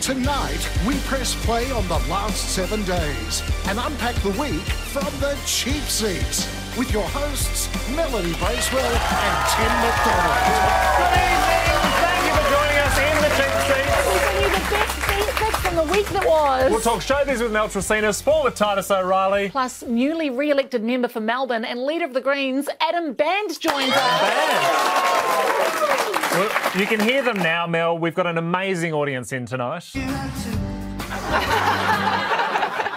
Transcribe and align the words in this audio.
Tonight, 0.00 0.66
we 0.86 0.96
press 1.00 1.34
play 1.44 1.70
on 1.72 1.86
the 1.86 1.98
last 2.08 2.54
seven 2.54 2.82
days 2.84 3.42
and 3.66 3.78
unpack 3.78 4.14
the 4.22 4.30
week 4.30 4.62
from 4.90 5.04
the 5.20 5.36
cheap 5.44 5.82
seats 5.82 6.48
with 6.78 6.90
your 6.90 7.04
hosts, 7.04 7.68
Melanie 7.94 8.32
Bracewell 8.34 8.80
and 8.82 9.46
Tim 9.52 9.72
McDonald. 9.84 10.40
Good 10.96 11.12
evening. 11.20 11.68
Thank 12.00 12.24
you 12.24 12.32
for 12.32 12.44
joining 12.48 12.78
us 12.80 12.96
in 12.96 13.14
the 13.20 13.28
cheap 13.36 13.52
seats. 13.68 13.92
We 14.08 14.16
bring 14.24 14.40
you 14.40 14.48
the 14.56 14.64
best 14.70 14.96
feedback 15.04 15.54
from 15.60 15.74
the 15.76 15.84
week 15.92 16.08
that 16.08 16.24
was. 16.26 16.70
We'll 16.70 16.80
talk 16.80 17.02
showbiz 17.02 17.42
with 17.42 17.52
Mel 17.52 17.68
Tracina, 17.68 18.14
sport 18.14 18.44
with 18.44 18.54
Titus 18.54 18.90
O'Reily. 18.90 19.50
Plus, 19.50 19.82
newly 19.82 20.30
re-elected 20.30 20.82
member 20.82 21.08
for 21.08 21.20
Melbourne 21.20 21.66
and 21.66 21.84
leader 21.84 22.06
of 22.06 22.14
the 22.14 22.22
Greens, 22.22 22.70
Adam 22.80 23.12
Bandt 23.12 23.60
joins 23.60 23.92
us. 23.94 24.20
Well, 26.32 26.50
you 26.78 26.86
can 26.86 27.00
hear 27.00 27.22
them 27.22 27.38
now, 27.38 27.66
Mel. 27.66 27.98
We've 27.98 28.14
got 28.14 28.26
an 28.26 28.38
amazing 28.38 28.92
audience 28.92 29.32
in 29.32 29.46
tonight. 29.46 29.90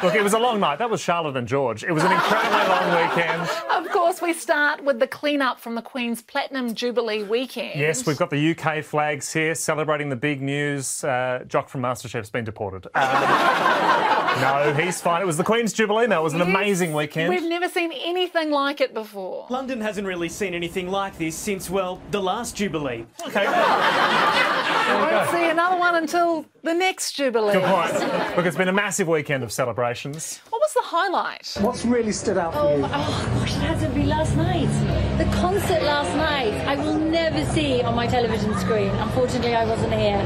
Look, 0.03 0.15
it 0.15 0.23
was 0.23 0.33
a 0.33 0.39
long 0.39 0.59
night. 0.59 0.79
That 0.79 0.89
was 0.89 0.99
Charlotte 1.01 1.37
and 1.37 1.47
George. 1.47 1.83
It 1.83 1.91
was 1.91 2.03
an 2.03 2.11
incredibly 2.11 2.59
long 2.67 3.09
weekend. 3.09 3.49
Of 3.71 3.89
course, 3.91 4.21
we 4.21 4.33
start 4.33 4.83
with 4.83 4.99
the 4.99 5.07
clean-up 5.07 5.59
from 5.59 5.75
the 5.75 5.81
Queen's 5.81 6.21
Platinum 6.21 6.73
Jubilee 6.75 7.23
weekend. 7.23 7.79
Yes, 7.79 8.05
we've 8.05 8.17
got 8.17 8.29
the 8.29 8.51
UK 8.57 8.83
flags 8.83 9.31
here 9.31 9.55
celebrating 9.55 10.09
the 10.09 10.15
big 10.17 10.41
news. 10.41 11.03
Uh, 11.03 11.43
Jock 11.47 11.69
from 11.69 11.81
MasterChef's 11.81 12.29
been 12.29 12.43
deported. 12.43 12.85
Um, 12.95 13.01
no, 14.41 14.73
he's 14.77 14.99
fine. 14.99 15.21
It 15.21 15.25
was 15.25 15.37
the 15.37 15.43
Queen's 15.43 15.71
Jubilee, 15.71 16.07
Mel. 16.07 16.21
It 16.21 16.23
was 16.25 16.33
an 16.33 16.39
Yes, 16.39 16.49
amazing 16.49 16.93
weekend. 16.93 17.29
We've 17.29 17.43
never 17.49 17.69
seen 17.69 17.91
anything 17.93 18.51
like 18.51 18.81
it 18.81 18.93
before. 18.93 19.47
London 19.49 19.79
hasn't 19.79 20.05
really 20.05 20.27
seen 20.29 20.53
anything 20.53 20.89
like 20.89 21.17
this 21.17 21.35
since, 21.35 21.69
well, 21.69 22.01
the 22.11 22.21
last 22.21 22.55
Jubilee. 22.57 23.05
Okay. 23.27 23.45
We 24.83 24.89
won't 24.99 25.29
see 25.29 25.49
another 25.49 25.77
one 25.79 25.95
until 25.95 26.45
the 26.61 26.73
next 26.73 27.13
Jubilee. 27.13 27.53
Good 27.53 27.63
point. 27.63 27.93
Look, 28.35 28.45
it's 28.45 28.57
been 28.57 28.67
a 28.67 28.73
massive 28.73 29.07
weekend 29.07 29.41
of 29.43 29.51
celebrations. 29.93 30.41
What 30.49 30.59
was 30.59 30.73
the 30.73 30.81
highlight? 30.83 31.57
What's 31.61 31.85
really 31.85 32.11
stood 32.11 32.37
out 32.37 32.53
for 32.53 32.77
you? 32.77 32.83
Oh, 32.83 32.91
oh 32.93 33.39
gosh, 33.39 33.55
it 33.55 33.59
had 33.59 33.79
to 33.81 33.89
be 33.89 34.03
last 34.03 34.35
night. 34.35 34.69
The 35.17 35.25
concert 35.35 35.83
last 35.83 36.15
night, 36.15 36.53
I 36.67 36.75
will 36.75 36.97
never 36.97 37.45
see 37.53 37.81
on 37.81 37.95
my 37.95 38.07
television 38.07 38.57
screen. 38.59 38.89
Unfortunately, 38.89 39.55
I 39.55 39.65
wasn't 39.65 39.93
here. 39.93 40.17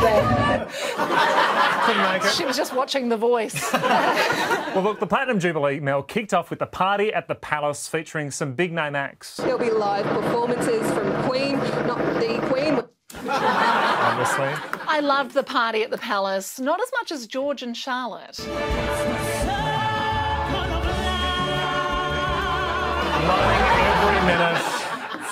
But 0.00 0.68
Couldn't 1.86 2.02
make 2.02 2.24
it. 2.24 2.34
She 2.34 2.44
was 2.44 2.56
just 2.56 2.74
watching 2.74 3.08
The 3.08 3.16
Voice. 3.16 3.72
Well, 4.76 4.84
look, 4.84 5.00
the 5.00 5.06
Platinum 5.06 5.40
Jubilee, 5.40 5.80
Mel, 5.80 6.02
kicked 6.02 6.34
off 6.34 6.50
with 6.50 6.58
the 6.58 6.66
party 6.66 7.10
at 7.10 7.28
the 7.28 7.34
Palace 7.34 7.88
featuring 7.88 8.30
some 8.30 8.52
big 8.52 8.74
name 8.74 8.94
acts. 8.94 9.38
There'll 9.38 9.58
be 9.58 9.70
live 9.70 10.04
performances 10.04 10.86
from 10.92 11.22
Queen, 11.22 11.56
not 11.86 11.96
the 12.20 12.46
Queen. 12.50 12.82
Obviously. 13.24 14.52
I 14.88 15.00
loved 15.00 15.32
the 15.32 15.42
party 15.42 15.82
at 15.82 15.90
the 15.90 15.98
Palace, 15.98 16.60
not 16.60 16.80
as 16.80 16.90
much 17.00 17.10
as 17.12 17.26
George 17.26 17.62
and 17.62 17.76
Charlotte. 17.76 18.38
Moaning 23.26 23.62
every 23.82 24.20
minute. 24.26 24.62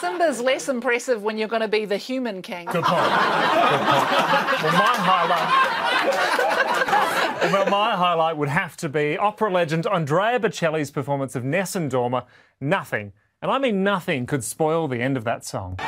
Simba's 0.01 0.41
less 0.41 0.69
impressive 0.69 1.23
when 1.23 1.39
you're 1.39 1.49
going 1.49 1.63
to 1.63 1.69
be 1.69 1.85
the 1.85 1.97
human 1.97 2.43
king. 2.43 2.67
Good 2.67 2.83
point. 2.85 3.05
Good 3.05 3.11
point. 3.11 4.03
Well, 4.63 4.73
my 4.73 4.95
highlight. 4.97 5.75
Well, 7.53 7.67
my 7.67 7.95
highlight 7.95 8.37
would 8.37 8.48
have 8.48 8.77
to 8.79 8.89
be 8.89 9.19
opera 9.19 9.51
legend 9.51 9.87
Andrea 9.87 10.41
Bocelli's 10.41 10.91
performance 10.91 11.37
of 11.37 11.45
Nessun 11.45 11.91
Dorma. 11.91 12.25
Nothing, 12.61 13.13
and 13.43 13.51
I 13.51 13.59
mean 13.59 13.85
nothing, 13.85 14.25
could 14.27 14.43
spoil 14.43 14.89
the 14.89 15.01
end 15.01 15.17
of 15.17 15.25
that 15.25 15.45
song. 15.45 15.79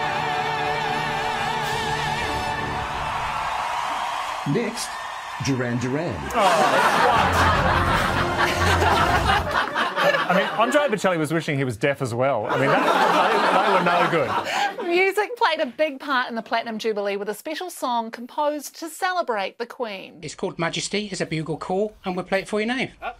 Next, 4.53 4.89
Duran 5.45 5.79
Duran. 5.79 6.15
Oh, 6.35 6.43
I 10.29 10.35
mean, 10.35 10.47
Andrea 10.61 10.89
Bocelli 10.89 11.19
was 11.19 11.33
wishing 11.33 11.57
he 11.57 11.65
was 11.65 11.77
deaf 11.77 12.03
as 12.03 12.15
well. 12.15 12.47
I 12.47 12.59
mean, 12.59 12.69
that, 12.69 12.83
they, 13.53 13.63
they 13.63 13.73
were 13.73 13.85
no 13.85 14.11
good. 14.11 14.89
Music 14.89 15.37
played 15.37 15.61
a 15.61 15.67
big 15.67 16.01
part 16.01 16.29
in 16.29 16.35
the 16.35 16.43
Platinum 16.43 16.79
Jubilee 16.79 17.17
with 17.17 17.29
a 17.29 17.35
special 17.35 17.71
song 17.71 18.11
composed 18.11 18.79
to 18.79 18.89
celebrate 18.89 19.59
the 19.59 19.67
Queen. 19.67 20.19
It's 20.23 20.35
called 20.35 20.59
Majesty. 20.59 21.09
It's 21.11 21.21
a 21.21 21.27
bugle 21.27 21.57
call, 21.57 21.97
and 22.05 22.17
we'll 22.17 22.25
play 22.25 22.41
it 22.41 22.49
for 22.49 22.61
you 22.61 22.67
now. 22.67 22.89
Uh, 23.03 23.13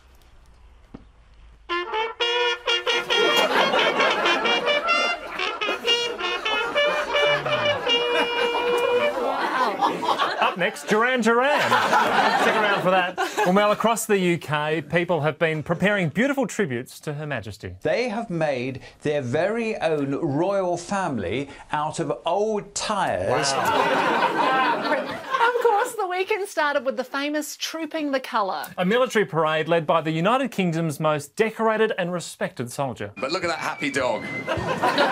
Up 10.57 10.61
next, 10.61 10.89
Duran 10.89 11.21
Duran. 11.21 11.61
Stick 11.61 12.55
around 12.57 12.81
for 12.81 12.91
that. 12.91 13.19
Well, 13.45 13.53
Mel, 13.53 13.73
across 13.73 14.07
the 14.07 14.41
UK, 14.41 14.89
people 14.89 15.21
have 15.21 15.39
been 15.39 15.63
preparing 15.63 16.09
beautiful 16.09 16.47
tributes 16.47 16.99
to 17.01 17.13
Her 17.13 17.27
Majesty. 17.27 17.75
They 17.83 18.09
have 18.09 18.31
made 18.31 18.81
their 19.03 19.21
very 19.21 19.77
own 19.77 20.13
royal 20.15 20.79
family 20.79 21.51
out 21.73 22.01
of 22.01 22.11
old 22.25 22.75
tyres. 22.75 23.53
Of 25.47 25.63
course, 25.63 25.95
the 25.95 26.07
weekend 26.07 26.49
started 26.49 26.85
with 26.85 26.97
the 26.97 27.05
famous 27.05 27.57
Trooping 27.57 28.11
the 28.11 28.21
Colour. 28.21 28.65
A 28.79 28.85
military 28.85 29.25
parade 29.25 29.69
led 29.69 29.87
by 29.87 30.01
the 30.01 30.11
United 30.11 30.51
Kingdom's 30.51 30.99
most 30.99 31.37
decorated 31.37 31.93
and 31.99 32.13
respected 32.13 32.71
soldier. 32.71 33.13
But 33.17 33.33
look 33.33 33.45
at 33.45 33.49
that 33.49 33.59
happy 33.59 33.91
dog. 33.91 34.23
Not 34.47 34.59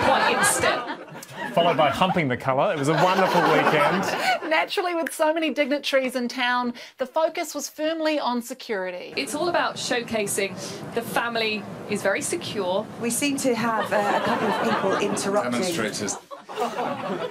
Quite 0.05 0.37
instant. 0.39 1.14
Followed 1.53 1.77
by 1.77 1.91
Humping 1.91 2.29
the 2.29 2.37
Colour. 2.37 2.73
It 2.73 2.79
was 2.79 2.89
a 2.89 2.95
wonderful 2.95 3.43
weekend. 3.43 4.05
Naturally, 4.49 4.95
with 4.95 5.13
so 5.13 5.33
many 5.35 5.51
dignitaries 5.51 6.17
in 6.17 6.29
town, 6.29 6.75
the 6.99 7.07
focus 7.07 7.55
was 7.55 7.69
firmly 7.69 8.19
on 8.19 8.43
security. 8.43 9.13
It's 9.17 9.35
all 9.35 9.49
about 9.49 9.77
showcasing 9.77 10.55
the 10.95 11.03
family 11.03 11.63
is 11.91 12.03
very 12.03 12.23
secure. 12.23 12.87
We 13.01 13.11
seem 13.11 13.37
to 13.39 13.55
have 13.55 13.93
uh, 13.93 14.21
a 14.23 14.25
couple 14.25 14.49
of 14.49 14.63
people 14.63 14.97
interrupting. 14.99 15.61
Demonstrators. 15.61 16.17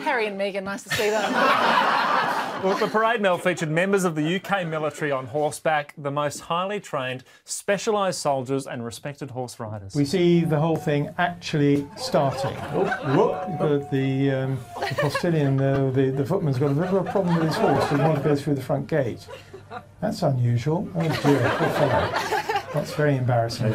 Harry 0.04 0.28
and 0.28 0.40
Meghan, 0.40 0.64
nice 0.64 0.84
to 0.84 0.90
see 0.90 1.10
them. 1.10 1.34
Well, 2.64 2.78
the 2.78 2.88
parade 2.88 3.20
Mel 3.20 3.38
featured 3.38 3.70
members 3.70 4.06
of 4.06 4.16
the 4.16 4.36
UK 4.36 4.66
military 4.66 5.12
on 5.12 5.26
horseback, 5.26 5.94
the 5.98 6.12
most 6.12 6.40
highly 6.40 6.80
trained, 6.80 7.26
specialised 7.44 8.22
soldiers 8.22 8.68
and 8.68 8.86
respected 8.86 9.32
horse 9.32 9.60
riders. 9.60 9.94
We 9.96 10.06
see 10.06 10.46
the 10.46 10.60
whole 10.60 10.78
thing 10.78 11.10
actually 11.18 11.86
starting. 11.98 12.56
Oh, 12.72 12.86
whoop, 13.18 13.60
but 13.60 13.92
the, 13.92 14.32
um, 14.32 14.60
the 14.80 14.96
postilion, 14.96 15.60
uh, 15.60 15.92
the, 15.92 16.12
the 16.12 16.26
footman's 16.26 16.58
got 16.58 16.72
a 16.72 16.74
bit 16.74 16.86
of 16.86 17.06
a 17.06 17.12
problem 17.12 17.36
with 17.36 17.48
his 17.48 17.56
horse, 17.58 17.90
so 17.90 17.98
he 17.98 18.02
wants 18.02 18.22
to 18.22 18.30
go 18.30 18.36
through 18.38 18.56
the 18.56 18.62
front 18.62 18.88
gate. 18.88 19.28
That's 20.00 20.22
unusual. 20.22 20.88
Oh 20.96 21.02
dear, 21.02 21.50
poor 21.58 21.70
fellow. 21.70 22.12
That's 22.74 22.94
very 22.94 23.18
embarrassing 23.18 23.74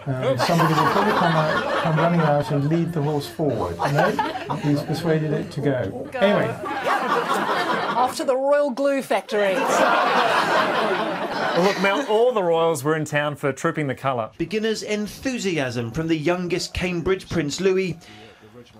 for 0.00 0.12
him. 0.12 0.28
Um, 0.32 0.38
somebody 0.38 0.74
will 0.74 0.90
probably 0.90 1.12
come, 1.12 1.32
out, 1.32 1.82
come 1.82 1.96
running 1.96 2.20
out 2.20 2.50
and 2.50 2.68
lead 2.68 2.92
the 2.92 3.02
horse 3.02 3.26
forward. 3.28 3.76
No, 3.78 4.10
he's 4.56 4.82
persuaded 4.82 5.32
it 5.32 5.50
to 5.52 5.60
go. 5.60 6.08
Anyway, 6.14 6.54
Off 7.96 8.16
to 8.16 8.24
the 8.24 8.36
Royal 8.36 8.70
Glue 8.70 9.02
Factory. 9.02 9.54
Well, 11.52 11.62
look, 11.64 11.82
Mel, 11.82 12.06
all 12.06 12.32
the 12.32 12.42
royals 12.42 12.82
were 12.84 12.96
in 12.96 13.04
town 13.04 13.36
for 13.36 13.52
Trooping 13.52 13.88
the 13.88 13.94
Colour. 13.94 14.30
Beginner's 14.38 14.82
enthusiasm 14.82 15.90
from 15.90 16.06
the 16.08 16.16
youngest 16.16 16.72
Cambridge 16.72 17.28
Prince 17.28 17.60
Louis 17.60 17.98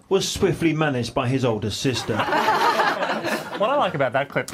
was 0.09 0.27
swiftly 0.29 0.73
managed 0.73 1.13
by 1.13 1.29
his 1.29 1.45
older 1.45 1.71
sister. 1.71 2.17
What 2.17 3.69
I 3.69 3.75
like 3.77 3.95
about 3.95 4.13
that 4.13 4.29
clip. 4.29 4.51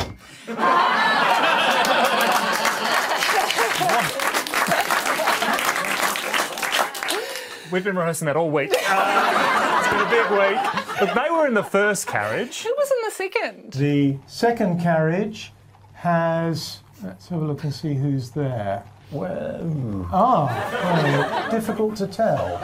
We've 7.73 7.85
been 7.85 7.97
rehearsing 7.97 8.27
that 8.27 8.37
all 8.37 8.51
week. 8.51 8.73
Uh, 8.89 9.79
it's 9.81 9.89
been 9.89 10.01
a 10.01 10.11
big 10.11 10.31
week. 10.31 11.01
Look, 11.01 11.15
they 11.15 11.31
were 11.31 11.47
in 11.47 11.55
the 11.55 11.63
first 11.65 12.07
carriage. 12.07 12.63
Who 12.63 12.75
was 12.77 12.91
in 12.91 12.97
the 13.05 13.11
second? 13.11 13.73
the 13.73 14.17
second 14.27 14.81
carriage 14.81 15.53
has. 15.95 16.81
Let's 17.03 17.29
have 17.29 17.43
a 17.43 17.45
look 17.45 17.63
and 17.65 17.75
see 17.75 17.95
who's 17.95 18.31
there. 18.31 18.85
Well, 19.13 20.09
ah, 20.13 20.47
well, 20.73 21.51
difficult 21.51 21.97
to 21.97 22.07
tell. 22.07 22.57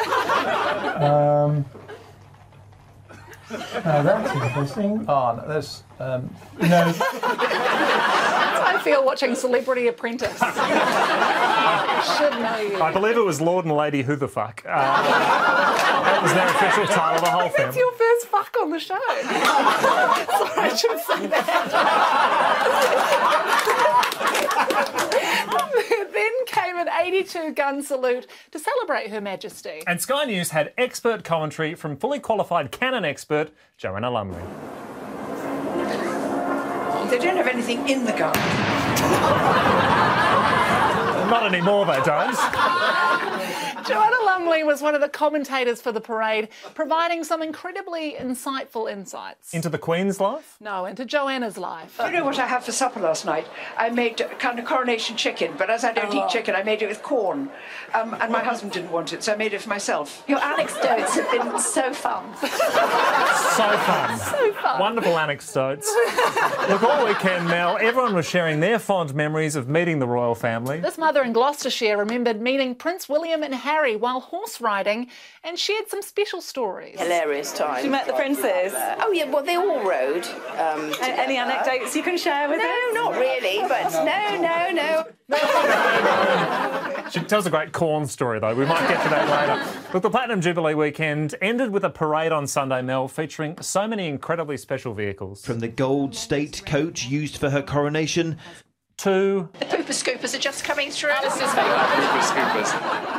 Um, 1.03 1.65
now 3.85 4.03
that's 4.03 4.33
interesting. 4.35 5.05
Oh, 5.09 5.37
no, 5.37 5.45
there's. 5.49 5.83
Um, 6.01 6.35
No, 6.61 6.93
I 8.65 8.79
feel 8.83 9.05
watching 9.05 9.35
Celebrity 9.35 9.89
Apprentice. 9.89 10.39
I 10.41 12.17
should 12.19 12.41
know 12.41 12.59
you. 12.77 12.83
I 12.83 12.93
believe 12.93 13.17
it 13.17 13.25
was 13.25 13.41
Lord 13.41 13.65
and 13.65 13.75
Lady 13.75 14.03
Who 14.03 14.17
the 14.17 14.29
Fuck. 14.29 14.63
Uh, 14.67 14.71
that 14.71 16.23
was 16.23 16.33
their 16.33 16.49
official 16.49 16.87
title, 16.87 17.23
the 17.25 17.31
whole 17.31 17.49
film. 17.51 17.75
your 17.77 17.93
first 17.93 18.27
fuck 18.27 18.55
on 18.61 18.71
the 18.71 18.79
show. 18.79 18.99
Sorry, 19.23 20.71
I 20.71 20.75
shouldn't 20.77 21.01
say 21.01 21.27
that. 21.27 21.49
then 26.13 26.31
came 26.47 26.77
an 26.77 26.89
82 26.89 27.53
gun 27.53 27.83
salute 27.83 28.27
to 28.51 28.59
celebrate 28.59 29.11
Her 29.11 29.21
Majesty. 29.21 29.83
And 29.87 30.01
Sky 30.01 30.25
News 30.25 30.51
had 30.51 30.73
expert 30.79 31.25
commentary 31.25 31.75
from 31.75 31.97
fully 31.97 32.19
qualified 32.21 32.71
cannon 32.71 33.05
expert 33.05 33.51
Joanna 33.77 34.11
Lumley. 34.11 34.43
They 37.11 37.19
don't 37.19 37.37
have 37.37 37.49
anything 37.49 37.89
in 37.89 38.05
the 38.05 38.13
garden. 38.13 38.43
Not 41.31 41.47
anymore, 41.47 41.87
they 41.87 42.01
don't. 42.03 43.69
Joanna 43.87 44.17
Lumley 44.25 44.63
was 44.65 44.81
one 44.83 44.95
of 44.95 45.01
the 45.01 45.09
commentators 45.09 45.81
for 45.81 45.93
the 45.93 46.01
parade, 46.01 46.49
providing 46.75 47.25
some 47.25 47.43
incredibly 47.43 48.13
insightful 48.19 48.91
insights. 48.91 49.53
Into 49.55 49.69
the 49.69 49.79
Queen's 49.79 50.21
life? 50.21 50.57
No, 50.61 50.87
into 50.87 51.05
Joanna's 51.05 51.59
life. 51.59 51.97
Do 51.99 52.07
you 52.07 52.13
know 52.13 52.25
what 52.25 52.39
I 52.39 52.47
had 52.47 52.63
for 52.65 52.73
supper 52.73 53.01
last 53.01 53.25
night? 53.25 53.47
I 53.77 53.91
made 53.91 54.17
kind 54.39 54.59
of 54.59 54.65
coronation 54.65 55.17
chicken, 55.17 55.55
but 55.59 55.71
as 55.71 55.85
I 55.85 55.93
don't 55.93 56.13
Oh. 56.15 56.25
eat 56.25 56.31
chicken, 56.31 56.55
I 56.55 56.63
made 56.63 56.83
it 56.83 56.89
with 56.89 57.03
corn. 57.03 57.51
Um, 57.95 58.15
and 58.21 58.31
my 58.33 58.41
husband 58.43 58.73
didn't 58.73 58.91
want 58.91 59.13
it, 59.13 59.23
so 59.23 59.33
I 59.33 59.37
made 59.37 59.53
it 59.55 59.63
for 59.63 59.69
myself. 59.69 60.23
Your 60.29 60.43
anecdotes 60.43 61.15
have 61.17 61.31
been 61.31 61.59
so 61.59 61.93
fun. 61.93 62.25
So 63.53 63.69
fun. 63.79 64.19
So 64.19 64.53
fun. 64.55 64.81
Wonderful 64.81 65.19
anecdotes. 65.19 65.87
Look, 66.71 66.83
all 66.83 67.05
weekend, 67.05 67.47
Mel, 67.49 67.77
everyone 67.79 68.15
was 68.15 68.27
sharing 68.27 68.61
their 68.61 68.79
fond 68.79 69.15
memories 69.15 69.57
of 69.57 69.69
meeting 69.69 69.99
the 69.99 70.07
royal 70.07 70.35
family. 70.35 70.81
This 70.81 70.97
mother 70.97 71.23
in 71.23 71.33
Gloucestershire 71.35 71.97
remembered 71.99 72.41
meeting 72.41 72.75
Prince 72.75 73.09
William 73.11 73.43
and 73.43 73.55
Harry 73.55 73.72
while 73.97 74.21
horse 74.21 74.61
riding 74.61 75.09
and 75.43 75.59
shared 75.59 75.89
some 75.89 76.03
special 76.03 76.41
stories. 76.41 76.99
Hilarious 76.99 77.53
time. 77.53 77.83
She 77.83 77.89
met 77.89 78.07
the 78.07 78.13
princes? 78.13 78.73
oh 78.75 79.13
yeah, 79.13 79.31
well 79.31 79.43
they 79.43 79.57
all 79.57 79.83
rode. 79.83 80.27
Um, 80.59 80.93
Any 81.01 81.37
anecdotes 81.37 81.97
you 81.97 82.03
can 82.03 82.17
share 82.19 82.49
with 82.49 82.59
no, 82.59 82.65
us? 82.65 82.95
No, 82.95 83.11
not 83.11 83.19
really, 83.19 83.61
but 83.69 83.93
no, 84.05 84.41
no, 84.41 84.71
no. 84.71 85.05
She 87.11 87.21
tells 87.21 87.47
a 87.47 87.51
great 87.51 87.73
corn 87.73 88.07
story, 88.07 88.39
though. 88.41 88.55
We 88.55 88.65
might 88.65 88.89
get 88.89 89.03
to 89.03 89.09
that 89.11 89.29
later. 89.29 89.91
Look, 89.93 90.03
the 90.03 90.11
Platinum 90.11 90.41
Jubilee 90.41 90.75
weekend 90.75 91.35
ended 91.43 91.71
with 91.71 91.85
a 91.85 91.91
parade 91.91 92.33
on 92.33 92.47
Sunday, 92.47 92.81
Mel, 92.83 93.09
featuring 93.09 93.61
so 93.61 93.87
many 93.87 94.09
incredibly 94.09 94.57
special 94.57 94.95
vehicles. 94.95 95.45
From 95.45 95.61
the 95.61 95.69
gold 95.69 96.15
state 96.15 96.63
coach 96.65 97.05
used 97.07 97.37
for 97.37 97.51
her 97.51 97.63
coronation 97.63 98.39
to 99.03 99.49
The 99.59 99.65
pooper 99.67 99.93
scoopers 99.93 100.33
are 100.35 100.39
just 100.39 100.63
coming 100.65 100.91
through. 100.91 101.11
alice's 101.11 101.51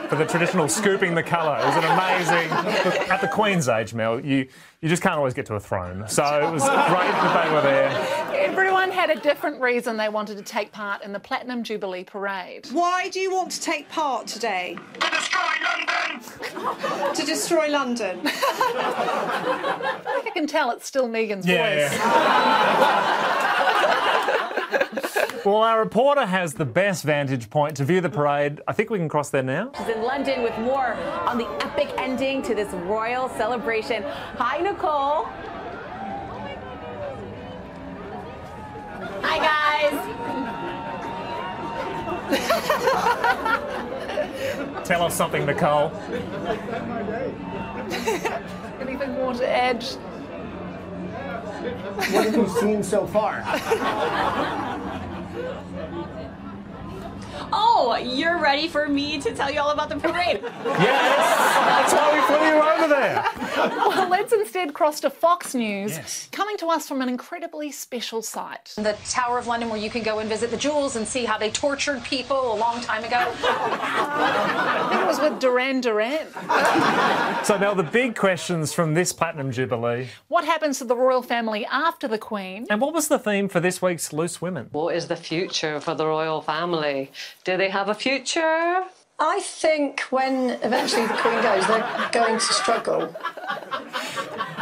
for 0.10 0.16
the 0.16 0.26
traditional 0.26 0.68
scooping 0.70 1.14
the 1.16 1.24
colour. 1.24 1.58
It 1.60 1.66
was 1.66 1.76
an 1.76 1.84
amazing. 1.84 2.50
Look, 2.86 3.10
at 3.10 3.20
the 3.22 3.28
Queen's 3.28 3.68
age, 3.68 3.94
Mel, 3.94 4.20
you, 4.20 4.48
you 4.82 4.88
just 4.90 5.02
can't 5.02 5.16
always 5.16 5.34
get 5.34 5.46
to 5.48 5.56
a 5.56 5.60
throne. 5.60 6.06
So 6.08 6.24
it 6.24 6.52
was 6.52 6.64
great 6.64 6.72
that 6.72 7.44
they 7.46 7.54
were 7.54 7.62
there. 7.62 7.90
Everyone 8.34 8.92
had 8.92 9.10
a 9.10 9.20
different 9.20 9.60
reason 9.62 9.98
they 9.98 10.10
wanted 10.10 10.38
to 10.38 10.44
take 10.44 10.72
part 10.72 11.04
in 11.04 11.12
the 11.12 11.20
Platinum 11.20 11.64
Jubilee 11.64 12.04
parade. 12.06 12.68
Why 12.72 13.10
do 13.10 13.20
you 13.20 13.34
want 13.34 13.52
to 13.52 13.60
take 13.62 13.90
part 13.90 14.28
today? 14.28 14.78
To 15.00 15.10
destroy 15.10 15.42
London! 15.64 17.14
to 17.16 17.26
destroy 17.26 17.70
London. 17.70 18.22
I 18.26 20.00
think 20.14 20.28
I 20.28 20.30
can 20.34 20.48
tell 20.48 20.72
it's 20.72 20.86
still 20.88 21.08
Megan's 21.10 21.46
Yeah, 21.46 21.90
voice. 21.90 23.40
Well, 25.46 25.58
our 25.58 25.80
reporter 25.80 26.26
has 26.26 26.54
the 26.54 26.64
best 26.64 27.04
vantage 27.04 27.50
point 27.50 27.76
to 27.76 27.84
view 27.84 28.00
the 28.00 28.10
parade. 28.10 28.62
I 28.66 28.72
think 28.72 28.90
we 28.90 28.98
can 28.98 29.10
cross 29.10 29.30
there 29.30 29.44
now. 29.44 29.72
She's 29.78 29.90
in 29.90 30.02
London 30.02 30.42
with 30.42 30.58
more 30.60 30.94
on 31.28 31.38
the 31.38 31.48
epic 31.66 31.94
ending 31.98 32.42
to 32.44 32.56
this 32.56 32.72
royal 32.86 33.28
celebration. 33.28 34.04
Hi, 34.38 34.60
Nicole. 34.60 35.28
Hi, 39.22 39.38
guys. 39.38 40.00
Tell 44.88 45.04
us 45.04 45.14
something, 45.14 45.46
Nicole. 45.46 45.92
Anything 48.80 49.12
more 49.12 49.34
to 49.34 49.50
add? 49.50 49.84
What 52.14 52.26
have 52.26 52.36
you 52.36 52.48
seen 52.48 52.82
so 52.82 53.06
far? 53.08 53.44
Yeah. 55.36 55.64
Oh, 57.56 57.96
you're 57.96 58.40
ready 58.40 58.68
for 58.68 58.88
me 58.90 59.20
to 59.22 59.34
tell 59.36 59.52
you 59.52 59.60
all 59.60 59.70
about 59.70 59.90
the 59.90 59.98
parade? 59.98 60.42
Yes, 60.84 61.92
that's 61.92 61.94
why 61.94 62.14
we 62.14 62.22
flew 62.28 62.46
you 62.48 62.62
over 62.62 62.88
there. 62.88 63.24
Well, 63.96 64.10
let's 64.10 64.34
instead 64.34 64.74
cross 64.74 65.00
to 65.02 65.10
Fox 65.10 65.54
News, 65.54 66.28
coming 66.32 66.58
to 66.58 66.68
us 66.68 66.88
from 66.88 67.02
an 67.02 67.10
incredibly 67.10 67.72
special 67.72 68.22
site. 68.22 68.74
The 68.76 68.98
Tower 69.10 69.38
of 69.38 69.48
London, 69.48 69.70
where 69.70 69.80
you 69.80 69.90
can 69.90 70.02
go 70.04 70.20
and 70.20 70.28
visit 70.28 70.50
the 70.52 70.58
jewels 70.58 70.96
and 70.96 71.08
see 71.08 71.26
how 71.26 71.38
they 71.38 71.52
tortured 71.52 72.04
people 72.04 72.54
a 72.54 72.58
long 72.58 72.82
time 72.82 73.04
ago. 73.04 73.32
I 73.44 74.88
think 74.90 75.02
it 75.04 75.08
was 75.08 75.20
with 75.20 75.40
Duran 75.40 75.82
Duran. 75.82 76.28
So, 77.44 77.58
now 77.58 77.74
the 77.74 77.84
big 77.84 78.16
questions 78.16 78.72
from 78.72 78.94
this 78.94 79.12
Platinum 79.12 79.52
Jubilee. 79.52 80.08
What 80.30 80.46
happens 80.46 80.78
to 80.78 80.86
the 80.86 80.96
royal 80.96 81.22
family 81.22 81.66
after 81.66 82.08
the 82.08 82.18
Queen? 82.18 82.66
And 82.70 82.80
what 82.80 82.94
was 82.94 83.10
the 83.10 83.20
theme 83.20 83.50
for 83.50 83.60
this 83.60 83.82
week's 83.82 84.14
Loose 84.14 84.42
Women? 84.42 84.70
What 84.72 84.96
is 84.96 85.08
the 85.10 85.18
future 85.18 85.82
for 85.82 85.94
the 85.94 86.06
royal 86.06 86.42
family? 86.42 87.12
Do 87.44 87.58
they 87.58 87.70
have 87.70 87.90
a 87.90 87.94
future? 87.94 88.84
I 89.20 89.40
think 89.42 90.02
when 90.10 90.52
eventually 90.64 91.06
the 91.08 91.14
Queen 91.16 91.42
goes, 91.42 91.68
they're 91.68 92.10
going 92.12 92.36
to 92.36 92.54
struggle. 92.54 93.16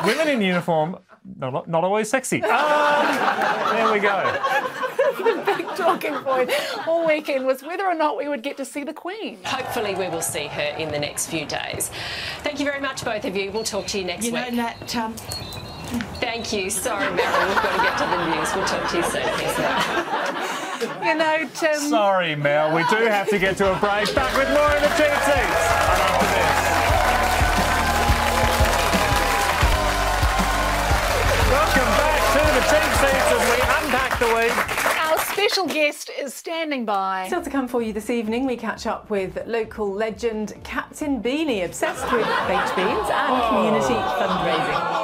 Women 0.05 0.27
in 0.27 0.41
uniform, 0.41 0.97
not, 1.37 1.67
not 1.69 1.83
always 1.83 2.09
sexy. 2.09 2.41
Ah, 2.43 3.71
there 3.73 3.91
we 3.91 3.99
go. 3.99 5.35
the 5.35 5.43
big 5.45 5.67
talking 5.75 6.15
point 6.15 6.51
all 6.87 7.05
weekend 7.07 7.45
was 7.45 7.61
whether 7.63 7.85
or 7.85 7.93
not 7.95 8.17
we 8.17 8.27
would 8.27 8.41
get 8.43 8.57
to 8.57 8.65
see 8.65 8.83
the 8.83 8.93
Queen. 8.93 9.37
Hopefully, 9.45 9.95
we 9.95 10.09
will 10.09 10.21
see 10.21 10.47
her 10.47 10.75
in 10.77 10.89
the 10.91 10.99
next 10.99 11.27
few 11.27 11.45
days. 11.45 11.91
Thank 12.39 12.59
you 12.59 12.65
very 12.65 12.81
much, 12.81 13.05
both 13.05 13.25
of 13.25 13.35
you. 13.35 13.51
We'll 13.51 13.63
talk 13.63 13.85
to 13.87 13.99
you 13.99 14.05
next 14.05 14.25
You 14.25 14.31
know 14.33 14.45
week. 14.45 14.55
that 14.55 14.95
um, 14.95 15.13
Thank 16.19 16.53
you. 16.53 16.69
Sorry, 16.69 17.05
Mary, 17.13 17.47
we've 17.47 17.55
got 17.63 17.75
to 17.75 17.83
get 17.83 17.97
to 17.97 18.05
the 18.05 18.35
news. 18.35 18.55
We'll 18.55 18.65
talk 18.65 18.89
to 18.91 18.97
you 18.97 19.03
soon. 20.33 20.40
Thanks, 20.81 21.05
You 21.05 21.15
know, 21.15 21.49
Tim. 21.53 21.83
Um, 21.83 21.89
Sorry, 21.89 22.35
Mel, 22.35 22.75
we 22.75 22.83
do 22.83 23.05
have 23.05 23.29
to 23.29 23.39
get 23.39 23.57
to 23.57 23.71
a 23.71 23.79
break. 23.79 24.13
Back 24.15 24.35
with 24.35 24.49
more 24.49 24.75
in 24.75 24.81
the 24.81 24.89
cheap 24.97 25.13
seats. 25.21 25.61
And 25.77 26.01
after 26.01 26.25
this. 26.25 26.61
Welcome 31.51 31.91
back 32.01 32.21
to 32.33 32.41
the 32.57 32.63
cheap 32.71 32.91
seats 32.99 33.29
as 33.31 33.43
we 33.49 33.57
unpack 33.85 34.19
the 34.19 34.27
week. 34.35 34.55
Our 35.11 35.19
special 35.19 35.67
guest 35.67 36.09
is 36.19 36.33
standing 36.33 36.85
by. 36.85 37.27
Still 37.27 37.43
to 37.43 37.49
come 37.49 37.67
for 37.67 37.81
you 37.81 37.93
this 37.93 38.09
evening, 38.09 38.45
we 38.45 38.55
catch 38.57 38.87
up 38.87 39.09
with 39.09 39.45
local 39.45 39.91
legend 39.91 40.53
Captain 40.63 41.21
Beanie, 41.21 41.65
obsessed 41.65 42.11
with 42.11 42.25
baked 42.47 42.75
beans 42.75 43.09
and 43.09 43.31
oh. 43.31 43.47
community 43.49 43.93
fundraising. 43.93 45.00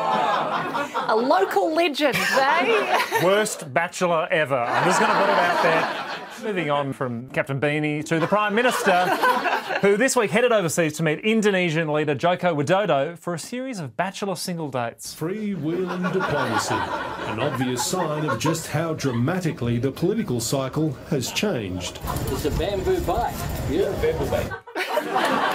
A 1.09 1.15
local 1.15 1.74
legend, 1.74 2.15
eh? 2.19 3.24
Worst 3.24 3.74
bachelor 3.74 4.27
ever. 4.30 4.57
I'm 4.57 4.83
just 4.86 5.00
going 5.00 5.12
to 5.12 5.18
put 5.18 5.30
it 5.30 5.38
out 5.38 5.63
there. 5.63 6.47
Moving 6.47 6.69
on 6.69 6.94
from 6.94 7.30
Captain 7.30 7.59
Beanie 7.59 8.06
to 8.06 8.19
the 8.19 8.28
Prime 8.28 8.54
Minister, 8.54 9.06
who 9.81 9.97
this 9.97 10.16
week 10.16 10.30
headed 10.30 10.52
overseas 10.52 10.94
to 10.97 11.04
meet 11.04 11.19
Indonesian 11.21 11.92
leader 11.92 12.14
Joko 12.14 12.54
Widodo 12.54 13.18
for 13.18 13.33
a 13.33 13.40
series 13.40 13.80
of 13.80 13.97
bachelor 13.97 14.35
single 14.35 14.69
dates. 14.69 15.16
Freewheeling 15.16 16.14
diplomacy, 16.14 16.76
an 17.31 17.40
obvious 17.40 17.83
sign 17.83 18.30
of 18.30 18.37
just 18.37 18.68
how 18.68 18.94
dramatically 18.94 19.80
the 19.80 19.92
political 19.92 20.40
cycle 20.40 20.92
has 21.09 21.31
changed. 21.31 21.99
It's 22.28 22.45
a 22.45 22.52
bamboo 22.52 22.99
bike. 23.02 23.33
Yeah, 23.71 23.90
bamboo 24.02 24.30
bike. 24.30 24.52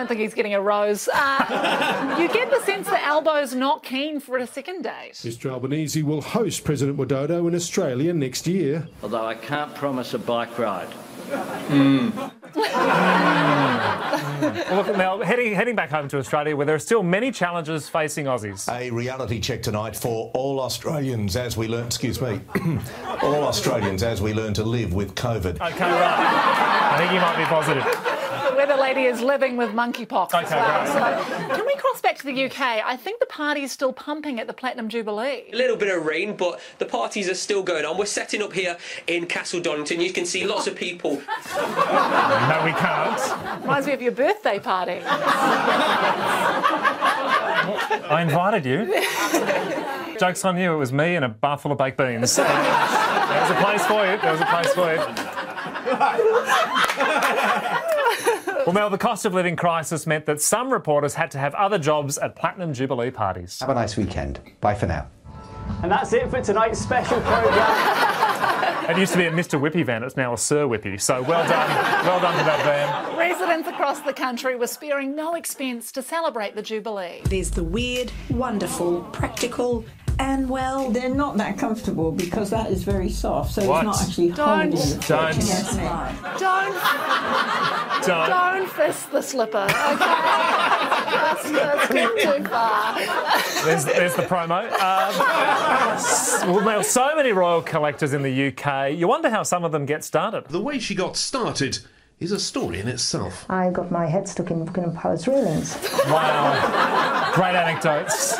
I 0.00 0.02
don't 0.04 0.08
think 0.08 0.20
he's 0.20 0.32
getting 0.32 0.54
a 0.54 0.62
rose. 0.62 1.10
Uh, 1.12 2.16
you 2.18 2.26
get 2.28 2.48
the 2.50 2.62
sense 2.64 2.88
that 2.88 3.02
Albo's 3.02 3.54
not 3.54 3.82
keen 3.82 4.18
for 4.18 4.38
a 4.38 4.46
second 4.46 4.80
date. 4.80 5.12
Mr 5.12 5.50
Albanese 5.50 6.02
will 6.02 6.22
host 6.22 6.64
President 6.64 6.96
Widodo 6.96 7.46
in 7.46 7.54
Australia 7.54 8.14
next 8.14 8.46
year. 8.46 8.88
Although 9.02 9.26
I 9.26 9.34
can't 9.34 9.74
promise 9.74 10.14
a 10.14 10.18
bike 10.18 10.58
ride. 10.58 10.88
Well, 14.40 14.76
look, 14.76 14.96
now, 14.96 15.20
heading, 15.22 15.54
heading 15.54 15.76
back 15.76 15.90
home 15.90 16.08
to 16.08 16.18
Australia, 16.18 16.56
where 16.56 16.66
there 16.66 16.74
are 16.74 16.80
still 16.80 17.02
many 17.02 17.30
challenges 17.30 17.88
facing 17.88 18.24
Aussies. 18.24 18.72
A 18.72 18.90
reality 18.90 19.38
check 19.38 19.62
tonight 19.62 19.94
for 19.94 20.30
all 20.34 20.60
Australians 20.60 21.36
as 21.36 21.56
we 21.56 21.68
learn, 21.68 21.86
excuse 21.86 22.20
me, 22.20 22.40
all 23.22 23.44
Australians 23.44 24.02
as 24.02 24.20
we 24.22 24.32
learn 24.32 24.54
to 24.54 24.64
live 24.64 24.94
with 24.94 25.14
COVID. 25.14 25.60
Okay, 25.60 25.90
right. 25.90 26.90
I 26.92 26.98
think 26.98 27.12
you 27.12 27.20
might 27.20 27.36
be 27.36 27.44
positive. 27.44 28.19
The 28.70 28.76
lady 28.76 29.02
is 29.02 29.20
living 29.20 29.56
with 29.56 29.70
monkeypox 29.70 30.32
as 30.32 30.46
Okay, 30.46 30.54
well. 30.54 30.86
So, 30.86 31.00
can 31.56 31.66
we 31.66 31.74
cross 31.74 32.00
back 32.00 32.16
to 32.18 32.24
the 32.24 32.44
UK? 32.44 32.60
I 32.60 32.96
think 32.96 33.18
the 33.18 33.26
party 33.26 33.64
is 33.64 33.72
still 33.72 33.92
pumping 33.92 34.38
at 34.38 34.46
the 34.46 34.52
Platinum 34.52 34.88
Jubilee. 34.88 35.42
A 35.52 35.56
little 35.56 35.76
bit 35.76 35.92
of 35.92 36.06
rain, 36.06 36.36
but 36.36 36.60
the 36.78 36.86
parties 36.86 37.28
are 37.28 37.34
still 37.34 37.64
going 37.64 37.84
on. 37.84 37.98
We're 37.98 38.06
setting 38.06 38.42
up 38.42 38.52
here 38.52 38.78
in 39.08 39.26
Castle 39.26 39.60
Donington. 39.60 40.00
You 40.00 40.12
can 40.12 40.24
see 40.24 40.46
lots 40.46 40.68
of 40.68 40.76
people. 40.76 41.14
No, 41.16 42.62
we 42.64 42.70
can't. 42.70 43.60
Reminds 43.62 43.88
me 43.88 43.92
of 43.92 44.02
your 44.02 44.12
birthday 44.12 44.60
party. 44.60 45.00
I 48.08 48.22
invited 48.22 48.64
you. 48.64 48.86
Joke's 50.20 50.44
on 50.44 50.56
you, 50.56 50.74
it 50.74 50.76
was 50.76 50.92
me 50.92 51.16
and 51.16 51.24
a 51.24 51.28
bar 51.28 51.58
full 51.58 51.72
of 51.72 51.78
baked 51.78 51.98
beans. 51.98 52.36
there 52.36 52.46
was 52.46 53.50
a 53.50 53.54
place 53.54 53.84
for 53.84 54.06
you. 54.06 54.16
There 54.20 54.30
was 54.30 54.40
a 54.40 54.46
place 54.46 54.72
for 54.74 54.94
you. 54.94 55.00
Well, 58.66 58.74
Mel, 58.74 58.90
the 58.90 58.98
cost 58.98 59.24
of 59.24 59.32
living 59.34 59.56
crisis 59.56 60.06
meant 60.06 60.26
that 60.26 60.40
some 60.40 60.72
reporters 60.72 61.14
had 61.14 61.30
to 61.32 61.38
have 61.38 61.54
other 61.54 61.78
jobs 61.78 62.18
at 62.18 62.36
Platinum 62.36 62.74
Jubilee 62.74 63.10
parties. 63.10 63.58
Have 63.60 63.70
a 63.70 63.74
nice 63.74 63.96
weekend. 63.96 64.40
Bye 64.60 64.74
for 64.74 64.86
now. 64.86 65.08
And 65.82 65.90
that's 65.90 66.12
it 66.12 66.28
for 66.30 66.42
tonight's 66.42 66.80
special 66.80 67.20
programme. 67.20 68.20
It 68.90 68.98
used 68.98 69.12
to 69.12 69.18
be 69.18 69.26
a 69.26 69.30
Mr. 69.30 69.60
Whippy 69.60 69.86
van, 69.86 70.02
it's 70.02 70.16
now 70.16 70.32
a 70.32 70.38
Sir 70.38 70.66
Whippy. 70.66 71.00
So 71.00 71.22
well 71.22 71.48
done, 71.48 71.68
well 72.04 72.20
done 72.20 72.36
to 72.36 72.44
that 72.44 72.64
van. 72.64 73.16
Residents 73.16 73.68
across 73.68 74.00
the 74.00 74.12
country 74.12 74.56
were 74.56 74.66
sparing 74.66 75.14
no 75.14 75.36
expense 75.36 75.92
to 75.92 76.02
celebrate 76.02 76.56
the 76.56 76.62
Jubilee. 76.62 77.20
There's 77.24 77.50
the 77.50 77.62
weird, 77.62 78.10
wonderful, 78.30 79.02
practical, 79.12 79.84
and 80.20 80.48
well, 80.50 80.90
they're 80.90 81.08
not 81.14 81.36
that 81.38 81.56
comfortable 81.58 82.12
because 82.12 82.50
that 82.50 82.70
is 82.70 82.82
very 82.82 83.08
soft, 83.08 83.52
so 83.54 83.66
What? 83.66 83.86
it's 83.86 83.98
not 83.98 84.02
actually 84.08 84.30
Don't- 84.32 84.48
holding 84.48 84.70
the 84.72 84.76
foot. 84.96 85.08
Don't. 85.08 85.36
Yes. 85.36 85.76
Don't, 86.38 88.06
Don't. 88.06 88.28
don't 88.28 88.70
fist 88.70 89.10
the 89.12 89.22
slipper, 89.22 89.58
okay? 89.58 89.74
that's, 91.10 91.50
that's 91.50 91.92
getting 91.92 92.42
too 92.42 92.48
far. 92.48 92.98
There's, 93.64 93.84
there's 93.84 94.14
the 94.14 94.22
promo. 94.22 94.70
Um, 94.72 95.94
s- 95.96 96.42
well, 96.46 96.60
now, 96.64 96.82
so 96.82 97.14
many 97.16 97.32
royal 97.32 97.62
collectors 97.62 98.12
in 98.12 98.22
the 98.22 98.48
UK. 98.48 98.92
You 98.94 99.08
wonder 99.08 99.30
how 99.30 99.42
some 99.42 99.64
of 99.64 99.72
them 99.72 99.86
get 99.86 100.04
started. 100.04 100.44
The 100.48 100.60
way 100.60 100.78
she 100.78 100.94
got 100.94 101.16
started 101.16 101.78
is 102.20 102.32
a 102.32 102.38
story 102.40 102.78
in 102.80 102.88
itself. 102.88 103.46
I 103.48 103.70
got 103.70 103.90
my 103.90 104.06
head 104.06 104.28
stuck 104.28 104.50
in 104.50 104.64
Buckingham 104.66 104.94
Palace 104.94 105.26
railings. 105.26 105.74
Wow. 106.06 107.32
Great 107.34 107.54
anecdotes. 107.54 108.38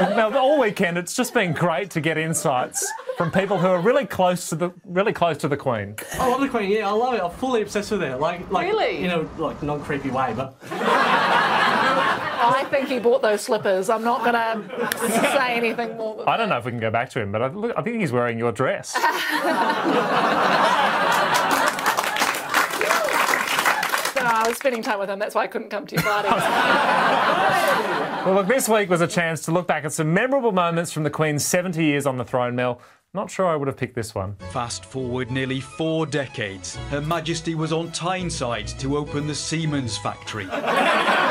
Now, 0.00 0.36
all 0.38 0.58
weekend, 0.58 0.98
it's 0.98 1.14
just 1.14 1.32
been 1.34 1.52
great 1.52 1.90
to 1.92 2.00
get 2.00 2.18
insights 2.18 2.84
from 3.16 3.30
people 3.30 3.56
who 3.58 3.68
are 3.68 3.80
really 3.80 4.06
close 4.06 4.48
to 4.48 4.56
the 4.56 4.72
really 4.84 5.12
close 5.12 5.36
to 5.38 5.46
the 5.48 5.56
Queen. 5.56 5.94
Oh, 6.14 6.20
I 6.20 6.26
love 6.28 6.40
the 6.40 6.48
Queen. 6.48 6.70
Yeah, 6.70 6.88
I 6.88 6.92
love 6.92 7.14
it. 7.14 7.20
I'm 7.22 7.30
fully 7.30 7.62
obsessed 7.62 7.92
with 7.92 8.00
her. 8.00 8.16
Like, 8.16 8.50
like 8.50 8.66
Really? 8.66 9.00
you 9.00 9.06
know, 9.06 9.30
like 9.38 9.62
non 9.62 9.80
creepy 9.82 10.10
way, 10.10 10.32
but 10.36 10.56
I 10.72 12.66
think 12.70 12.88
he 12.88 12.98
bought 12.98 13.22
those 13.22 13.40
slippers. 13.42 13.88
I'm 13.88 14.02
not 14.02 14.22
going 14.24 14.34
to 14.34 15.10
say 15.10 15.54
anything 15.54 15.96
more. 15.96 16.16
Than 16.16 16.28
I 16.28 16.36
don't 16.36 16.48
know 16.48 16.58
if 16.58 16.64
we 16.64 16.72
can 16.72 16.80
go 16.80 16.90
back 16.90 17.10
to 17.10 17.20
him, 17.20 17.30
but 17.30 17.42
I, 17.42 17.46
look, 17.48 17.72
I 17.76 17.82
think 17.82 18.00
he's 18.00 18.10
wearing 18.12 18.36
your 18.38 18.50
dress. 18.52 18.96
No, 24.16 24.30
I 24.44 24.48
was 24.48 24.58
spending 24.58 24.82
time 24.82 24.98
with 24.98 25.08
him. 25.08 25.18
That's 25.18 25.34
why 25.34 25.42
I 25.44 25.46
couldn't 25.46 25.70
come 25.70 25.86
to 25.86 25.94
your 25.94 26.04
party. 26.04 26.28
Well, 28.24 28.36
look, 28.36 28.46
this 28.46 28.70
week 28.70 28.88
was 28.88 29.02
a 29.02 29.06
chance 29.06 29.42
to 29.42 29.52
look 29.52 29.66
back 29.66 29.84
at 29.84 29.92
some 29.92 30.14
memorable 30.14 30.50
moments 30.50 30.90
from 30.92 31.02
the 31.02 31.10
Queen's 31.10 31.44
70 31.44 31.84
years 31.84 32.06
on 32.06 32.16
the 32.16 32.24
throne, 32.24 32.56
Mel. 32.56 32.80
Not 33.12 33.30
sure 33.30 33.46
I 33.46 33.54
would 33.54 33.68
have 33.68 33.76
picked 33.76 33.94
this 33.94 34.14
one. 34.14 34.36
Fast 34.50 34.86
forward 34.86 35.30
nearly 35.30 35.60
four 35.60 36.06
decades, 36.06 36.76
Her 36.88 37.02
Majesty 37.02 37.54
was 37.54 37.70
on 37.70 37.92
Tyneside 37.92 38.68
to 38.78 38.96
open 38.96 39.26
the 39.26 39.34
Siemens 39.34 39.98
factory. 39.98 40.46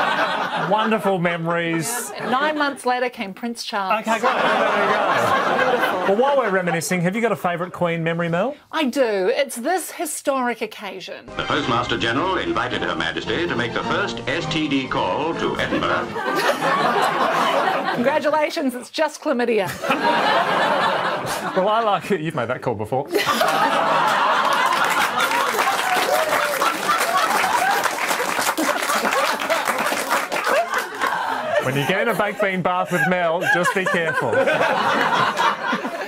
Wonderful 0.70 1.18
memories. 1.18 2.10
Nine 2.20 2.58
months 2.58 2.86
later 2.86 3.08
came 3.08 3.34
Prince 3.34 3.64
Charles. 3.64 4.00
Okay, 4.00 4.18
great. 4.20 4.32
There 4.32 4.84
you 4.84 4.92
go. 4.92 6.04
Well, 6.08 6.16
while 6.16 6.36
we're 6.36 6.50
reminiscing, 6.50 7.00
have 7.00 7.16
you 7.16 7.22
got 7.22 7.32
a 7.32 7.36
favourite 7.36 7.72
Queen 7.72 8.04
memory, 8.04 8.28
Mel? 8.28 8.56
I 8.70 8.84
do. 8.84 9.30
It's 9.34 9.56
this 9.56 9.90
historic 9.92 10.60
occasion. 10.60 11.26
The 11.26 11.44
Postmaster 11.44 11.96
General 11.96 12.36
invited 12.38 12.82
Her 12.82 12.94
Majesty 12.94 13.46
to 13.46 13.56
make 13.56 13.72
the 13.72 13.82
first 13.84 14.16
STD 14.18 14.90
call 14.90 15.34
to 15.34 15.58
Edinburgh. 15.58 16.06
Congratulations, 17.94 18.74
it's 18.74 18.90
just 18.90 19.22
chlamydia. 19.22 19.70
Well, 21.56 21.68
I 21.68 21.80
like 21.82 22.10
it. 22.10 22.20
You've 22.20 22.34
made 22.34 22.48
that 22.48 22.60
call 22.62 22.74
before. 22.74 23.06
When 31.64 31.74
you 31.76 31.86
get 31.88 32.02
in 32.02 32.08
a 32.08 32.14
baked 32.14 32.42
bean 32.42 32.60
bath 32.60 32.92
with 32.92 33.08
Mel, 33.08 33.40
just 33.54 33.74
be 33.74 33.86
careful. 33.86 34.32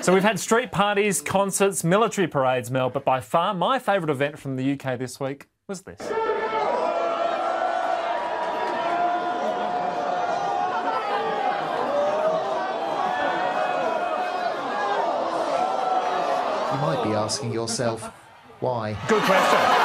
so 0.03 0.13
we've 0.13 0.23
had 0.23 0.39
street 0.39 0.71
parties, 0.71 1.23
concerts, 1.23 1.83
military 1.83 2.29
parades, 2.29 2.71
Mel, 2.71 2.91
but 2.91 3.07
by 3.07 3.21
far 3.21 3.55
my 3.55 3.79
favourite 3.79 4.11
event 4.11 4.39
from 4.39 4.57
the 4.57 4.73
UK 4.73 4.99
this 4.99 5.19
week 5.19 5.47
was 5.67 5.81
this. 5.81 5.99
You 6.01 6.15
might 16.83 17.03
be 17.03 17.15
asking 17.15 17.55
yourself, 17.55 18.03
why? 18.61 18.95
Good 19.09 19.23
question. 19.23 19.75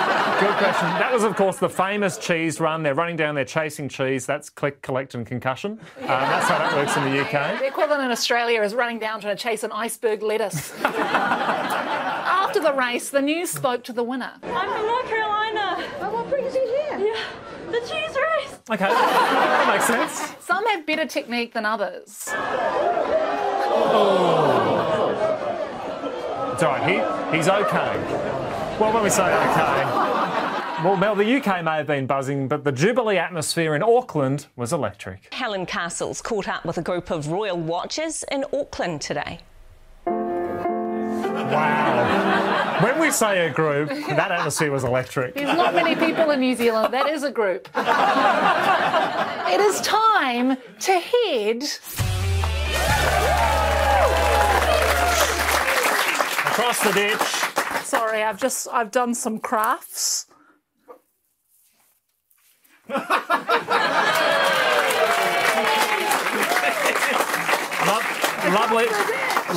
Good 0.42 0.58
question. 0.58 0.88
That 0.98 1.14
was, 1.14 1.24
of 1.24 1.36
course, 1.36 1.58
the 1.60 1.70
famous 1.70 2.18
cheese 2.18 2.60
run. 2.60 2.82
They're 2.82 2.96
running 2.96 3.16
down 3.16 3.36
there 3.36 3.46
chasing 3.46 3.88
cheese. 3.88 4.26
That's 4.26 4.50
click, 4.50 4.82
collect, 4.82 5.14
and 5.14 5.24
concussion. 5.24 5.74
Um, 6.00 6.08
that's 6.08 6.50
how 6.50 6.58
that 6.58 6.74
works 6.76 6.98
in 6.98 7.04
the 7.04 7.22
UK. 7.22 7.60
The 7.60 7.68
equivalent 7.68 8.02
in 8.06 8.10
Australia 8.10 8.64
is 8.64 8.74
running 8.74 8.98
down 8.98 9.22
trying 9.22 9.38
to 9.38 9.44
chase 9.44 9.64
an 9.64 9.72
iceberg 9.72 10.24
lettuce. 10.24 10.74
After 10.84 12.60
the 12.60 12.74
race, 12.74 13.12
the 13.12 13.22
news 13.22 13.52
spoke 13.52 13.84
to 13.84 13.94
the 13.94 14.04
winner. 14.04 14.32
I'm 14.42 14.68
from 14.68 14.88
North 14.88 15.06
Carolina. 15.08 15.88
Oh, 16.00 16.10
what 16.12 16.28
brings 16.28 16.56
you 16.56 16.62
here? 16.90 16.98
Yeah, 16.98 17.24
the 17.70 17.80
cheese 17.82 18.16
race. 18.16 18.60
Okay, 18.68 18.90
that 18.90 19.68
makes 19.72 19.86
sense. 19.86 20.36
Some 20.44 20.66
have 20.66 20.88
better 20.88 21.06
technique 21.06 21.54
than 21.54 21.68
others. 21.68 22.08
It's 22.08 22.34
all 26.64 26.72
right. 26.72 27.32
He, 27.32 27.38
he's 27.38 27.48
okay. 27.48 27.98
Well, 28.80 28.92
when 28.92 29.04
we 29.04 29.12
say 29.12 29.26
okay, 29.26 30.11
well, 30.84 30.98
Mel, 30.98 31.16
the 31.16 31.38
UK 31.38 31.64
may 31.64 31.78
have 31.78 31.88
been 31.88 32.08
buzzing, 32.08 32.48
but 32.48 32.64
the 32.64 32.72
Jubilee 32.72 33.18
atmosphere 33.18 33.76
in 33.76 33.84
Auckland 33.84 34.48
was 34.56 34.74
electric. 34.74 35.32
Helen 35.34 35.66
Castles 35.68 36.22
caught 36.22 36.48
up 36.48 36.66
with 36.66 36.78
a 36.78 36.82
group 36.82 37.12
of 37.12 37.28
royal 37.28 37.58
watchers 37.58 38.24
in 38.32 38.46
Auckland 38.52 39.02
today. 39.02 39.40
Wow. 41.52 42.80
When 42.82 43.00
we 43.00 43.12
say 43.12 43.46
a 43.46 43.54
group, 43.54 43.90
that 43.90 44.32
atmosphere 44.32 44.72
was 44.72 44.84
electric. 44.84 45.36
There's 45.36 45.56
not 45.56 45.76
many 45.76 45.96
people 45.96 46.32
in 46.32 46.40
New 46.40 46.56
Zealand. 46.56 46.92
That 46.94 47.10
is 47.10 47.24
a 47.24 47.32
group. 47.32 47.70
it 47.76 49.60
is 49.60 49.82
time 49.82 50.58
to 50.80 51.00
head 51.00 51.64
Across 56.52 56.84
the 56.84 56.92
ditch. 56.94 57.86
Sorry, 57.86 58.24
I've 58.24 58.40
just 58.40 58.68
I've 58.72 58.92
done 58.92 59.14
some 59.14 59.40
crafts. 59.40 60.26
Lo- 67.88 68.00
lovely, 68.54 68.86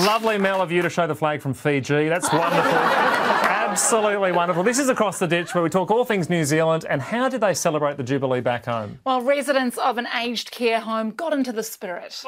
lovely 0.03 0.39
Mel 0.39 0.63
of 0.63 0.73
you 0.73 0.81
to 0.83 0.89
show 0.91 1.07
the 1.07 1.15
flag 1.15 1.41
from 1.43 1.53
Fiji. 1.55 2.09
That's 2.09 2.33
wonderful. 2.33 2.73
Absolutely 2.73 4.33
wonderful. 4.33 4.63
This 4.63 4.79
is 4.79 4.89
Across 4.89 5.19
the 5.19 5.27
Ditch 5.27 5.55
where 5.55 5.63
we 5.63 5.69
talk 5.69 5.91
all 5.91 6.05
things 6.05 6.31
New 6.31 6.45
Zealand 6.45 6.87
and 6.89 7.03
how 7.03 7.29
did 7.29 7.41
they 7.41 7.55
celebrate 7.55 7.97
the 7.97 8.03
Jubilee 8.03 8.41
back 8.41 8.65
home? 8.65 8.99
Well, 9.05 9.21
residents 9.21 9.77
of 9.79 9.99
an 9.99 10.07
aged 10.17 10.51
care 10.51 10.81
home 10.81 11.11
got 11.11 11.33
into 11.33 11.53
the 11.53 11.63
spirit. 11.63 12.23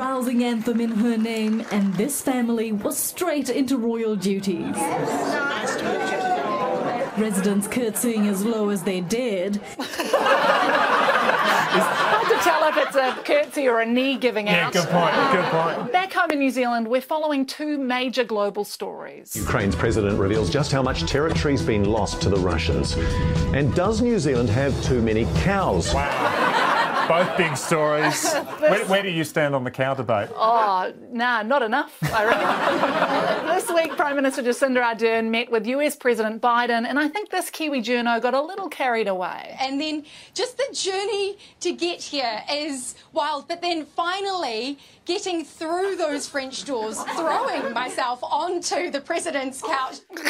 A 0.00 0.02
rousing 0.02 0.42
anthem 0.44 0.80
in 0.80 0.92
her 0.92 1.18
name, 1.18 1.62
and 1.70 1.92
this 1.94 2.22
family 2.22 2.72
was 2.72 2.96
straight 2.96 3.50
into 3.50 3.76
royal 3.76 4.16
duties. 4.16 4.74
Residents 7.18 7.68
curtsying 7.68 8.26
as 8.26 8.42
low 8.42 8.70
as 8.70 8.82
they 8.82 9.02
dared. 9.02 9.60
Hard 11.68 12.28
to 12.28 12.34
tell 12.42 12.66
if 12.68 12.76
it's 12.78 12.96
a 12.96 13.12
curtsy 13.24 13.68
or 13.68 13.80
a 13.80 13.86
knee 13.86 14.16
giving 14.16 14.46
Yeah, 14.46 14.68
out. 14.68 14.72
good 14.72 14.88
point, 14.88 15.14
good 15.32 15.44
point. 15.50 15.92
Back 15.92 16.14
home 16.14 16.30
in 16.30 16.38
New 16.38 16.50
Zealand, 16.50 16.88
we're 16.88 17.02
following 17.02 17.44
two 17.44 17.76
major 17.76 18.24
global 18.24 18.64
stories. 18.64 19.36
Ukraine's 19.36 19.76
president 19.76 20.18
reveals 20.18 20.48
just 20.48 20.72
how 20.72 20.80
much 20.82 21.02
territory's 21.04 21.60
been 21.62 21.84
lost 21.84 22.22
to 22.22 22.30
the 22.30 22.38
Russians. 22.38 22.94
And 23.54 23.74
does 23.74 24.00
New 24.00 24.18
Zealand 24.18 24.48
have 24.48 24.82
too 24.82 25.02
many 25.02 25.26
cows? 25.42 25.92
Both 27.10 27.36
big 27.36 27.56
stories. 27.56 28.32
Where, 28.60 28.84
where 28.86 29.02
do 29.02 29.10
you 29.10 29.24
stand 29.24 29.56
on 29.56 29.64
the 29.64 29.70
cow 29.70 29.94
debate? 29.94 30.28
Oh, 30.32 30.92
nah, 31.10 31.42
not 31.42 31.60
enough, 31.60 31.92
I 32.04 32.24
reckon. 32.24 33.46
this 33.56 33.68
week, 33.68 33.96
Prime 33.96 34.14
Minister 34.14 34.44
Jacinda 34.44 34.80
Ardern 34.80 35.28
met 35.28 35.50
with 35.50 35.66
US 35.66 35.96
President 35.96 36.40
Biden, 36.40 36.86
and 36.86 37.00
I 37.00 37.08
think 37.08 37.30
this 37.30 37.50
Kiwi 37.50 37.82
journo 37.82 38.22
got 38.22 38.34
a 38.34 38.40
little 38.40 38.68
carried 38.68 39.08
away. 39.08 39.56
And 39.60 39.80
then 39.80 40.04
just 40.34 40.56
the 40.56 40.68
journey 40.72 41.36
to 41.58 41.72
get 41.72 42.00
here 42.00 42.44
is 42.48 42.94
wild. 43.12 43.48
But 43.48 43.60
then 43.60 43.86
finally 43.86 44.78
getting 45.04 45.44
through 45.44 45.96
those 45.96 46.28
French 46.28 46.64
doors, 46.64 47.02
throwing 47.16 47.72
myself 47.72 48.20
onto 48.22 48.90
the 48.90 49.00
president's 49.00 49.60
couch. 49.60 49.98
Which 50.10 50.22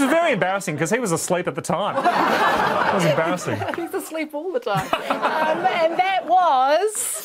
was 0.00 0.10
very 0.10 0.32
embarrassing 0.32 0.74
because 0.74 0.90
he 0.90 0.98
was 0.98 1.12
asleep 1.12 1.48
at 1.48 1.54
the 1.54 1.62
time. 1.62 1.96
It 1.96 2.94
was 2.94 3.04
embarrassing. 3.14 3.58
He's 3.76 3.94
asleep 3.94 4.34
all 4.34 4.52
the 4.52 4.60
time. 4.60 4.86
Um, 5.06 5.64
and 5.66 5.98
that 5.98 6.26
was. 6.26 7.24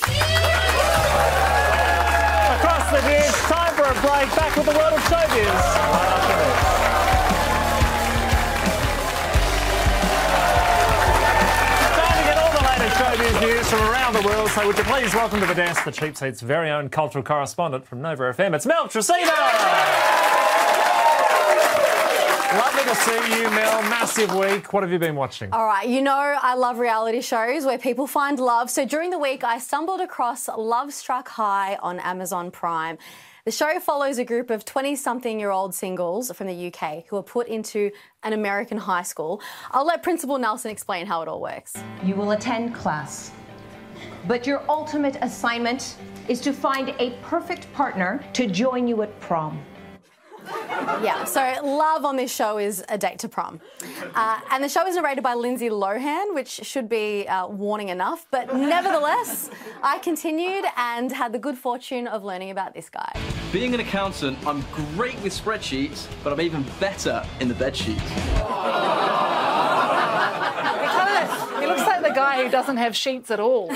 Across 2.58 2.92
the 2.92 3.02
ditch, 3.10 3.34
time 3.50 3.74
for 3.76 3.84
a 3.84 3.94
break. 4.02 4.30
Back 4.36 4.56
with 4.56 4.66
the 4.66 4.78
world 4.78 4.94
of 4.94 5.02
showbiz. 5.10 5.60
Time 11.94 12.18
to 12.18 12.24
get 12.24 12.38
all 12.38 12.54
the 14.14 14.28
world. 14.28 14.50
So 14.50 14.68
would 14.68 14.78
you 14.78 14.84
please 14.84 15.14
welcome 15.16 15.40
to 15.40 15.46
the 15.46 15.56
desk 15.56 15.84
the 15.84 15.92
Cheap 15.92 16.16
Seats' 16.16 16.42
very 16.42 16.70
own 16.70 16.90
cultural 16.90 17.24
correspondent 17.24 17.88
from 17.88 18.02
Nova 18.02 18.24
FM. 18.34 18.56
It's 18.56 18.66
Mel 18.66 18.88
Tracina. 18.88 20.13
Lovely 22.86 23.16
to 23.16 23.24
see 23.24 23.42
you, 23.42 23.50
Mel. 23.52 23.82
Massive 23.84 24.36
week. 24.36 24.74
What 24.74 24.84
have 24.84 24.92
you 24.92 25.00
been 25.00 25.16
watching? 25.16 25.50
All 25.54 25.66
right, 25.66 25.88
you 25.88 26.02
know 26.02 26.18
I 26.42 26.56
love 26.56 26.80
reality 26.80 27.22
shows 27.22 27.66
where 27.66 27.78
people 27.78 28.08
find 28.08 28.40
love. 28.40 28.70
So 28.70 28.86
during 28.86 29.10
the 29.10 29.18
week, 29.18 29.44
I 29.44 29.58
stumbled 29.58 30.02
across 30.02 30.50
Love 30.50 30.94
Struck 30.94 31.30
High 31.30 31.78
on 31.82 32.00
Amazon 32.00 32.52
Prime. 32.52 32.98
The 33.46 33.52
show 33.52 33.80
follows 33.80 34.18
a 34.18 34.26
group 34.26 34.50
of 34.50 34.66
20 34.66 34.98
something 34.98 35.40
year 35.40 35.52
old 35.52 35.74
singles 35.74 36.32
from 36.36 36.48
the 36.48 36.74
UK 36.74 37.06
who 37.08 37.16
are 37.16 37.24
put 37.24 37.48
into 37.48 37.90
an 38.24 38.34
American 38.34 38.78
high 38.78 39.04
school. 39.04 39.42
I'll 39.72 39.86
let 39.86 40.04
Principal 40.04 40.38
Nelson 40.38 40.70
explain 40.70 41.06
how 41.06 41.22
it 41.22 41.30
all 41.30 41.40
works. 41.40 41.74
You 42.04 42.16
will 42.16 42.32
attend 42.32 42.76
class, 42.76 43.32
but 44.28 44.46
your 44.46 44.62
ultimate 44.68 45.18
assignment 45.22 45.96
is 46.28 46.42
to 46.42 46.52
find 46.52 46.94
a 47.00 47.12
perfect 47.22 47.72
partner 47.74 48.22
to 48.34 48.48
join 48.48 48.88
you 48.88 49.02
at 49.04 49.18
prom. 49.22 49.64
Yeah, 51.04 51.24
so 51.26 51.42
love 51.64 52.06
on 52.06 52.16
this 52.16 52.34
show 52.34 52.58
is 52.58 52.84
a 52.90 52.98
date 52.98 53.20
to 53.20 53.30
prom. 53.30 53.60
Uh, 54.16 54.40
and 54.52 54.64
the 54.64 54.70
show 54.70 54.86
is 54.88 54.96
narrated 54.96 55.24
by 55.24 55.34
Lindsay 55.34 55.70
Lohan, 55.70 56.34
which 56.34 56.50
should 56.50 56.88
be 56.90 57.28
uh, 57.28 57.48
warning 57.48 57.90
enough. 57.90 58.26
But 58.32 58.56
nevertheless, 58.56 59.50
I 59.82 60.00
continued 60.00 60.66
and 60.78 61.12
had 61.12 61.32
the 61.34 61.40
good 61.40 61.58
fortune 61.58 62.08
of 62.08 62.24
learning 62.24 62.52
about 62.52 62.74
this 62.74 62.90
guy. 62.90 63.12
Being 63.52 63.74
an 63.74 63.80
accountant, 63.80 64.38
I'm 64.46 64.64
great 64.96 65.20
with 65.22 65.34
spreadsheets, 65.34 66.08
but 66.24 66.34
I'm 66.34 66.42
even 66.42 66.66
better 66.80 67.26
in 67.40 67.48
the 67.48 67.54
bed 67.56 67.76
sheets. 67.76 68.02
He 71.60 71.68
looks 71.70 71.82
like 71.82 72.02
the 72.04 72.12
guy 72.14 72.44
who 72.44 72.50
doesn't 72.50 72.78
have 72.78 72.96
sheets 72.96 73.32
at 73.32 73.40
all. 73.40 73.70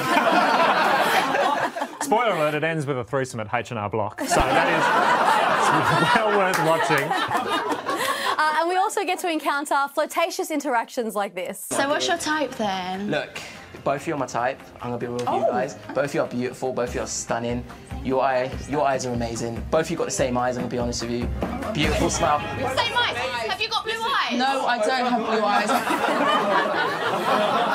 Spoiler 2.01 2.35
alert, 2.35 2.53
it 2.53 2.63
ends 2.63 2.85
with 2.85 2.97
a 2.97 3.03
threesome 3.03 3.39
at 3.39 3.53
H&R 3.53 3.89
Block. 3.89 4.19
So 4.21 4.35
that 4.35 5.41
is 5.41 5.46
well 5.71 6.37
worth 6.37 6.59
watching. 6.65 7.07
Uh, 8.39 8.57
and 8.59 8.69
we 8.69 8.75
also 8.75 9.03
get 9.03 9.17
to 9.17 9.27
encounter 9.27 9.75
flirtatious 9.95 10.51
interactions 10.51 11.15
like 11.15 11.33
this. 11.33 11.65
So 11.71 11.89
what's 11.89 12.07
your 12.07 12.19
type 12.19 12.51
then? 12.51 13.09
Look, 13.09 13.39
both 13.83 14.01
of 14.01 14.07
you 14.07 14.13
are 14.13 14.17
my 14.17 14.27
type. 14.27 14.59
I'm 14.79 14.89
gonna 14.91 14.99
be 14.99 15.07
real 15.07 15.15
with 15.15 15.23
Oh. 15.27 15.39
you 15.39 15.47
guys. 15.47 15.73
Both 15.95 16.05
of 16.05 16.13
you 16.13 16.21
are 16.21 16.27
beautiful. 16.27 16.71
Both 16.71 16.89
of 16.89 16.95
you 16.95 17.01
are 17.01 17.07
stunning. 17.07 17.63
Your 18.03 18.21
eye, 18.21 18.51
your 18.69 18.85
eyes 18.85 19.07
are 19.07 19.13
amazing. 19.13 19.59
Both 19.71 19.85
of 19.87 19.89
you 19.91 19.97
got 19.97 20.05
the 20.05 20.11
same 20.11 20.37
eyes. 20.37 20.55
I'm 20.55 20.61
gonna 20.65 20.71
be 20.71 20.77
honest 20.77 21.01
with 21.01 21.09
you. 21.13 21.27
Beautiful 21.73 22.11
smile. 22.11 22.39
Same 22.41 22.95
eyes. 22.95 23.17
Have 23.49 23.59
you 23.59 23.69
got 23.69 23.83
blue 23.83 23.93
eyes? 23.95 24.37
No, 24.37 24.67
I 24.67 24.77
don't 24.85 25.07
have 25.07 25.25
blue 25.25 25.43
eyes. 25.43 25.69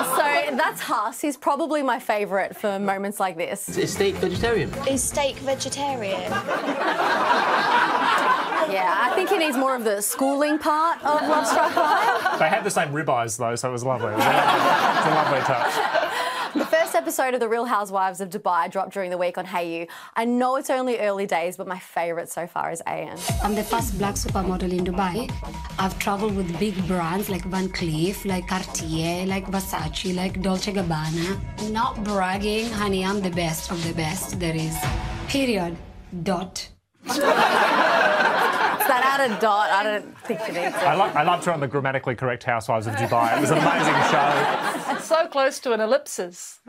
So 0.53 0.57
that's 0.59 0.83
Huss. 0.83 1.19
He's 1.19 1.39
probably 1.39 1.83
my 1.83 1.99
favourite 1.99 2.55
for 2.55 2.79
moments 2.79 3.19
like 3.19 3.39
this. 3.39 3.75
Is 3.79 3.95
steak 3.95 4.17
vegetarian? 4.17 4.71
Is 4.87 5.03
steak 5.03 5.37
vegetarian? 5.37 6.31
Yeah, 8.71 8.95
I 9.01 9.13
think 9.15 9.31
he 9.31 9.39
needs 9.39 9.57
more 9.57 9.75
of 9.75 9.85
the 9.85 10.03
schooling 10.03 10.59
part 10.59 11.03
of 11.07 11.23
Love 11.27 11.47
Struck 11.47 11.73
High. 11.73 12.37
They 12.37 12.51
had 12.51 12.65
the 12.65 12.71
same 12.71 12.89
ribeyes 12.89 13.39
though, 13.39 13.55
so 13.57 13.71
it 13.71 13.73
was 13.73 13.83
lovely. 13.83 14.13
It 14.13 14.19
lovely, 14.19 14.29
it 14.29 14.97
was 14.99 15.07
a 15.07 15.15
lovely 15.15 15.41
touch. 15.41 16.02
The 17.03 17.07
first 17.07 17.19
episode 17.19 17.35
of 17.35 17.41
The 17.41 17.49
Real 17.49 17.65
Housewives 17.65 18.21
of 18.21 18.31
Dubai 18.31 18.71
dropped 18.71 18.93
during 18.93 19.11
the 19.11 19.19
week 19.19 19.37
on 19.37 19.45
Hayu. 19.45 19.89
I 20.15 20.25
know 20.25 20.55
it's 20.55 20.71
only 20.71 21.01
early 21.01 21.27
days, 21.27 21.57
but 21.57 21.67
my 21.67 21.81
favourite 21.81 22.29
so 22.29 22.47
far 22.47 22.71
is 22.71 22.81
Ayan. 22.87 23.19
I'm 23.43 23.57
the 23.57 23.65
first 23.65 23.99
black 23.99 24.15
supermodel 24.15 24.73
in 24.73 24.85
Dubai. 24.85 25.29
I've 25.81 25.99
traveled 25.99 26.37
with 26.37 26.57
big 26.61 26.77
brands 26.87 27.29
like 27.29 27.45
Van 27.47 27.69
Cleef, 27.71 28.25
like 28.25 28.47
Cartier, 28.47 29.27
like 29.27 29.47
Versace, 29.47 30.15
like 30.15 30.43
Dolce 30.43 30.73
Gabbana. 30.73 31.73
Not 31.73 32.05
bragging, 32.05 32.71
honey, 32.71 33.05
I'm 33.05 33.21
the 33.21 33.31
best 33.31 33.73
of 33.73 33.83
the 33.85 33.95
best 33.95 34.39
there 34.39 34.55
is. 34.55 34.77
Period. 35.27 35.77
Dot. 36.23 36.69
It's 38.93 39.01
that 39.01 39.21
added 39.21 39.41
dot. 39.41 39.71
I 39.71 39.83
don't 39.85 40.19
think 40.21 40.41
she 40.41 40.53
needs 40.53 40.75
it. 40.77 40.83
I, 40.83 40.95
lo- 40.95 41.13
I 41.15 41.23
loved 41.23 41.45
her 41.47 41.53
on 41.53 41.61
the 41.61 41.67
grammatically 41.67 42.15
correct 42.15 42.45
Housewives 42.45 42.87
of 42.87 42.95
Dubai. 42.97 43.37
It 43.39 43.41
was 43.41 43.51
an 43.51 43.59
amazing 43.59 43.95
show. 44.13 44.93
It's 44.95 45.07
so 45.07 45.27
close 45.29 45.59
to 45.61 45.73
an 45.73 45.81
ellipsis. 45.81 46.61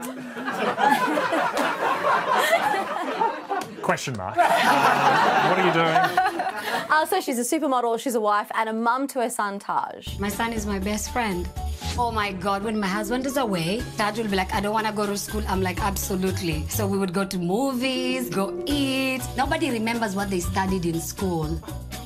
Question 3.81 4.15
mark. 4.15 4.37
Uh, 4.37 5.47
what 5.49 5.59
are 5.59 5.67
you 5.67 5.73
doing? 5.73 6.89
Uh, 6.89 7.05
so 7.05 7.19
she's 7.19 7.37
a 7.37 7.59
supermodel, 7.59 7.99
she's 7.99 8.15
a 8.15 8.21
wife, 8.21 8.49
and 8.55 8.69
a 8.69 8.73
mum 8.73 9.07
to 9.07 9.19
her 9.19 9.29
son 9.29 9.59
Taj. 9.59 10.17
My 10.19 10.29
son 10.29 10.53
is 10.53 10.65
my 10.65 10.79
best 10.79 11.11
friend. 11.11 11.49
Oh 11.97 12.09
my 12.11 12.31
God, 12.31 12.63
when 12.63 12.79
my 12.79 12.87
husband 12.87 13.25
is 13.25 13.35
away, 13.35 13.83
Taj 13.97 14.17
will 14.17 14.29
be 14.29 14.37
like, 14.37 14.53
I 14.53 14.61
don't 14.61 14.73
want 14.73 14.87
to 14.87 14.93
go 14.93 15.05
to 15.05 15.17
school. 15.17 15.43
I'm 15.47 15.61
like, 15.61 15.79
absolutely. 15.81 16.65
So 16.69 16.87
we 16.87 16.97
would 16.97 17.13
go 17.13 17.25
to 17.25 17.37
movies, 17.37 18.29
go 18.29 18.63
eat. 18.65 19.21
Nobody 19.35 19.69
remembers 19.69 20.15
what 20.15 20.29
they 20.29 20.39
studied 20.39 20.85
in 20.85 20.99
school. 21.01 21.59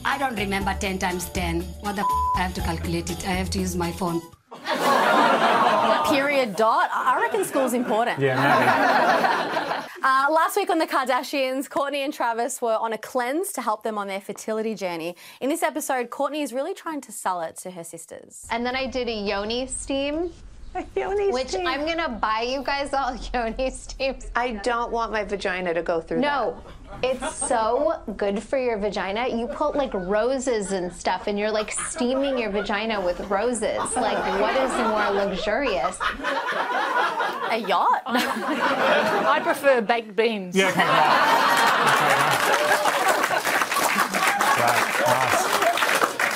I 0.10 0.18
don't 0.18 0.36
remember 0.38 0.74
10 0.80 1.00
times 1.00 1.30
10. 1.30 1.62
What 1.82 1.96
the 1.96 2.02
f- 2.02 2.08
I 2.38 2.42
have 2.44 2.54
to 2.56 2.62
calculate 2.62 3.10
it. 3.12 3.28
I 3.28 3.32
have 3.32 3.50
to 3.52 3.60
use 3.60 3.76
my 3.76 3.92
phone. 3.92 4.22
Period 6.10 6.56
dot. 6.56 6.90
I 6.94 7.20
reckon 7.22 7.44
school's 7.46 7.74
important. 7.74 8.20
Yeah, 8.20 9.84
Uh, 10.04 10.28
last 10.32 10.56
week 10.56 10.70
on 10.70 10.78
The 10.78 10.86
Kardashians, 10.88 11.68
Kourtney 11.68 12.06
and 12.06 12.14
Travis 12.14 12.62
were 12.62 12.76
on 12.78 12.94
a 12.94 12.98
cleanse 12.98 13.52
to 13.54 13.62
help 13.62 13.84
them 13.84 13.98
on 13.98 14.08
their 14.08 14.22
fertility 14.22 14.74
journey. 14.76 15.16
In 15.42 15.50
this 15.50 15.64
episode, 15.64 16.10
Kourtney 16.12 16.44
is 16.44 16.54
really 16.54 16.74
trying 16.74 17.02
to 17.02 17.12
sell 17.12 17.42
it 17.42 17.58
to 17.64 17.72
her 17.72 17.84
sisters. 17.84 18.48
And 18.52 18.66
then 18.66 18.76
I 18.76 18.86
did 18.86 19.10
a 19.10 19.12
yoni 19.30 19.68
steam. 19.68 20.32
A 20.76 20.86
Yoni 20.96 21.16
Steam. 21.24 21.34
Which 21.34 21.56
I'm 21.56 21.86
gonna 21.86 22.10
buy 22.10 22.42
you 22.44 22.62
guys 22.64 22.94
all 22.94 23.16
yoni 23.34 23.72
steams. 23.72 24.28
I 24.36 24.52
don't 24.70 24.92
want 24.92 25.12
my 25.12 25.24
vagina 25.24 25.74
to 25.74 25.82
go 25.82 26.00
through 26.00 26.20
No, 26.22 26.62
it's 27.04 27.36
so 27.36 28.02
good 28.18 28.42
for 28.42 28.58
your 28.58 28.78
vagina. 28.78 29.28
You 29.28 29.48
put 29.48 29.76
like 29.76 29.94
roses 29.94 30.72
and 30.72 30.92
stuff, 30.92 31.28
and 31.28 31.38
you're 31.38 31.52
like 31.52 31.72
steaming 31.72 32.38
your 32.38 32.50
vagina 32.50 33.00
with 33.00 33.20
roses. 33.30 33.78
Like, 33.96 34.18
what 34.42 34.56
is 34.56 34.72
more 34.72 35.12
luxurious? 35.26 35.98
A 37.52 37.58
yacht? 37.58 38.02
I 38.06 39.40
prefer 39.44 39.82
baked 39.82 40.16
beans. 40.16 40.56
Yeah, 40.56 40.70
okay, 40.70 40.84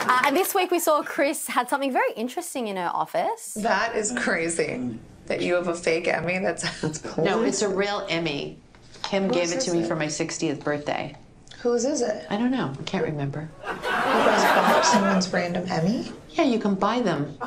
Uh, 0.04 0.22
and 0.26 0.36
this 0.36 0.54
week 0.54 0.72
we 0.72 0.80
saw 0.80 1.02
Kris 1.02 1.48
had 1.48 1.70
something 1.70 1.92
very 1.92 2.12
interesting 2.18 2.68
in 2.68 2.76
her 2.76 2.92
office. 2.94 3.54
That 3.56 3.96
is 3.96 4.12
crazy. 4.18 5.00
That 5.28 5.42
you 5.42 5.54
have 5.56 5.68
a 5.70 5.76
fake 5.76 6.08
Emmy. 6.08 6.40
That's 6.40 6.82
that's 6.82 7.18
No, 7.18 7.44
it's 7.44 7.62
a 7.62 7.70
real 7.70 8.06
Emmy. 8.10 8.60
Kim 9.04 9.28
Whose 9.28 9.36
gave 9.36 9.52
it 9.52 9.62
to 9.62 9.74
me 9.74 9.80
it? 9.82 9.88
for 9.88 9.96
my 9.96 10.08
60th 10.08 10.64
birthday. 10.64 11.16
Whose 11.60 11.86
is 11.86 12.02
it? 12.02 12.26
I 12.30 12.38
don't 12.38 12.52
know. 12.52 12.74
I 12.80 12.84
can't 12.84 13.06
remember. 13.06 13.50
You 13.66 13.74
guys 13.74 14.44
bought 14.44 14.86
someone's 14.86 15.32
random 15.32 15.66
Emmy? 15.70 16.12
Yeah, 16.32 16.44
you 16.44 16.60
can 16.60 16.76
buy 16.76 17.02
them. 17.02 17.38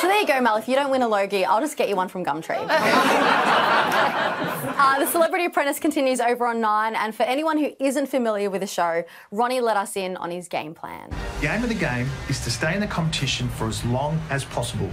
So 0.00 0.06
there 0.06 0.20
you 0.20 0.26
go, 0.26 0.40
Mel. 0.40 0.56
If 0.56 0.68
you 0.68 0.74
don't 0.76 0.90
win 0.90 1.02
a 1.02 1.08
Logie, 1.08 1.44
I'll 1.44 1.60
just 1.60 1.76
get 1.76 1.88
you 1.88 1.96
one 1.96 2.08
from 2.08 2.24
Gumtree. 2.24 2.56
uh, 4.78 4.98
the 5.00 5.06
Celebrity 5.06 5.46
Apprentice 5.46 5.80
continues 5.80 6.20
over 6.20 6.46
on 6.46 6.60
Nine, 6.60 6.94
and 6.94 7.14
for 7.14 7.24
anyone 7.24 7.58
who 7.58 7.72
isn't 7.80 8.06
familiar 8.06 8.48
with 8.48 8.60
the 8.60 8.66
show, 8.66 9.02
Ronnie 9.32 9.60
let 9.60 9.76
us 9.76 9.96
in 9.96 10.16
on 10.16 10.30
his 10.30 10.46
game 10.48 10.74
plan. 10.74 11.10
The 11.40 11.52
aim 11.52 11.62
of 11.64 11.68
the 11.68 11.74
game 11.74 12.08
is 12.28 12.40
to 12.44 12.50
stay 12.50 12.74
in 12.74 12.80
the 12.80 12.86
competition 12.86 13.48
for 13.48 13.66
as 13.66 13.84
long 13.86 14.20
as 14.30 14.44
possible. 14.44 14.88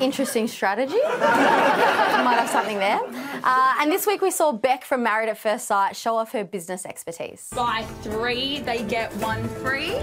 Interesting 0.00 0.48
strategy. 0.48 0.98
Might 1.04 2.36
have 2.38 2.48
something 2.48 2.78
there. 2.78 3.00
Uh, 3.42 3.74
and 3.80 3.90
this 3.90 4.06
week 4.06 4.20
we 4.20 4.30
saw 4.30 4.52
Beck 4.52 4.84
from 4.84 5.02
Married 5.02 5.28
at 5.28 5.38
First 5.38 5.66
Sight 5.66 5.96
show 5.96 6.16
off 6.16 6.32
her 6.32 6.44
business 6.44 6.86
expertise. 6.86 7.48
Buy 7.54 7.82
three, 8.02 8.60
they 8.60 8.82
get 8.82 9.12
one 9.16 9.46
free. 9.48 9.96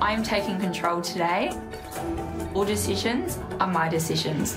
I'm 0.00 0.22
taking 0.22 0.58
control 0.60 1.00
today. 1.00 1.52
All 2.54 2.64
decisions 2.64 3.38
are 3.60 3.66
my 3.66 3.88
decisions. 3.88 4.56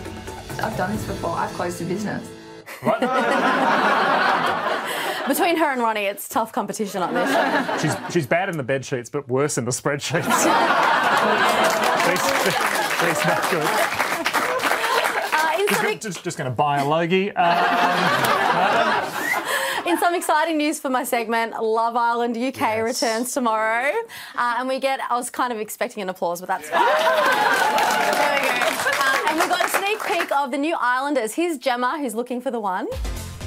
I've 0.62 0.76
done 0.78 0.96
this 0.96 1.06
before, 1.06 1.32
I've 1.32 1.52
closed 1.54 1.82
a 1.82 1.86
business. 1.86 2.28
Between 5.28 5.58
her 5.58 5.72
and 5.72 5.82
Ronnie, 5.82 6.06
it's 6.06 6.30
tough 6.30 6.52
competition 6.52 7.02
on 7.02 7.14
this 7.14 7.32
show. 7.32 7.78
She's, 7.80 8.14
she's 8.14 8.28
bad 8.28 8.50
in 8.50 8.58
the 8.58 8.64
bed 8.64 8.86
sheets, 8.86 9.10
but 9.10 9.28
worse 9.28 9.58
in 9.58 9.66
the 9.66 9.72
spreadsheets. 9.72 10.46
she's, 13.06 13.18
she's 13.18 13.26
not 13.28 13.52
good. 13.52 13.70
Uh, 15.38 15.52
in, 15.60 15.68
some, 15.68 16.00
Just, 16.00 16.24
just 16.24 16.38
going 16.38 16.50
to 16.50 16.56
buy 16.56 16.80
a 16.80 16.86
Logie. 16.86 17.30
Um, 17.32 17.46
in 19.86 19.98
some 20.00 20.16
exciting 20.16 20.58
news 20.58 20.80
for 20.80 20.90
my 20.90 21.04
segment, 21.04 21.62
Love 21.62 21.96
Island 21.96 22.38
UK 22.38 22.82
returns 22.82 23.34
tomorrow. 23.34 23.92
Uh, 24.36 24.56
and 24.58 24.68
we 24.68 24.80
get, 24.80 25.00
I 25.10 25.16
was 25.16 25.30
kind 25.30 25.54
of 25.54 25.60
expecting 25.60 26.02
an 26.02 26.10
applause, 26.10 26.40
but 26.40 26.48
that's 26.48 26.70
fine. 26.70 26.84
there 26.84 28.42
we 28.42 28.48
go. 28.48 28.56
Uh, 28.98 29.30
and 29.30 29.40
we 29.40 29.48
got 29.48 29.66
a 29.66 29.70
sneak 29.70 30.04
peek 30.06 30.32
of 30.36 30.52
the 30.52 30.58
new 30.58 30.76
Islanders. 30.80 31.34
Here's 31.34 31.58
Gemma, 31.58 31.98
who's 32.00 32.16
looking 32.16 32.42
for 32.42 32.50
the 32.50 32.60
one. 32.60 32.88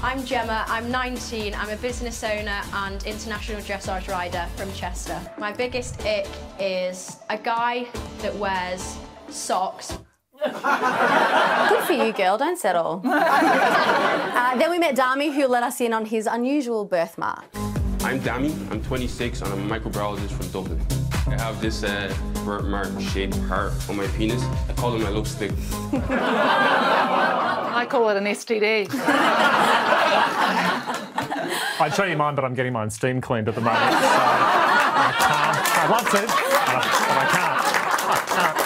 I'm 0.01 0.25
Gemma, 0.25 0.64
I'm 0.68 0.90
19, 0.92 1.55
I'm 1.55 1.71
a 1.71 1.77
business 1.77 2.23
owner 2.23 2.62
and 2.73 3.05
international 3.05 3.61
dressage 3.62 4.09
rider 4.09 4.47
from 4.57 4.73
Chester. 4.73 5.21
My 5.38 5.53
biggest 5.53 6.01
ick 6.07 6.29
is 6.61 7.16
a 7.31 7.37
guy 7.37 7.88
that 8.21 8.35
wears 8.37 8.97
socks 9.31 9.99
Good 10.45 11.83
for 11.85 11.93
you, 11.93 12.12
girl. 12.12 12.37
Don't 12.38 12.59
settle. 12.59 13.03
uh, 13.05 14.57
then 14.57 14.71
we 14.71 14.79
met 14.79 14.97
Dami, 14.97 15.35
who 15.35 15.47
let 15.49 15.62
us 15.62 15.81
in 15.81 15.93
on 15.93 16.07
his 16.07 16.27
unusual 16.27 16.85
birthmark. 16.85 17.45
I'm 18.03 18.21
Dami, 18.21 18.53
I'm 18.71 18.83
26 18.85 19.43
and 19.43 19.53
I'm 19.53 19.71
a 19.71 19.81
microbiologist 19.81 20.31
from 20.31 20.49
Dublin. 20.51 20.81
I 21.27 21.37
have 21.43 21.61
this 21.61 21.83
uh, 21.83 22.14
birthmark 22.45 22.99
shaped 23.01 23.37
heart 23.41 23.73
on 23.88 23.97
my 23.97 24.07
penis. 24.09 24.43
I 24.69 24.73
call 24.75 24.95
it 24.95 25.01
my 25.03 25.09
love 25.11 25.27
stick. 25.29 25.51
I 25.93 27.87
call 27.91 28.09
it 28.11 28.17
an 28.17 28.25
STD. 28.25 28.88
I'd 31.81 31.95
show 31.95 32.05
you 32.05 32.17
mine, 32.17 32.35
but 32.35 32.45
I'm 32.45 32.55
getting 32.55 32.73
mine 32.73 32.91
steam 32.91 33.21
cleaned 33.21 33.49
at 33.49 33.55
the 33.57 33.61
moment. 33.61 33.83
So 33.83 33.88
I 33.91 35.14
can't. 35.19 35.79
I'd 35.79 35.91
love 35.91 36.09
to, 36.11 36.21
but 36.23 36.69
I, 36.69 36.83
but 37.09 37.19
I 37.19 37.27
can't. 37.31 37.59
I 38.11 38.17
can't. 38.27 38.59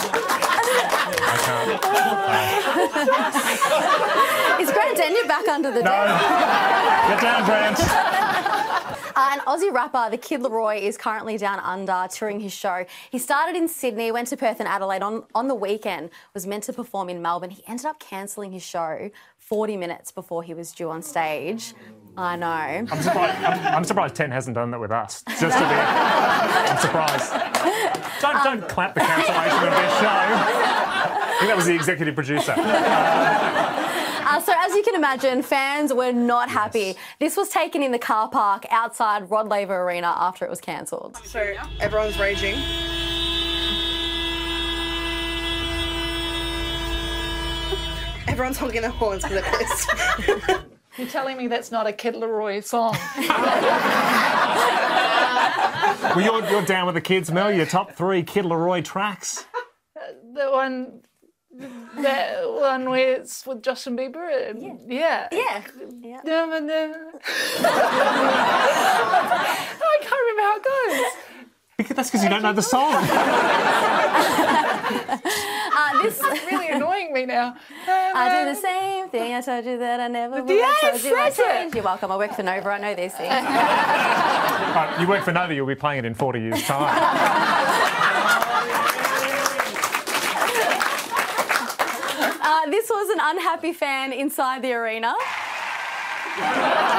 Is 4.60 4.70
Grant 4.70 4.96
Denyer 4.96 5.26
back 5.26 5.48
under 5.48 5.70
the 5.70 5.82
No. 5.82 5.90
desk? 5.90 7.08
Get 7.08 7.20
down, 7.20 7.44
Grant. 7.44 7.78
Uh, 9.14 9.28
an 9.34 9.40
Aussie 9.40 9.70
rapper, 9.70 10.08
the 10.10 10.16
Kid 10.16 10.40
LAROI, 10.40 10.80
is 10.80 10.96
currently 10.96 11.36
down 11.36 11.60
under 11.60 12.08
touring 12.10 12.40
his 12.40 12.50
show. 12.50 12.86
He 13.10 13.18
started 13.18 13.54
in 13.54 13.68
Sydney, 13.68 14.10
went 14.10 14.28
to 14.28 14.38
Perth 14.38 14.58
and 14.58 14.66
Adelaide 14.66 15.02
on, 15.02 15.24
on 15.34 15.48
the 15.48 15.54
weekend, 15.54 16.08
was 16.32 16.46
meant 16.46 16.64
to 16.64 16.72
perform 16.72 17.10
in 17.10 17.20
Melbourne. 17.20 17.50
He 17.50 17.62
ended 17.68 17.84
up 17.84 18.00
cancelling 18.00 18.52
his 18.52 18.62
show 18.62 19.10
40 19.36 19.76
minutes 19.76 20.12
before 20.12 20.42
he 20.42 20.54
was 20.54 20.72
due 20.72 20.88
on 20.88 21.02
stage. 21.02 21.74
I 22.16 22.36
know. 22.36 22.46
I'm 22.46 22.86
surprised, 23.02 23.44
I'm, 23.44 23.74
I'm 23.76 23.84
surprised 23.84 24.14
Ten 24.14 24.30
hasn't 24.30 24.54
done 24.54 24.70
that 24.70 24.80
with 24.80 24.92
us. 24.92 25.22
Just 25.28 25.58
to 25.58 25.64
be, 25.64 25.74
I'm 25.74 26.78
surprised. 26.78 27.32
Don't, 28.22 28.42
don't 28.44 28.66
clap 28.66 28.94
the 28.94 29.00
cancellation 29.00 29.68
of 29.68 29.74
their 29.74 29.90
show. 30.00 31.28
I 31.42 31.44
think 31.44 31.50
that 31.50 31.56
was 31.56 31.66
the 31.66 31.74
executive 31.74 32.14
producer. 32.14 32.54
Uh, 34.24 34.40
so, 34.40 34.54
as 34.56 34.74
you 34.74 34.82
can 34.82 34.94
imagine, 34.94 35.42
fans 35.42 35.92
were 35.92 36.12
not 36.12 36.48
happy. 36.48 36.96
This 37.18 37.36
was 37.36 37.50
taken 37.50 37.82
in 37.82 37.92
the 37.92 37.98
car 37.98 38.30
park 38.30 38.64
outside 38.70 39.30
Rod 39.30 39.48
Laver 39.48 39.82
Arena 39.82 40.14
after 40.16 40.46
it 40.46 40.48
was 40.48 40.60
cancelled. 40.60 41.18
So 41.26 41.52
everyone's 41.80 42.18
raging. 42.18 42.54
Everyone's 48.26 48.56
honking 48.56 48.80
their 48.80 48.90
horns 48.90 49.22
because 49.22 49.42
they're 49.42 49.58
pissed. 49.58 50.64
You're 50.96 51.08
telling 51.08 51.36
me 51.36 51.48
that's 51.48 51.70
not 51.70 51.86
a 51.86 51.92
Kid 51.92 52.14
LAROI 52.14 52.64
song? 52.64 52.96
Well, 56.14 56.20
you're, 56.20 56.50
you're 56.50 56.64
down 56.64 56.86
with 56.86 56.94
the 56.94 57.00
kids, 57.00 57.30
Mel. 57.30 57.52
Your 57.52 57.66
top 57.66 57.92
three 57.92 58.22
Kid 58.22 58.44
LAROI 58.44 58.84
tracks. 58.84 59.46
the 60.34 60.50
one, 60.50 61.02
that 61.54 62.42
one 62.50 62.88
where 62.90 63.12
it's 63.20 63.46
with 63.46 63.62
Justin 63.62 63.96
Bieber. 63.96 64.50
And, 64.50 64.80
yeah. 64.90 65.28
Yeah. 65.32 65.62
Never, 66.24 66.60
never. 66.60 67.12
I 69.84 69.98
can't 70.00 70.22
remember 70.22 70.42
how 70.42 70.56
it 70.56 70.64
goes. 70.64 71.12
Because- 71.76 71.96
That's 71.96 72.10
because 72.10 72.22
you 72.24 72.30
don't 72.30 72.42
know 72.42 72.52
the 72.52 72.62
song. 72.62 72.92
Uh, 75.74 76.02
this 76.02 76.20
is 76.20 76.44
really 76.50 76.68
annoying 76.68 77.12
me 77.14 77.24
now. 77.24 77.56
I 77.88 78.42
do 78.44 78.54
the 78.54 78.60
same 78.60 79.08
thing. 79.08 79.32
I 79.34 79.40
told 79.40 79.64
you 79.64 79.78
that 79.78 80.00
I 80.00 80.08
never 80.08 80.42
would. 80.42 80.50
Yes, 80.50 80.76
I 80.82 80.90
told 80.90 81.02
you 81.02 81.16
I'd 81.16 81.24
that's 81.26 81.38
it. 81.38 81.44
change. 81.46 81.74
You're 81.74 81.84
welcome. 81.84 82.12
I 82.12 82.16
work 82.18 82.34
for 82.34 82.42
Nova. 82.42 82.68
I 82.70 82.78
know 82.78 82.94
these 82.94 83.14
things. 83.14 83.30
Right, 83.30 84.96
you 85.00 85.06
work 85.08 85.24
for 85.24 85.32
Nova, 85.32 85.54
you'll 85.54 85.66
be 85.66 85.74
playing 85.74 86.00
it 86.00 86.04
in 86.04 86.14
40 86.14 86.40
years' 86.40 86.62
time. 86.64 87.88
This 92.70 92.88
was 92.88 93.10
an 93.10 93.18
unhappy 93.20 93.72
fan 93.72 94.12
inside 94.12 94.62
the 94.62 94.72
arena. 94.72 95.14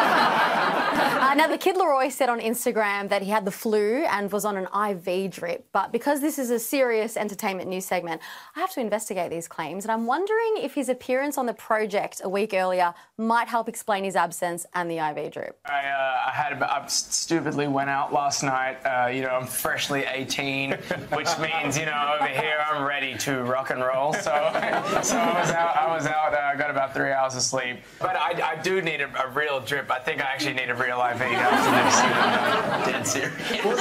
Uh, 1.34 1.36
now, 1.36 1.48
the 1.48 1.58
Kid 1.58 1.78
LAROI 1.78 2.12
said 2.12 2.30
on 2.30 2.39
Instagram 2.39 3.10
that 3.10 3.24
he 3.24 3.32
had 3.32 3.43
the 3.43 3.50
flu 3.50 4.04
and 4.06 4.32
was 4.32 4.46
on 4.46 4.56
an 4.56 4.67
IV 4.91 5.32
drip. 5.32 5.65
But 5.72 5.91
because 5.91 6.22
this 6.22 6.38
is 6.38 6.52
a 6.52 6.60
serious 6.60 7.17
entertainment 7.17 7.67
news 7.67 7.86
segment, 7.86 8.22
I 8.56 8.60
have 8.60 8.72
to 8.74 8.82
investigate 8.82 9.32
these 9.32 9.48
claims. 9.48 9.84
And 9.84 9.91
I'm 9.91 10.06
wondering 10.06 10.58
if 10.58 10.76
his 10.76 10.89
appearance 10.89 11.39
on 11.39 11.48
the 11.48 11.54
project 11.54 12.22
a 12.24 12.30
week 12.30 12.54
earlier 12.54 12.93
might 13.17 13.48
help 13.48 13.67
explain 13.67 14.04
his 14.04 14.15
absence 14.15 14.67
and 14.76 14.91
the 14.91 15.00
IV 15.00 15.32
drip. 15.32 15.60
I, 15.65 15.88
uh, 15.88 16.28
I 16.28 16.32
had 16.32 16.62
I 16.62 16.86
stupidly 16.86 17.67
went 17.67 17.89
out 17.89 18.13
last 18.13 18.43
night. 18.43 18.76
Uh, 18.86 19.08
you 19.08 19.24
know, 19.24 19.30
I'm 19.30 19.48
freshly 19.48 20.04
18, 20.04 20.74
which 21.13 21.30
means 21.39 21.80
you 21.80 21.86
know 21.86 22.17
over 22.19 22.28
here 22.28 22.63
I'm 22.69 22.86
ready 22.86 23.17
to 23.19 23.41
rock 23.43 23.72
and 23.72 23.82
roll. 23.82 24.13
So, 24.13 24.22
so 25.02 25.17
I 25.17 25.39
was 25.39 25.52
out. 25.52 25.78
I 25.78 25.96
was 25.96 26.06
out. 26.06 26.34
Uh, 26.36 26.54
got 26.56 26.69
about 26.69 26.93
three 26.93 27.12
hours 27.12 27.36
of 27.36 27.41
sleep. 27.41 27.78
But 28.00 28.17
I, 28.17 28.52
I 28.52 28.62
do 28.62 28.82
need 28.82 29.02
a, 29.02 29.22
a 29.23 29.29
real 29.29 29.59
drip. 29.62 29.89
I 29.89 29.99
think 29.99 30.21
I 30.21 30.25
actually 30.25 30.53
need 30.53 30.69
a 30.69 30.75
real 30.75 30.97
IV 30.97 31.21
after 31.21 31.71
this. 31.71 31.97
You 32.03 32.09
know, 32.09 32.86
dead 32.91 33.07
serious. 33.07 33.79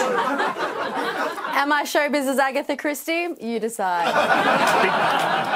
Am 1.55 1.73
I 1.73 1.83
showbiz's 1.85 2.39
Agatha 2.39 2.77
Christie? 2.77 3.29
You 3.41 3.59
decide. 3.59 4.07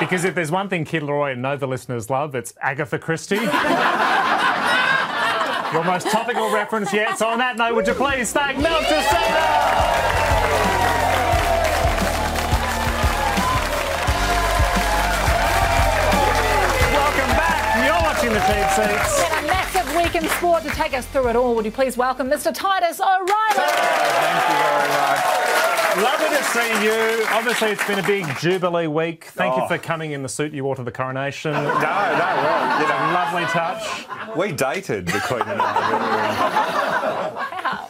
Because 0.01 0.25
if 0.25 0.35
there's 0.35 0.51
one 0.51 0.69
thing 0.69 0.85
Kid 0.85 1.03
LAROI 1.03 1.33
and 1.33 1.43
Nova 1.43 1.67
listeners 1.67 2.11
love, 2.11 2.35
it's 2.35 2.53
Agatha 2.61 2.99
Christie. 2.99 3.37
Your 5.73 5.85
most 5.85 6.09
topical 6.09 6.51
reference 6.53 6.93
yet. 6.93 7.19
So 7.19 7.29
on 7.29 7.39
that 7.39 7.57
note, 7.57 7.75
would 7.75 7.87
you 7.87 7.95
please 7.95 8.33
thank 8.33 8.59
Mel 8.59 8.81
Tissot? 8.81 9.23
Welcome 16.93 17.37
back. 17.37 17.85
You're 17.85 18.03
watching 18.03 18.33
the 18.33 18.41
Cheap 18.41 18.71
Seats. 18.75 19.36
Been 19.97 20.07
a 20.07 20.13
massive 20.13 20.15
week 20.15 20.23
in 20.23 20.29
sport 20.37 20.63
to 20.65 20.71
take 20.71 20.95
us 20.95 21.07
through 21.07 21.29
it 21.29 21.37
all. 21.37 21.55
Would 21.55 21.65
you 21.65 21.71
please 21.71 21.97
welcome 21.97 22.29
Mr. 22.29 22.53
Titus 22.55 23.01
O'Reily? 23.01 23.27
Thank 23.55 24.49
you 24.49 24.57
very 24.63 24.89
much. 24.89 25.23
Lovely 25.97 26.29
to 26.37 26.45
see 26.45 26.85
you. 26.85 27.25
Obviously, 27.31 27.71
it's 27.71 27.87
been 27.87 27.99
a 27.99 28.03
big 28.03 28.27
Jubilee 28.39 28.87
week. 28.87 29.25
Thank 29.35 29.57
you 29.57 29.63
Oh. 29.63 29.69
for 29.69 29.79
coming 29.79 30.13
in 30.13 30.23
the 30.23 30.29
suit 30.29 30.53
you 30.53 30.63
wore 30.65 30.77
to 30.77 30.83
the 30.83 30.93
coronation. 30.93 31.53
No, 31.53 31.63
no, 31.63 31.69
well, 31.71 32.81
you 32.81 32.87
know, 32.87 33.13
Lovely 33.15 33.45
touch. 33.47 34.07
we 34.37 34.53
dated 34.53 35.07
the 35.07 35.21
Queen 35.21 35.41
and 35.43 35.61
I. 35.63 37.06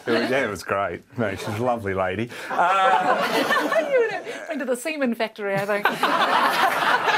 It 0.07 0.11
was- 0.11 0.29
yeah, 0.29 0.45
it 0.45 0.49
was 0.49 0.63
great. 0.63 1.01
No, 1.17 1.35
she's 1.35 1.47
a 1.47 1.63
lovely 1.63 1.93
lady. 1.93 2.29
Uh, 2.49 3.87
you 3.91 4.25
went 4.47 4.59
to 4.59 4.65
the 4.65 4.75
semen 4.75 5.13
factory, 5.15 5.55
I 5.55 5.65
think. 5.65 5.85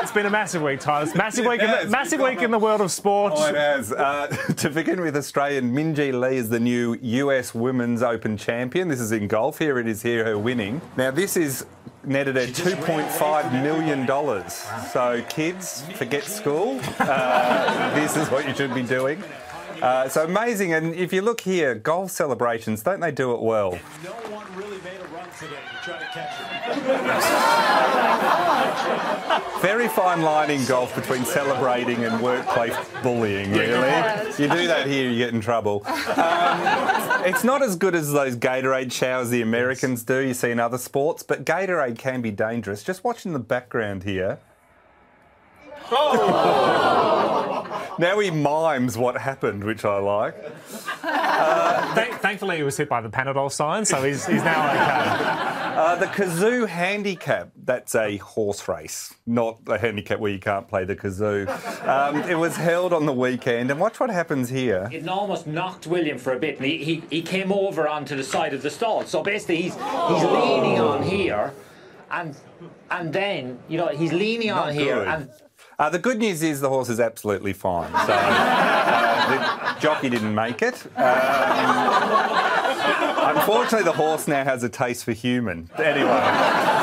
It's 0.00 0.12
been 0.12 0.26
a 0.26 0.30
massive 0.30 0.62
week, 0.62 0.80
Titus. 0.80 1.14
Massive 1.14 1.44
week, 1.44 1.60
in 1.60 1.70
the, 1.70 1.86
massive 1.90 2.20
week 2.20 2.40
in 2.40 2.50
the 2.50 2.58
world 2.58 2.80
of 2.80 2.90
sport. 2.90 3.32
Oh, 3.36 3.48
it 3.48 3.54
has. 3.54 3.92
Uh, 3.92 4.28
to 4.56 4.70
begin 4.70 5.00
with, 5.00 5.16
Australian 5.16 5.72
Minjee 5.72 6.18
Lee 6.18 6.36
is 6.36 6.48
the 6.48 6.60
new 6.60 6.96
US 7.02 7.54
Women's 7.54 8.02
Open 8.02 8.36
champion. 8.36 8.88
This 8.88 9.00
is 9.00 9.12
in 9.12 9.26
golf. 9.28 9.58
Here 9.58 9.78
it 9.78 9.88
is, 9.88 10.00
here 10.02 10.24
her 10.24 10.38
winning. 10.38 10.80
Now, 10.96 11.10
this 11.10 11.36
is 11.36 11.66
netted 12.04 12.36
at 12.36 12.50
$2.5 12.50 13.62
million. 13.62 14.06
So, 14.88 15.22
kids, 15.28 15.82
forget 15.94 16.24
school. 16.24 16.80
Uh, 16.98 17.94
this 17.94 18.16
is 18.16 18.30
what 18.30 18.46
you 18.48 18.54
should 18.54 18.72
be 18.74 18.82
doing. 18.82 19.22
Uh, 19.82 20.08
so 20.08 20.24
amazing, 20.24 20.72
and 20.72 20.94
if 20.94 21.12
you 21.12 21.22
look 21.22 21.40
here, 21.42 21.74
golf 21.74 22.10
celebrations, 22.10 22.82
don't 22.82 23.00
they 23.00 23.12
do 23.12 23.32
it 23.32 23.40
well? 23.40 23.78
Very 29.60 29.88
fine 29.88 30.22
line 30.22 30.50
in 30.50 30.64
golf 30.66 30.94
between 30.94 31.24
celebrating 31.24 32.04
and 32.04 32.20
workplace 32.22 32.74
bullying, 33.02 33.52
really. 33.52 33.88
You 34.38 34.48
do 34.48 34.66
that 34.66 34.86
here, 34.86 35.10
you 35.10 35.18
get 35.18 35.32
in 35.34 35.40
trouble. 35.40 35.82
Um, 35.86 37.24
it's 37.24 37.44
not 37.44 37.62
as 37.62 37.76
good 37.76 37.94
as 37.94 38.12
those 38.12 38.36
Gatorade 38.36 38.92
showers 38.92 39.30
the 39.30 39.42
Americans 39.42 40.02
do, 40.02 40.18
you 40.20 40.34
see 40.34 40.50
in 40.50 40.60
other 40.60 40.78
sports, 40.78 41.22
but 41.22 41.44
Gatorade 41.44 41.98
can 41.98 42.20
be 42.20 42.30
dangerous. 42.30 42.82
Just 42.82 43.04
watching 43.04 43.32
the 43.32 43.38
background 43.38 44.02
here. 44.04 44.38
Now 47.98 48.18
he 48.20 48.30
mimes 48.30 48.96
what 48.96 49.16
happened, 49.16 49.64
which 49.64 49.84
I 49.84 49.98
like. 49.98 50.34
Thank- 51.94 52.14
thankfully, 52.20 52.56
he 52.58 52.62
was 52.62 52.76
hit 52.76 52.88
by 52.88 53.00
the 53.00 53.08
Panadol 53.08 53.50
sign, 53.50 53.84
so 53.84 54.02
he's, 54.02 54.26
he's 54.26 54.42
now 54.42 54.70
okay. 54.70 55.54
Uh, 55.78 55.94
the 55.96 56.06
kazoo 56.06 56.66
handicap, 56.66 57.50
that's 57.64 57.94
a 57.94 58.16
horse 58.18 58.66
race, 58.66 59.14
not 59.26 59.58
a 59.68 59.78
handicap 59.78 60.18
where 60.18 60.30
you 60.32 60.38
can't 60.40 60.66
play 60.68 60.84
the 60.84 60.96
kazoo. 60.96 61.46
Um, 61.86 62.16
it 62.28 62.34
was 62.36 62.56
held 62.56 62.92
on 62.92 63.06
the 63.06 63.12
weekend, 63.12 63.70
and 63.70 63.78
watch 63.78 64.00
what 64.00 64.10
happens 64.10 64.48
here. 64.48 64.88
It 64.92 65.08
almost 65.08 65.46
knocked 65.46 65.86
William 65.86 66.18
for 66.18 66.32
a 66.32 66.38
bit, 66.38 66.56
and 66.56 66.66
he, 66.66 66.78
he, 66.78 67.02
he 67.10 67.22
came 67.22 67.52
over 67.52 67.86
onto 67.88 68.16
the 68.16 68.24
side 68.24 68.54
of 68.54 68.62
the 68.62 68.70
stall. 68.70 69.04
So 69.04 69.22
basically, 69.22 69.62
he's 69.62 69.74
he's 69.74 70.24
leaning 70.24 70.80
on 70.80 71.02
here, 71.04 71.52
and 72.10 72.36
and 72.90 73.12
then 73.12 73.58
you 73.68 73.78
know 73.78 73.86
he's 73.88 74.12
leaning 74.12 74.50
on 74.50 74.66
Not 74.68 74.74
here, 74.74 74.96
good. 74.96 75.08
and 75.08 75.30
Uh, 75.80 75.88
the 75.88 75.98
good 75.98 76.18
news 76.18 76.42
is 76.42 76.60
the 76.60 76.68
horse 76.68 76.88
is 76.88 76.98
absolutely 76.98 77.52
fine. 77.52 77.88
So 78.04 78.12
uh, 78.12 79.74
the 79.74 79.80
jockey 79.80 80.08
didn't 80.08 80.34
make 80.34 80.60
it. 80.60 80.74
Um, 80.96 81.06
unfortunately, 83.36 83.84
the 83.84 83.92
horse 83.92 84.26
now 84.26 84.42
has 84.42 84.64
a 84.64 84.68
taste 84.68 85.04
for 85.04 85.12
human. 85.12 85.70
Anyway. 85.78 86.77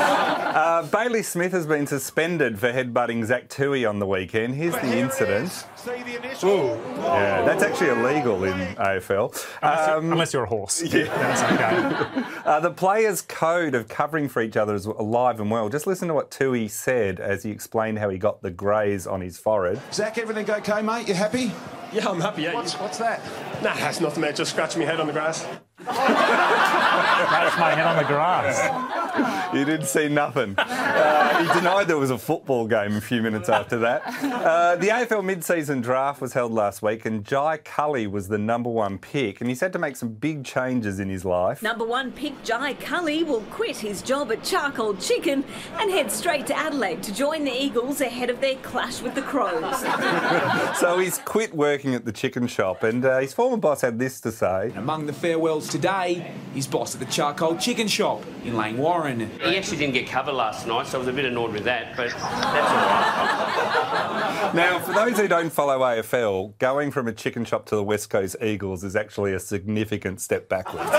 Uh, 0.55 0.83
Bailey 0.83 1.21
Smith 1.21 1.51
has 1.51 1.67
been 1.67 1.85
suspended 1.85 2.57
for 2.57 2.71
headbutting 2.71 3.25
Zach 3.25 3.49
Tuohy 3.49 3.87
on 3.87 3.99
the 3.99 4.07
weekend. 4.07 4.55
Here's 4.55 4.73
the 4.75 4.97
incident. 4.97 5.67
Yeah, 5.85 7.41
that's 7.45 7.61
actually 7.61 7.89
illegal 7.89 8.41
in 8.45 8.57
AFL. 8.75 9.45
Unless, 9.61 9.87
you're, 9.87 9.97
unless 9.97 10.33
you're 10.33 10.43
a 10.45 10.47
horse. 10.47 10.81
Yeah. 10.95 11.03
That's 11.03 11.43
okay. 11.43 12.23
Uh, 12.45 12.59
the 12.59 12.71
players' 12.71 13.21
code 13.21 13.73
of 13.73 13.87
covering 13.87 14.29
for 14.29 14.41
each 14.41 14.55
other 14.55 14.75
is 14.75 14.85
alive 14.85 15.41
and 15.41 15.49
well. 15.51 15.67
Just 15.67 15.87
listen 15.87 16.07
to 16.07 16.13
what 16.13 16.29
Tuohy 16.31 16.69
said 16.69 17.19
as 17.19 17.43
he 17.43 17.49
explained 17.49 17.97
how 17.97 18.07
he 18.09 18.19
got 18.19 18.41
the 18.43 18.51
graze 18.51 19.07
on 19.07 19.19
his 19.19 19.37
forehead. 19.37 19.81
Zach, 19.91 20.19
everything 20.19 20.49
okay, 20.49 20.81
mate? 20.83 21.07
You 21.07 21.15
happy? 21.15 21.51
Yeah, 21.93 22.09
I'm 22.09 22.19
happy. 22.21 22.43
Yeah. 22.43 22.53
What's, 22.53 22.73
what's 22.79 22.97
that? 22.97 23.21
Nah, 23.63 23.73
that's 23.75 23.99
nothing, 24.01 24.21
mate. 24.21 24.35
Just 24.35 24.51
scratching 24.51 24.81
my 24.81 24.85
head 24.87 24.99
on 24.99 25.07
the 25.07 25.13
grass. 25.13 25.45
Scratch 25.81 27.59
my 27.59 27.71
head 27.75 27.85
on 27.85 27.97
the 27.97 28.03
grass. 28.03 29.53
You 29.53 29.63
didn't 29.65 29.87
see 29.87 30.09
nothing. 30.09 30.55
Uh, 30.95 31.43
he 31.43 31.59
denied 31.59 31.87
there 31.87 31.97
was 31.97 32.09
a 32.11 32.17
football 32.17 32.65
game 32.67 32.95
a 32.95 33.01
few 33.01 33.21
minutes 33.21 33.49
after 33.49 33.77
that. 33.79 34.01
Uh, 34.23 34.77
the 34.77 34.87
AFL 34.87 35.25
mid-season 35.25 35.81
draft 35.81 36.21
was 36.21 36.31
held 36.31 36.53
last 36.53 36.81
week, 36.81 37.05
and 37.05 37.25
Jai 37.25 37.57
Culley 37.57 38.07
was 38.07 38.29
the 38.29 38.37
number 38.37 38.69
one 38.69 38.97
pick, 38.97 39.41
and 39.41 39.49
he's 39.49 39.59
had 39.59 39.73
to 39.73 39.79
make 39.79 39.97
some 39.97 40.09
big 40.09 40.45
changes 40.45 41.01
in 41.01 41.09
his 41.09 41.25
life. 41.25 41.61
Number 41.61 41.83
one 41.83 42.13
pick 42.13 42.41
Jai 42.43 42.75
Culley 42.75 43.23
will 43.23 43.41
quit 43.51 43.75
his 43.75 44.01
job 44.01 44.31
at 44.31 44.41
Charcoal 44.43 44.95
Chicken 44.95 45.43
and 45.79 45.91
head 45.91 46.09
straight 46.11 46.47
to 46.47 46.57
Adelaide 46.57 47.03
to 47.03 47.13
join 47.13 47.43
the 47.43 47.51
Eagles 47.51 47.99
ahead 47.99 48.29
of 48.29 48.39
their 48.39 48.55
clash 48.57 49.01
with 49.01 49.15
the 49.15 49.21
Crows. 49.21 49.79
so 50.79 50.97
he's 50.97 51.17
quit 51.19 51.53
working 51.53 51.84
at 51.93 52.05
the 52.05 52.11
chicken 52.11 52.47
shop, 52.47 52.83
and 52.83 53.05
uh, 53.05 53.19
his 53.19 53.33
former 53.33 53.57
boss 53.57 53.81
had 53.81 53.99
this 53.99 54.19
to 54.21 54.31
say. 54.31 54.71
Among 54.75 55.05
the 55.05 55.13
farewells 55.13 55.67
today, 55.67 56.31
his 56.53 56.65
boss 56.65 56.95
at 56.95 56.99
the 56.99 57.05
Charcoal 57.05 57.57
Chicken 57.57 57.87
Shop 57.87 58.23
in 58.43 58.57
Lane 58.57 58.77
Warren. 58.77 59.29
He 59.41 59.57
actually 59.57 59.77
didn't 59.77 59.93
get 59.93 60.07
covered 60.07 60.33
last 60.33 60.65
night, 60.65 60.87
so 60.87 60.97
I 60.97 60.99
was 60.99 61.07
a 61.07 61.13
bit 61.13 61.25
annoyed 61.25 61.51
with 61.51 61.65
that, 61.65 61.95
but 61.95 62.09
that's 62.09 62.23
all 62.23 62.29
right. 62.31 64.51
Now, 64.55 64.79
for 64.79 64.93
those 64.93 65.17
who 65.17 65.27
don't 65.27 65.49
follow 65.49 65.79
AFL, 65.79 66.57
going 66.59 66.91
from 66.91 67.07
a 67.07 67.11
chicken 67.11 67.43
shop 67.45 67.65
to 67.67 67.75
the 67.75 67.83
West 67.83 68.09
Coast 68.09 68.35
Eagles 68.41 68.83
is 68.83 68.95
actually 68.95 69.33
a 69.33 69.39
significant 69.39 70.21
step 70.21 70.47
backwards. 70.47 70.89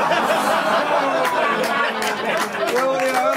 well, 2.74 3.06
you 3.06 3.12
know, 3.12 3.32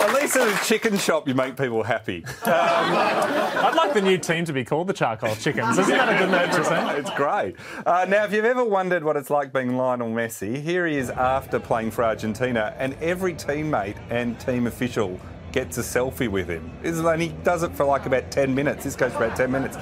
at 0.00 0.12
least, 0.34 0.54
at 0.54 0.62
a 0.62 0.66
chicken 0.66 0.98
shop 0.98 1.28
you 1.28 1.34
make 1.34 1.56
people 1.56 1.82
happy. 1.82 2.24
I'd 2.44 3.74
like 3.76 3.94
the 3.94 4.02
new 4.02 4.18
team 4.18 4.44
to 4.44 4.52
be 4.52 4.64
called 4.64 4.86
the 4.86 4.92
Charcoal 4.92 5.34
Chickens. 5.36 5.78
Isn't 5.78 5.96
that 5.96 6.14
a 6.14 6.18
good 6.18 6.30
name 6.30 6.50
for 6.50 6.60
a 6.60 6.64
team? 6.64 7.00
It's 7.00 7.10
great. 7.10 7.56
Uh, 7.86 8.06
now, 8.08 8.24
if 8.24 8.32
you've 8.32 8.44
ever 8.44 8.64
wondered 8.64 9.04
what 9.04 9.16
it's 9.16 9.30
like 9.30 9.52
being 9.52 9.76
Lionel 9.76 10.10
Messi, 10.10 10.60
here 10.60 10.86
he 10.86 10.96
is 10.96 11.10
after 11.10 11.58
playing 11.58 11.90
for 11.90 12.04
Argentina, 12.04 12.74
and 12.78 12.94
every 13.00 13.34
teammate 13.34 13.96
and 14.10 14.38
team 14.40 14.66
official 14.66 15.20
gets 15.52 15.78
a 15.78 15.82
selfie 15.82 16.28
with 16.28 16.48
him. 16.48 16.70
And 16.84 17.22
he 17.22 17.28
does 17.42 17.62
it 17.62 17.72
for 17.72 17.84
like 17.84 18.06
about 18.06 18.30
10 18.30 18.54
minutes. 18.54 18.84
This 18.84 18.96
goes 18.96 19.12
for 19.12 19.24
about 19.24 19.36
10 19.36 19.50
minutes. 19.50 19.76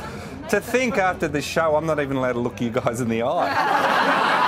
To 0.50 0.60
think 0.60 0.96
after 0.96 1.28
this 1.28 1.44
show, 1.44 1.76
I'm 1.76 1.84
not 1.84 2.00
even 2.00 2.16
allowed 2.16 2.32
to 2.32 2.40
look 2.40 2.60
you 2.60 2.70
guys 2.70 3.02
in 3.02 3.08
the 3.08 3.22
eye. 3.22 4.47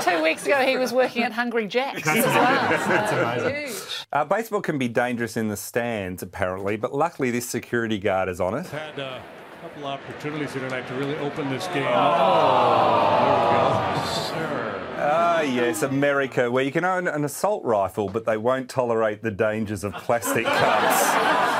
I 0.00 0.02
think 0.02 0.16
two 0.18 0.22
weeks 0.22 0.46
ago 0.46 0.58
he 0.64 0.76
was 0.76 0.92
working 0.92 1.22
at 1.22 1.32
Hungry 1.32 1.66
Jack's 1.66 2.06
as 2.06 2.24
well. 2.24 2.34
That's 2.34 3.12
amazing. 3.12 3.66
Huge. 3.66 4.06
Uh, 4.12 4.24
baseball 4.24 4.60
can 4.60 4.78
be 4.78 4.88
dangerous 4.88 5.36
in 5.36 5.48
the 5.48 5.56
stands, 5.56 6.22
apparently, 6.22 6.76
but 6.76 6.94
luckily 6.94 7.30
this 7.30 7.48
security 7.48 7.98
guard 7.98 8.28
is 8.28 8.40
on 8.40 8.54
it. 8.54 8.66
Had 8.66 8.98
uh, 8.98 9.20
a 9.58 9.62
couple 9.62 9.86
of 9.86 10.00
opportunities 10.00 10.52
here 10.52 10.62
tonight 10.62 10.86
to 10.88 10.94
really 10.94 11.16
open 11.18 11.50
this 11.50 11.66
game. 11.68 11.86
Oh. 11.88 13.20
There 13.20 13.94
we 13.94 13.98
go. 13.98 14.10
Sir. 14.12 14.76
Ah, 15.02 15.40
yes, 15.40 15.82
America, 15.82 16.50
where 16.50 16.62
you 16.62 16.72
can 16.72 16.84
own 16.84 17.08
an 17.08 17.24
assault 17.24 17.64
rifle, 17.64 18.08
but 18.08 18.26
they 18.26 18.36
won't 18.36 18.68
tolerate 18.68 19.22
the 19.22 19.30
dangers 19.30 19.82
of 19.82 19.94
plastic 19.94 20.44
cuts. 20.44 21.59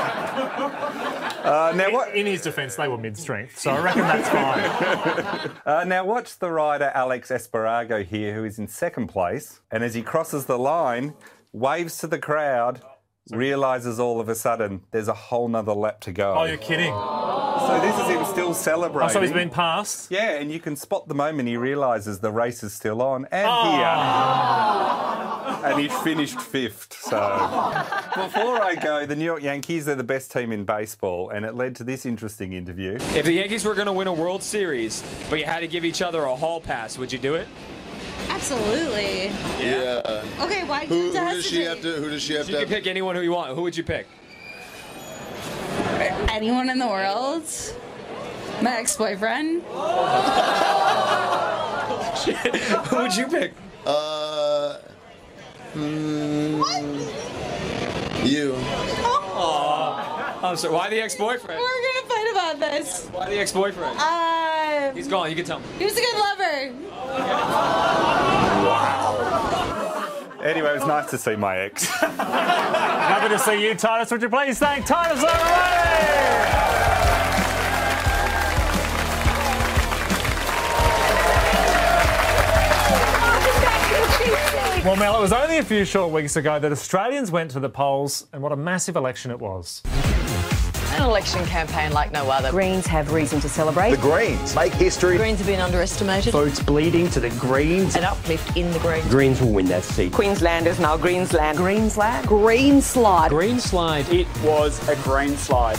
Uh, 1.44 1.72
now, 1.74 1.90
what... 1.90 2.14
In 2.14 2.26
his 2.26 2.42
defence, 2.42 2.76
they 2.76 2.88
were 2.88 2.98
mid-strength, 2.98 3.58
so 3.58 3.70
I 3.70 3.80
reckon 3.80 4.02
that's 4.02 4.28
fine. 4.28 5.56
Uh, 5.66 5.84
now, 5.84 6.04
watch 6.04 6.38
the 6.38 6.50
rider 6.50 6.90
Alex 6.94 7.30
Espargaró 7.30 8.04
here, 8.04 8.34
who 8.34 8.44
is 8.44 8.58
in 8.58 8.66
second 8.66 9.06
place, 9.08 9.60
and 9.70 9.84
as 9.84 9.94
he 9.94 10.02
crosses 10.02 10.46
the 10.46 10.58
line, 10.58 11.14
waves 11.52 11.98
to 11.98 12.06
the 12.06 12.18
crowd, 12.18 12.82
realises 13.32 13.98
all 14.00 14.20
of 14.20 14.28
a 14.28 14.34
sudden 14.34 14.82
there's 14.90 15.08
a 15.08 15.14
whole 15.14 15.48
nother 15.48 15.72
lap 15.72 16.00
to 16.00 16.12
go. 16.12 16.34
Oh, 16.36 16.44
you're 16.44 16.56
kidding. 16.56 16.92
So 16.92 17.78
this 17.82 17.98
is 17.98 18.06
him 18.08 18.24
still 18.24 18.54
celebrating. 18.54 19.10
Oh, 19.10 19.12
so 19.12 19.20
he's 19.20 19.32
been 19.32 19.50
passed? 19.50 20.10
Yeah, 20.10 20.32
and 20.38 20.50
you 20.50 20.60
can 20.60 20.76
spot 20.76 21.08
the 21.08 21.14
moment 21.14 21.48
he 21.48 21.56
realises 21.56 22.20
the 22.20 22.32
race 22.32 22.62
is 22.62 22.72
still 22.72 23.02
on. 23.02 23.26
And 23.30 23.46
Oh. 23.48 23.72
here. 23.76 25.70
And 25.70 25.78
he 25.80 25.88
finished 25.88 26.40
fifth. 26.40 26.96
So 27.02 27.18
before 28.14 28.62
I 28.62 28.76
go, 28.80 29.04
the 29.04 29.16
New 29.16 29.24
York 29.24 29.42
Yankees 29.42 29.88
are 29.88 29.94
the 29.94 30.04
best 30.04 30.32
team 30.32 30.52
in 30.52 30.64
baseball, 30.64 31.30
and 31.30 31.44
it 31.44 31.54
led 31.54 31.76
to 31.76 31.84
this 31.84 32.06
interesting 32.06 32.52
interview. 32.54 32.94
If 33.14 33.24
the 33.26 33.32
Yankees 33.32 33.64
were 33.64 33.74
going 33.74 33.86
to 33.86 33.92
win 33.92 34.06
a 34.06 34.12
World 34.12 34.42
Series, 34.42 35.02
but 35.28 35.38
you 35.38 35.44
had 35.44 35.60
to 35.60 35.68
give 35.68 35.84
each 35.84 36.00
other 36.02 36.24
a 36.24 36.34
hall 36.34 36.60
pass, 36.60 36.96
would 36.98 37.12
you 37.12 37.18
do 37.18 37.34
it? 37.34 37.46
Absolutely. 38.40 39.26
Yeah. 39.60 40.24
Okay, 40.40 40.64
why 40.64 40.86
do 40.86 40.94
Who- 40.94 41.12
you 41.12 41.12
have 41.12 41.12
to 41.12 41.20
who 41.20 41.34
does 41.36 41.44
she 41.44 41.62
hesitate? 41.62 41.84
have 41.92 42.02
Who 42.02 42.10
does 42.10 42.22
she 42.22 42.32
have 42.34 42.48
you 42.48 42.56
could 42.56 42.68
pick 42.68 42.86
anyone 42.86 43.14
who 43.14 43.20
you 43.20 43.32
want. 43.32 43.54
Who 43.54 43.60
would 43.62 43.76
you 43.76 43.84
pick? 43.84 44.06
Anyone 46.30 46.70
in 46.70 46.78
the 46.78 46.86
world? 46.86 47.44
My 48.62 48.76
ex-boyfriend? 48.78 49.62
who 52.88 52.96
would 52.96 53.14
you 53.14 53.26
pick? 53.26 53.52
Uh, 53.84 54.78
mm, 55.74 56.64
you. 58.26 58.54
Aw. 58.56 60.46
I'm 60.46 60.56
sorry. 60.56 60.72
Why 60.74 60.88
the 60.88 61.00
ex-boyfriend? 61.02 61.60
We're 61.60 61.82
gonna 61.82 62.06
fight 62.08 62.28
about 62.32 62.58
this. 62.60 63.06
Why 63.12 63.28
the 63.28 63.38
ex-boyfriend? 63.38 63.98
Uh, 63.98 64.49
He's 64.94 65.08
gone. 65.08 65.30
You 65.30 65.36
can 65.36 65.44
tell 65.44 65.60
me. 65.60 65.66
he 65.78 65.84
was 65.84 65.96
a 65.96 66.00
good 66.00 66.16
lover. 66.18 66.72
Wow. 68.66 69.30
Anyway, 70.42 70.70
it 70.70 70.74
was 70.74 70.86
nice 70.86 71.10
to 71.10 71.18
see 71.18 71.36
my 71.36 71.58
ex. 71.58 71.84
Happy 71.86 73.28
to 73.28 73.38
see 73.38 73.62
you, 73.66 73.74
Titus. 73.74 74.10
Would 74.10 74.22
you 74.22 74.30
please 74.30 74.58
thank 74.58 74.86
Titus 74.86 75.22
O'Reily? 75.22 76.40
Well, 84.84 84.96
Mel, 84.96 85.18
it 85.18 85.20
was 85.20 85.32
only 85.32 85.58
a 85.58 85.62
few 85.62 85.84
short 85.84 86.10
weeks 86.10 86.36
ago 86.36 86.58
that 86.58 86.72
Australians 86.72 87.30
went 87.30 87.50
to 87.50 87.60
the 87.60 87.68
polls, 87.68 88.26
and 88.32 88.42
what 88.42 88.50
a 88.50 88.56
massive 88.56 88.96
election 88.96 89.30
it 89.30 89.38
was. 89.38 89.82
An 91.00 91.06
election 91.06 91.46
campaign 91.46 91.92
like 91.92 92.12
no 92.12 92.30
other. 92.30 92.50
Greens 92.50 92.86
have 92.86 93.10
reason 93.10 93.40
to 93.40 93.48
celebrate. 93.48 93.92
The 93.92 93.96
Greens 93.96 94.54
make 94.54 94.74
history. 94.74 95.16
Greens 95.16 95.38
have 95.38 95.46
been 95.46 95.58
underestimated. 95.58 96.30
Votes 96.30 96.62
bleeding 96.62 97.08
to 97.08 97.20
the 97.20 97.30
Greens. 97.30 97.96
An 97.96 98.04
uplift 98.04 98.54
in 98.54 98.70
the 98.70 98.78
Greens. 98.80 99.08
Greens 99.08 99.40
will 99.40 99.50
win 99.50 99.64
that 99.68 99.82
seat. 99.82 100.12
Queensland 100.12 100.66
is 100.66 100.78
now 100.78 100.98
Greensland. 100.98 101.56
Greensland? 101.56 102.26
Greenslide. 102.26 103.30
Green 103.30 103.58
slide. 103.58 104.06
It 104.10 104.26
was 104.42 104.86
a 104.90 104.96
green 104.96 105.38
slide. 105.38 105.78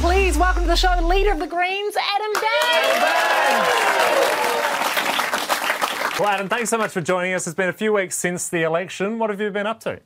Please 0.00 0.36
welcome 0.36 0.62
to 0.62 0.68
the 0.68 0.74
show, 0.74 1.00
leader 1.06 1.30
of 1.30 1.38
the 1.38 1.46
Greens, 1.46 1.94
Adam 1.96 2.32
Bandt. 2.32 2.48
Well, 6.18 6.28
Adam, 6.28 6.48
thanks 6.48 6.70
so 6.70 6.78
much 6.78 6.90
for 6.90 7.00
joining 7.00 7.34
us. 7.34 7.46
It's 7.46 7.54
been 7.54 7.68
a 7.68 7.72
few 7.72 7.92
weeks 7.92 8.18
since 8.18 8.48
the 8.48 8.64
election. 8.64 9.20
What 9.20 9.30
have 9.30 9.40
you 9.40 9.48
been 9.52 9.68
up 9.68 9.78
to? 9.82 10.00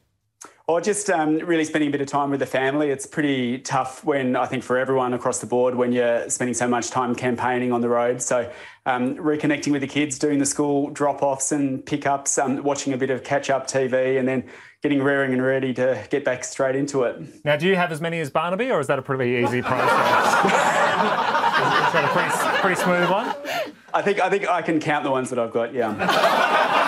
Or 0.72 0.80
just 0.80 1.11
um, 1.11 1.37
really 1.37 1.66
spending 1.66 1.90
a 1.90 1.92
bit 1.92 2.00
of 2.00 2.06
time 2.06 2.30
with 2.30 2.40
the 2.40 2.46
family. 2.46 2.88
It's 2.88 3.04
pretty 3.04 3.58
tough 3.58 4.02
when, 4.04 4.35
I 4.37 4.46
think, 4.46 4.62
for 4.62 4.78
everyone 4.78 5.12
across 5.12 5.38
the 5.38 5.46
board, 5.46 5.74
when 5.74 5.92
you're 5.92 6.30
spending 6.30 6.54
so 6.54 6.66
much 6.66 6.88
time 6.88 7.14
campaigning 7.14 7.72
on 7.72 7.82
the 7.82 7.90
road. 7.90 8.22
So, 8.22 8.50
um, 8.87 9.16
reconnecting 9.16 9.70
with 9.70 9.82
the 9.82 9.87
kids, 9.87 10.18
doing 10.18 10.38
the 10.38 10.46
school 10.46 10.88
drop 10.88 11.22
offs 11.22 11.52
and 11.52 11.85
pickups, 11.85 12.38
um, 12.38 12.62
watching 12.62 12.94
a 12.94 12.96
bit 12.96 13.11
of 13.11 13.22
catch 13.22 13.50
up 13.50 13.66
TV, 13.66 14.18
and 14.18 14.26
then 14.26 14.44
getting 14.82 15.02
rearing 15.02 15.35
and 15.35 15.42
ready 15.42 15.74
to 15.74 16.02
get 16.08 16.24
back 16.24 16.42
straight 16.42 16.74
into 16.74 17.02
it. 17.02 17.44
Now, 17.44 17.56
do 17.56 17.66
you 17.68 17.76
have 17.76 17.92
as 17.92 18.00
many 18.00 18.18
as 18.20 18.30
Barnaby, 18.30 18.70
or 18.70 18.80
is 18.80 18.87
that 18.87 18.98
a 18.98 19.02
pretty 19.02 19.44
easy 19.44 19.61
process? 19.68 19.90
is 20.46 21.92
that 21.92 22.04
a 22.06 22.12
pretty, 22.14 22.61
pretty 22.62 22.80
smooth 22.80 23.11
one? 23.11 23.74
I 23.92 24.00
think 24.00 24.20
I 24.20 24.30
think 24.30 24.48
I 24.48 24.62
can 24.62 24.80
count 24.80 25.04
the 25.04 25.11
ones 25.11 25.28
that 25.28 25.38
I've 25.38 25.52
got. 25.52 25.74
Yeah. 25.74 26.78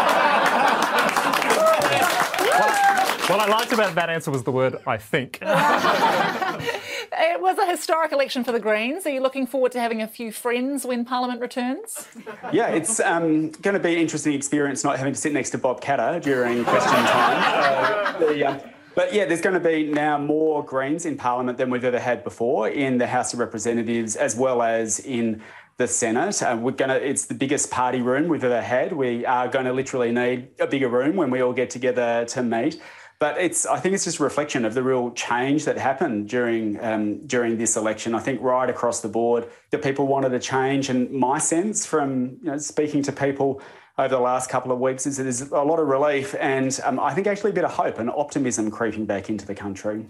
What 3.27 3.41
I 3.41 3.47
liked 3.47 3.73
about 3.73 3.95
that 3.95 4.11
answer 4.11 4.31
was 4.31 4.43
the 4.43 4.53
word 4.53 4.77
I 4.87 4.99
think. 4.99 5.39
It 7.17 7.41
was 7.41 7.59
a 7.59 7.67
historic 7.67 8.13
election 8.13 8.45
for 8.45 8.53
the 8.53 8.59
Greens. 8.59 9.07
Are 9.07 9.11
you 9.11 9.21
looking 9.21 9.47
forward 9.47 9.73
to 9.73 9.81
having 9.81 10.03
a 10.03 10.09
few 10.09 10.33
friends 10.33 10.85
when 10.85 11.05
Parliament 11.05 11.41
returns? 11.41 12.09
Yeah, 12.53 12.69
it's 12.69 12.99
um, 13.01 13.51
going 13.51 13.75
to 13.75 13.81
be 13.81 13.95
an 13.95 14.01
interesting 14.01 14.33
experience 14.33 14.83
not 14.83 14.99
having 14.99 15.13
to 15.13 15.21
sit 15.21 15.33
next 15.33 15.51
to 15.51 15.59
Bob 15.59 15.81
Katter 15.81 16.21
during 16.21 16.65
question 16.65 16.93
time. 16.93 18.15
Uh, 18.17 18.19
the, 18.19 18.45
um, 18.45 18.61
but 18.95 19.13
yeah, 19.13 19.25
there's 19.27 19.41
going 19.41 19.55
to 19.55 19.61
be 19.61 19.85
now 19.85 20.19
more 20.19 20.65
Greens 20.65 21.07
in 21.07 21.17
Parliament 21.17 21.59
than 21.59 21.71
we've 21.71 21.85
ever 21.85 21.99
had 21.99 22.25
before 22.25 22.69
in 22.69 22.99
the 22.99 23.07
House 23.07 23.33
of 23.33 23.39
Representatives 23.39 24.17
as 24.17 24.37
well 24.37 24.63
as 24.63 25.01
in 25.01 25.43
the 25.77 25.89
Senate. 25.89 26.43
Uh, 26.43 26.57
we're 26.61 26.73
going 26.73 26.91
to, 26.91 27.05
it's 27.05 27.27
the 27.27 27.35
biggest 27.35 27.71
party 27.71 28.01
room 28.01 28.29
we've 28.29 28.45
ever 28.45 28.63
had. 28.63 28.93
We 28.93 29.27
are 29.27 29.49
going 29.49 29.65
to 29.67 29.73
literally 29.73 30.13
need 30.13 30.49
a 30.61 30.67
bigger 30.67 30.89
room 30.89 31.17
when 31.17 31.31
we 31.31 31.41
all 31.41 31.53
get 31.53 31.71
together 31.71 32.25
to 32.27 32.43
meet. 32.43 32.81
But 33.19 33.39
it's 33.39 33.65
I 33.65 33.79
think 33.79 33.95
it's 33.95 34.05
just 34.05 34.19
a 34.19 34.23
reflection 34.23 34.65
of 34.65 34.75
the 34.75 34.83
real 34.83 35.11
change 35.13 35.65
that 35.65 35.79
happened 35.79 36.29
during 36.29 36.83
um, 36.83 37.27
during 37.27 37.57
this 37.57 37.77
election. 37.77 38.15
I 38.15 38.21
think 38.21 38.41
right 38.43 38.69
across 38.69 39.01
the 39.01 39.09
board, 39.09 39.49
that 39.71 39.83
people 39.83 40.07
wanted 40.07 40.35
a 40.35 40.39
change, 40.39 40.89
and 40.89 41.11
my 41.11 41.39
sense 41.39 41.87
from 41.87 42.39
you 42.43 42.51
know, 42.51 42.59
speaking 42.59 43.03
to 43.05 43.13
people 43.13 43.63
over 43.97 44.09
the 44.09 44.21
last 44.21 44.51
couple 44.51 44.73
of 44.73 44.81
weeks 44.81 45.07
is 45.07 45.17
that 45.17 45.23
there's 45.23 45.41
a 45.41 45.63
lot 45.63 45.79
of 45.79 45.87
relief 45.87 46.35
and 46.41 46.81
um, 46.83 46.99
I 46.99 47.15
think 47.15 47.29
actually 47.29 47.53
a 47.53 47.55
bit 47.55 47.63
of 47.63 47.71
hope 47.71 48.01
and 48.01 48.11
optimism 48.11 48.69
creeping 48.69 49.07
back 49.07 49.31
into 49.31 49.47
the 49.47 49.55
country. 49.55 50.05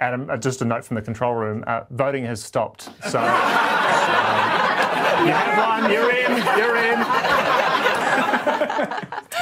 Adam, 0.00 0.28
uh, 0.28 0.36
just 0.36 0.60
a 0.60 0.64
note 0.64 0.84
from 0.84 0.96
the 0.96 1.02
control 1.02 1.34
room: 1.34 1.62
uh, 1.66 1.82
voting 1.90 2.24
has 2.24 2.42
stopped. 2.42 2.90
So. 3.08 3.20
You 5.18 5.32
have 5.34 5.82
one. 5.82 5.90
You're 5.90 6.10
in. 6.12 6.30
You're 6.56 6.76
in. 6.76 6.98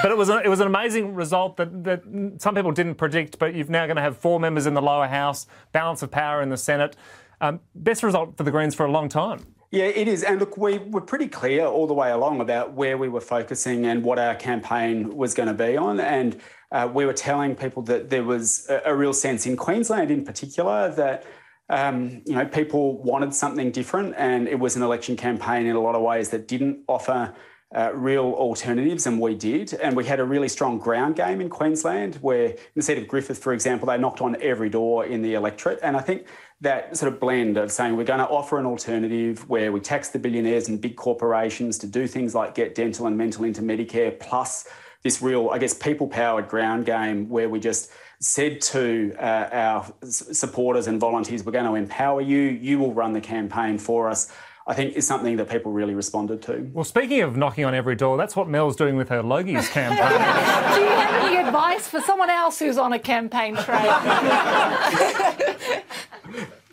But 0.02 0.10
it 0.10 0.16
was 0.16 0.28
a, 0.28 0.38
it 0.44 0.48
was 0.48 0.60
an 0.60 0.66
amazing 0.66 1.14
result 1.14 1.56
that, 1.56 1.84
that 1.84 2.02
some 2.38 2.54
people 2.54 2.72
didn't 2.72 2.96
predict. 2.96 3.38
But 3.38 3.54
you've 3.54 3.70
now 3.70 3.86
going 3.86 3.96
to 3.96 4.02
have 4.02 4.16
four 4.16 4.40
members 4.40 4.66
in 4.66 4.74
the 4.74 4.82
lower 4.82 5.06
house, 5.06 5.46
balance 5.72 6.02
of 6.02 6.10
power 6.10 6.42
in 6.42 6.48
the 6.48 6.56
Senate. 6.56 6.96
Um, 7.40 7.60
best 7.74 8.02
result 8.02 8.36
for 8.36 8.44
the 8.44 8.50
Greens 8.50 8.74
for 8.74 8.86
a 8.86 8.90
long 8.90 9.08
time. 9.08 9.46
Yeah, 9.70 9.84
it 9.84 10.08
is. 10.08 10.22
And 10.22 10.38
look, 10.38 10.56
we 10.56 10.78
were 10.78 11.00
pretty 11.00 11.28
clear 11.28 11.66
all 11.66 11.86
the 11.86 11.94
way 11.94 12.10
along 12.10 12.40
about 12.40 12.72
where 12.72 12.96
we 12.96 13.08
were 13.08 13.20
focusing 13.20 13.84
and 13.84 14.04
what 14.04 14.18
our 14.18 14.34
campaign 14.34 15.14
was 15.14 15.34
going 15.34 15.48
to 15.48 15.54
be 15.54 15.76
on. 15.76 16.00
And 16.00 16.40
uh, 16.72 16.88
we 16.92 17.04
were 17.04 17.12
telling 17.12 17.56
people 17.56 17.82
that 17.84 18.08
there 18.08 18.24
was 18.24 18.66
a, 18.70 18.82
a 18.86 18.94
real 18.94 19.12
sense 19.12 19.44
in 19.44 19.56
Queensland, 19.56 20.10
in 20.10 20.24
particular, 20.24 20.90
that 20.92 21.24
um, 21.68 22.22
you 22.24 22.34
know, 22.34 22.46
people 22.46 23.02
wanted 23.02 23.34
something 23.34 23.72
different, 23.72 24.14
and 24.16 24.46
it 24.46 24.58
was 24.58 24.76
an 24.76 24.82
election 24.82 25.16
campaign 25.16 25.66
in 25.66 25.74
a 25.74 25.80
lot 25.80 25.96
of 25.96 26.02
ways 26.02 26.30
that 26.30 26.46
didn't 26.46 26.84
offer 26.86 27.34
uh, 27.74 27.90
real 27.94 28.24
alternatives, 28.24 29.06
and 29.06 29.20
we 29.20 29.34
did. 29.34 29.74
And 29.74 29.96
we 29.96 30.04
had 30.04 30.20
a 30.20 30.24
really 30.24 30.48
strong 30.48 30.78
ground 30.78 31.16
game 31.16 31.40
in 31.40 31.48
Queensland, 31.48 32.16
where 32.16 32.56
instead 32.76 32.98
of 32.98 33.08
Griffith, 33.08 33.38
for 33.38 33.52
example, 33.52 33.86
they 33.88 33.98
knocked 33.98 34.20
on 34.20 34.36
every 34.40 34.68
door 34.68 35.04
in 35.04 35.22
the 35.22 35.34
electorate. 35.34 35.80
And 35.82 35.96
I 35.96 36.00
think 36.00 36.26
that 36.60 36.96
sort 36.96 37.12
of 37.12 37.20
blend 37.20 37.56
of 37.56 37.70
saying 37.72 37.96
we're 37.96 38.04
going 38.04 38.20
to 38.20 38.28
offer 38.28 38.58
an 38.58 38.66
alternative 38.66 39.48
where 39.48 39.72
we 39.72 39.80
tax 39.80 40.10
the 40.10 40.18
billionaires 40.18 40.68
and 40.68 40.80
big 40.80 40.96
corporations 40.96 41.76
to 41.78 41.86
do 41.86 42.06
things 42.06 42.34
like 42.34 42.54
get 42.54 42.74
dental 42.74 43.06
and 43.06 43.18
mental 43.18 43.44
into 43.44 43.62
Medicare, 43.62 44.18
plus 44.18 44.68
this 45.02 45.20
real, 45.20 45.50
I 45.50 45.58
guess, 45.58 45.74
people 45.74 46.06
powered 46.06 46.48
ground 46.48 46.86
game 46.86 47.28
where 47.28 47.48
we 47.48 47.60
just 47.60 47.90
said 48.20 48.60
to 48.60 49.14
uh, 49.18 49.48
our 49.52 49.92
supporters 50.02 50.86
and 50.86 50.98
volunteers, 50.98 51.44
we're 51.44 51.52
going 51.52 51.66
to 51.66 51.74
empower 51.74 52.20
you, 52.20 52.38
you 52.38 52.78
will 52.78 52.94
run 52.94 53.12
the 53.12 53.20
campaign 53.20 53.78
for 53.78 54.08
us. 54.08 54.32
I 54.68 54.74
think 54.74 54.94
is 54.96 55.06
something 55.06 55.36
that 55.36 55.48
people 55.48 55.70
really 55.70 55.94
responded 55.94 56.42
to. 56.42 56.68
Well, 56.72 56.84
speaking 56.84 57.20
of 57.20 57.36
knocking 57.36 57.64
on 57.64 57.72
every 57.72 57.94
door, 57.94 58.16
that's 58.16 58.34
what 58.34 58.48
Mel's 58.48 58.74
doing 58.74 58.96
with 58.96 59.08
her 59.10 59.22
Logies 59.22 59.70
campaign. 59.70 59.98
Do 60.74 60.80
you 60.80 60.88
have 60.88 61.24
any 61.24 61.36
advice 61.36 61.86
for 61.88 62.00
someone 62.00 62.30
else 62.30 62.58
who's 62.58 62.76
on 62.76 62.92
a 62.92 62.98
campaign 62.98 63.54
trail? 63.54 63.92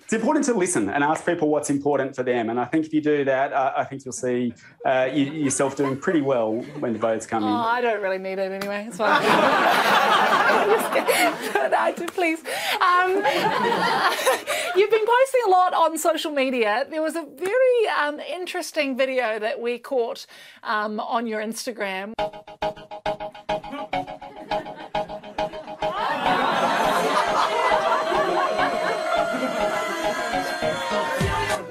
it's 0.04 0.14
important 0.14 0.46
to 0.46 0.54
listen 0.54 0.90
and 0.90 1.04
ask 1.04 1.26
people 1.26 1.50
what's 1.50 1.70
important 1.70 2.16
for 2.16 2.24
them. 2.24 2.50
And 2.50 2.60
I 2.60 2.66
think 2.66 2.86
if 2.86 2.94
you 2.94 3.02
do 3.02 3.24
that, 3.26 3.54
uh, 3.54 3.74
I 3.78 3.84
think 3.86 4.06
you'll 4.06 4.14
see 4.14 4.54
uh, 4.86 5.10
you, 5.12 5.26
yourself 5.26 5.76
doing 5.76 5.98
pretty 5.98 6.22
well 6.22 6.56
when 6.80 6.94
the 6.94 7.00
votes 7.00 7.26
come 7.26 7.44
oh, 7.44 7.48
in. 7.48 7.54
I 7.54 7.82
don't 7.82 8.02
really 8.02 8.18
need 8.18 8.40
it 8.40 8.52
anyway. 8.52 8.86
It's 8.88 8.98
fine. 8.98 9.24
no, 11.72 11.94
please. 12.08 12.40
Um, 12.82 13.12
you've 14.76 14.92
been 14.92 15.06
posting 15.06 15.42
a 15.48 15.50
lot 15.50 15.74
on 15.74 15.98
social 15.98 16.32
media. 16.32 16.86
There 16.90 17.02
was 17.02 17.16
a 17.16 17.24
very 17.24 17.88
um, 18.02 18.20
interesting 18.20 18.98
video 18.98 19.40
that 19.40 19.60
we 19.60 19.80
caught 19.80 20.26
um, 20.64 21.00
on 21.00 21.28
your 21.28 21.42
Instagram. 21.42 22.14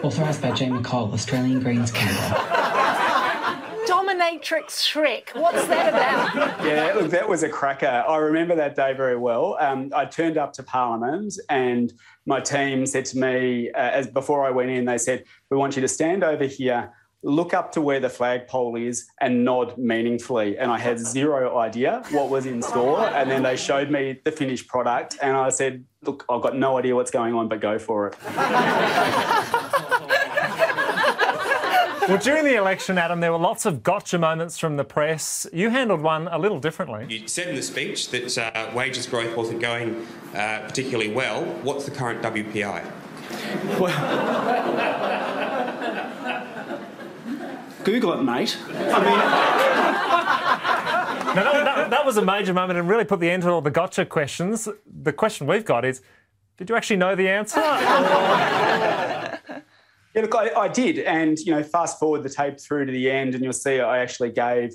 Authorised 0.02 0.42
by 0.42 0.50
Jamie 0.50 0.82
Cole, 0.82 1.12
Australian 1.12 1.60
Greens 1.60 1.92
Canberra. 1.92 2.40
Dominatrix 3.86 4.82
Shrek. 4.82 5.34
What's 5.40 5.64
that 5.68 5.90
about? 5.90 6.66
yeah, 6.66 6.92
look, 6.94 7.10
that 7.12 7.28
was 7.28 7.44
a 7.44 7.48
cracker. 7.48 7.86
I 7.86 8.16
remember 8.16 8.56
that 8.56 8.74
day 8.74 8.94
very 8.94 9.16
well. 9.16 9.56
Um, 9.60 9.92
I 9.94 10.04
turned 10.06 10.38
up 10.38 10.52
to 10.54 10.62
Parliament 10.64 11.34
and 11.48 11.92
my 12.26 12.40
team 12.40 12.84
said 12.86 13.04
to 13.06 13.18
me, 13.18 13.70
uh, 13.70 13.78
as 13.78 14.08
before 14.08 14.44
I 14.44 14.50
went 14.50 14.70
in, 14.70 14.84
they 14.86 14.98
said, 14.98 15.24
"We 15.50 15.56
want 15.56 15.76
you 15.76 15.82
to 15.82 15.88
stand 15.88 16.24
over 16.24 16.44
here." 16.46 16.92
Look 17.24 17.54
up 17.54 17.70
to 17.72 17.80
where 17.80 18.00
the 18.00 18.08
flagpole 18.08 18.74
is 18.74 19.06
and 19.20 19.44
nod 19.44 19.78
meaningfully. 19.78 20.58
And 20.58 20.72
I 20.72 20.78
had 20.78 20.98
zero 20.98 21.56
idea 21.56 22.02
what 22.10 22.28
was 22.28 22.46
in 22.46 22.60
store. 22.60 22.98
And 22.98 23.30
then 23.30 23.44
they 23.44 23.56
showed 23.56 23.92
me 23.92 24.18
the 24.24 24.32
finished 24.32 24.66
product, 24.66 25.18
and 25.22 25.36
I 25.36 25.50
said, 25.50 25.84
Look, 26.02 26.24
I've 26.28 26.42
got 26.42 26.56
no 26.56 26.78
idea 26.78 26.96
what's 26.96 27.12
going 27.12 27.32
on, 27.32 27.46
but 27.46 27.60
go 27.60 27.78
for 27.78 28.08
it. 28.08 28.16
Well, 32.12 32.20
during 32.20 32.44
the 32.44 32.57
election, 32.57 32.98
Adam, 32.98 33.20
there 33.20 33.33
were 33.33 33.38
lots 33.38 33.64
of 33.64 33.83
gotcha 33.83 34.18
moments 34.18 34.59
from 34.59 34.77
the 34.77 34.85
press. 34.85 35.46
You 35.51 35.70
handled 35.70 36.03
one 36.03 36.29
a 36.29 36.38
little 36.38 36.61
differently. 36.61 37.07
You 37.09 37.27
said 37.27 37.48
in 37.48 37.57
the 37.57 37.62
speech 37.62 38.11
that 38.11 38.37
uh, 38.37 38.70
wages 38.75 39.07
growth 39.07 39.35
wasn't 39.35 39.62
going 39.62 40.07
uh, 40.35 40.59
particularly 40.66 41.11
well. 41.11 41.42
What's 41.62 41.87
the 41.87 41.90
current 41.90 42.20
WPI? 42.20 42.85
Well, 43.81 43.98
Google 47.83 48.12
it, 48.12 48.22
mate. 48.22 48.59
I 48.68 48.72
mean. 48.75 49.18
no, 51.35 51.44
that, 51.44 51.64
that, 51.64 51.88
that 51.88 52.05
was 52.05 52.18
a 52.18 52.22
major 52.22 52.53
moment 52.53 52.79
and 52.79 52.87
really 52.90 53.07
put 53.07 53.20
the 53.20 53.31
end 53.31 53.44
to 53.44 53.48
all 53.48 53.62
the 53.62 53.70
gotcha 53.70 54.05
questions. 54.05 54.68
The 55.03 55.14
question 55.14 55.46
we've 55.46 55.64
got 55.64 55.87
is 55.87 56.03
did 56.59 56.68
you 56.68 56.77
actually 56.77 56.96
know 56.96 57.14
the 57.14 57.31
answer? 57.31 57.59
Yeah, 60.14 60.22
look, 60.22 60.35
I, 60.35 60.51
I, 60.53 60.68
did. 60.68 60.98
And, 61.01 61.38
you 61.38 61.53
know, 61.55 61.62
fast 61.62 61.98
forward 61.98 62.22
the 62.22 62.29
tape 62.29 62.61
through 62.61 62.87
to 62.87 62.92
the 62.92 63.11
end, 63.11 63.35
and 63.35 63.42
you'll 63.42 63.53
see 63.53 63.81
I 63.81 63.98
actually 63.98 64.31
gave 64.31 64.75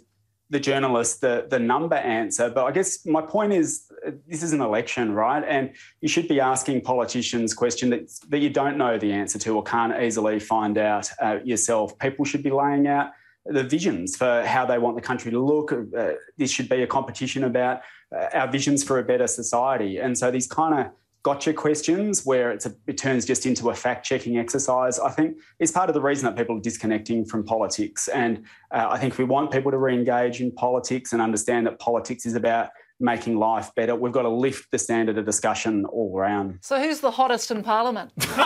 the 0.49 0.59
journalist 0.59 1.21
the, 1.21 1.45
the 1.49 1.59
number 1.59 1.95
answer. 1.95 2.49
But 2.49 2.65
I 2.65 2.71
guess 2.71 3.05
my 3.05 3.21
point 3.21 3.53
is 3.53 3.91
uh, 4.05 4.11
this 4.27 4.43
is 4.43 4.53
an 4.53 4.61
election, 4.61 5.13
right? 5.13 5.43
And 5.45 5.73
you 6.01 6.07
should 6.07 6.27
be 6.27 6.39
asking 6.39 6.81
politicians 6.81 7.53
questions 7.53 7.91
that, 7.91 8.29
that 8.29 8.39
you 8.39 8.49
don't 8.49 8.77
know 8.77 8.97
the 8.97 9.11
answer 9.11 9.37
to 9.39 9.55
or 9.55 9.63
can't 9.63 10.01
easily 10.01 10.39
find 10.39 10.77
out 10.77 11.09
uh, 11.21 11.39
yourself. 11.43 11.97
People 11.99 12.23
should 12.23 12.43
be 12.43 12.51
laying 12.51 12.87
out 12.87 13.11
the 13.45 13.63
visions 13.63 14.15
for 14.15 14.45
how 14.45 14.65
they 14.65 14.77
want 14.77 14.95
the 14.95 15.01
country 15.01 15.31
to 15.31 15.39
look. 15.39 15.71
Uh, 15.71 16.13
this 16.37 16.51
should 16.51 16.69
be 16.69 16.81
a 16.81 16.87
competition 16.87 17.43
about 17.43 17.81
uh, 18.15 18.27
our 18.33 18.49
visions 18.49 18.83
for 18.83 18.99
a 18.99 19.03
better 19.03 19.27
society. 19.27 19.97
And 19.97 20.17
so 20.17 20.31
these 20.31 20.47
kind 20.47 20.79
of 20.79 20.91
gotcha 21.23 21.53
questions 21.53 22.25
where 22.25 22.51
a, 22.51 22.59
it 22.87 22.97
turns 22.97 23.25
just 23.25 23.45
into 23.45 23.69
a 23.69 23.75
fact 23.75 24.05
checking 24.05 24.37
exercise, 24.37 24.99
I 24.99 25.09
think 25.09 25.37
is 25.59 25.71
part 25.71 25.89
of 25.89 25.93
the 25.93 26.01
reason 26.01 26.25
that 26.25 26.37
people 26.37 26.57
are 26.57 26.61
disconnecting 26.61 27.25
from 27.25 27.43
politics. 27.43 28.07
And 28.07 28.45
uh, 28.71 28.87
I 28.89 28.97
think 28.97 29.13
if 29.13 29.19
we 29.19 29.25
want 29.25 29.51
people 29.51 29.71
to 29.71 29.77
re 29.77 29.93
engage 29.93 30.41
in 30.41 30.51
politics 30.51 31.13
and 31.13 31.21
understand 31.21 31.67
that 31.67 31.79
politics 31.79 32.25
is 32.25 32.35
about 32.35 32.69
making 32.99 33.37
life 33.37 33.73
better, 33.75 33.95
we've 33.95 34.13
got 34.13 34.23
to 34.23 34.29
lift 34.29 34.71
the 34.71 34.79
standard 34.79 35.17
of 35.17 35.25
discussion 35.25 35.85
all 35.85 36.17
around. 36.17 36.59
So, 36.61 36.79
who's 36.79 36.99
the 36.99 37.11
hottest 37.11 37.51
in 37.51 37.63
Parliament? 37.63 38.11
what 38.17 38.39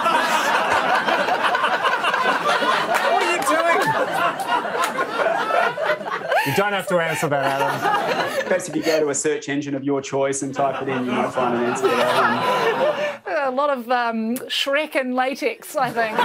are 3.23 3.35
you 3.35 3.41
doing? 6.17 6.27
You 6.45 6.53
don't 6.55 6.73
have 6.73 6.87
to 6.87 6.99
answer 6.99 7.27
that, 7.27 7.61
Adam. 7.61 8.45
Perhaps 8.45 8.67
if 8.67 8.75
you 8.75 8.81
go 8.81 8.99
to 8.99 9.09
a 9.09 9.15
search 9.15 9.47
engine 9.47 9.75
of 9.75 9.83
your 9.83 10.01
choice 10.01 10.41
and 10.41 10.53
type 10.53 10.81
it 10.81 10.89
in, 10.89 11.05
you 11.05 11.11
might 11.11 11.31
find 11.31 11.55
an 11.55 11.63
answer 11.65 11.83
to 11.83 11.89
that. 11.89 13.21
A 13.45 13.51
lot 13.51 13.69
of 13.69 13.89
um, 13.91 14.35
Shrek 14.47 14.95
and 14.95 15.13
latex, 15.13 15.75
I 15.75 15.91
think. 15.91 16.17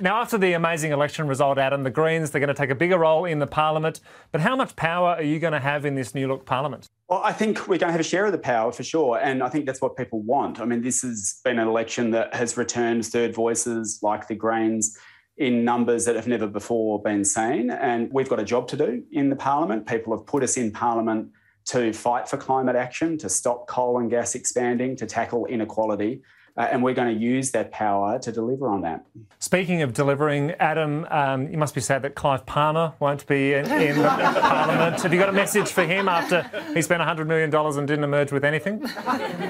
now, 0.00 0.20
after 0.20 0.38
the 0.38 0.52
amazing 0.52 0.92
election 0.92 1.26
result, 1.26 1.58
Adam, 1.58 1.82
the 1.82 1.90
Greens, 1.90 2.30
they're 2.30 2.40
going 2.40 2.48
to 2.48 2.54
take 2.54 2.70
a 2.70 2.74
bigger 2.74 2.98
role 2.98 3.24
in 3.24 3.40
the 3.40 3.46
Parliament. 3.46 4.00
But 4.30 4.40
how 4.40 4.54
much 4.54 4.76
power 4.76 5.10
are 5.10 5.22
you 5.22 5.40
going 5.40 5.52
to 5.52 5.60
have 5.60 5.84
in 5.84 5.96
this 5.96 6.14
new 6.14 6.28
look 6.28 6.46
Parliament? 6.46 6.88
Well, 7.08 7.22
I 7.24 7.32
think 7.32 7.66
we're 7.66 7.78
going 7.78 7.88
to 7.88 7.92
have 7.92 8.00
a 8.00 8.04
share 8.04 8.26
of 8.26 8.32
the 8.32 8.38
power 8.38 8.70
for 8.70 8.84
sure. 8.84 9.18
And 9.18 9.42
I 9.42 9.48
think 9.48 9.66
that's 9.66 9.80
what 9.80 9.96
people 9.96 10.22
want. 10.22 10.60
I 10.60 10.64
mean, 10.64 10.82
this 10.82 11.02
has 11.02 11.40
been 11.44 11.58
an 11.58 11.66
election 11.66 12.12
that 12.12 12.32
has 12.34 12.56
returned 12.56 13.04
third 13.06 13.34
voices 13.34 13.98
like 14.02 14.28
the 14.28 14.36
Greens 14.36 14.96
in 15.40 15.64
numbers 15.64 16.04
that 16.04 16.14
have 16.14 16.26
never 16.26 16.46
before 16.46 17.00
been 17.00 17.24
seen. 17.24 17.70
And 17.70 18.12
we've 18.12 18.28
got 18.28 18.38
a 18.38 18.44
job 18.44 18.68
to 18.68 18.76
do 18.76 19.02
in 19.10 19.30
the 19.30 19.36
parliament. 19.36 19.86
People 19.86 20.14
have 20.16 20.26
put 20.26 20.42
us 20.42 20.58
in 20.58 20.70
parliament 20.70 21.30
to 21.64 21.94
fight 21.94 22.28
for 22.28 22.36
climate 22.36 22.76
action, 22.76 23.16
to 23.18 23.28
stop 23.30 23.66
coal 23.66 23.98
and 23.98 24.10
gas 24.10 24.34
expanding, 24.34 24.94
to 24.96 25.06
tackle 25.06 25.46
inequality. 25.46 26.20
Uh, 26.60 26.68
and 26.72 26.82
we're 26.82 26.92
going 26.92 27.08
to 27.08 27.18
use 27.18 27.52
that 27.52 27.72
power 27.72 28.18
to 28.18 28.30
deliver 28.30 28.68
on 28.68 28.82
that. 28.82 29.02
Speaking 29.38 29.80
of 29.80 29.94
delivering, 29.94 30.50
Adam, 30.60 31.06
um, 31.10 31.50
you 31.50 31.56
must 31.56 31.74
be 31.74 31.80
sad 31.80 32.02
that 32.02 32.14
Clive 32.14 32.44
Palmer 32.44 32.92
won't 33.00 33.26
be 33.26 33.54
in, 33.54 33.64
in 33.64 33.96
Parliament. 34.02 35.00
Have 35.00 35.10
you 35.10 35.18
got 35.18 35.30
a 35.30 35.32
message 35.32 35.68
for 35.70 35.84
him 35.84 36.06
after 36.06 36.42
he 36.74 36.82
spent 36.82 37.00
$100 37.00 37.26
million 37.26 37.54
and 37.54 37.88
didn't 37.88 38.04
emerge 38.04 38.30
with 38.30 38.44
anything? 38.44 38.82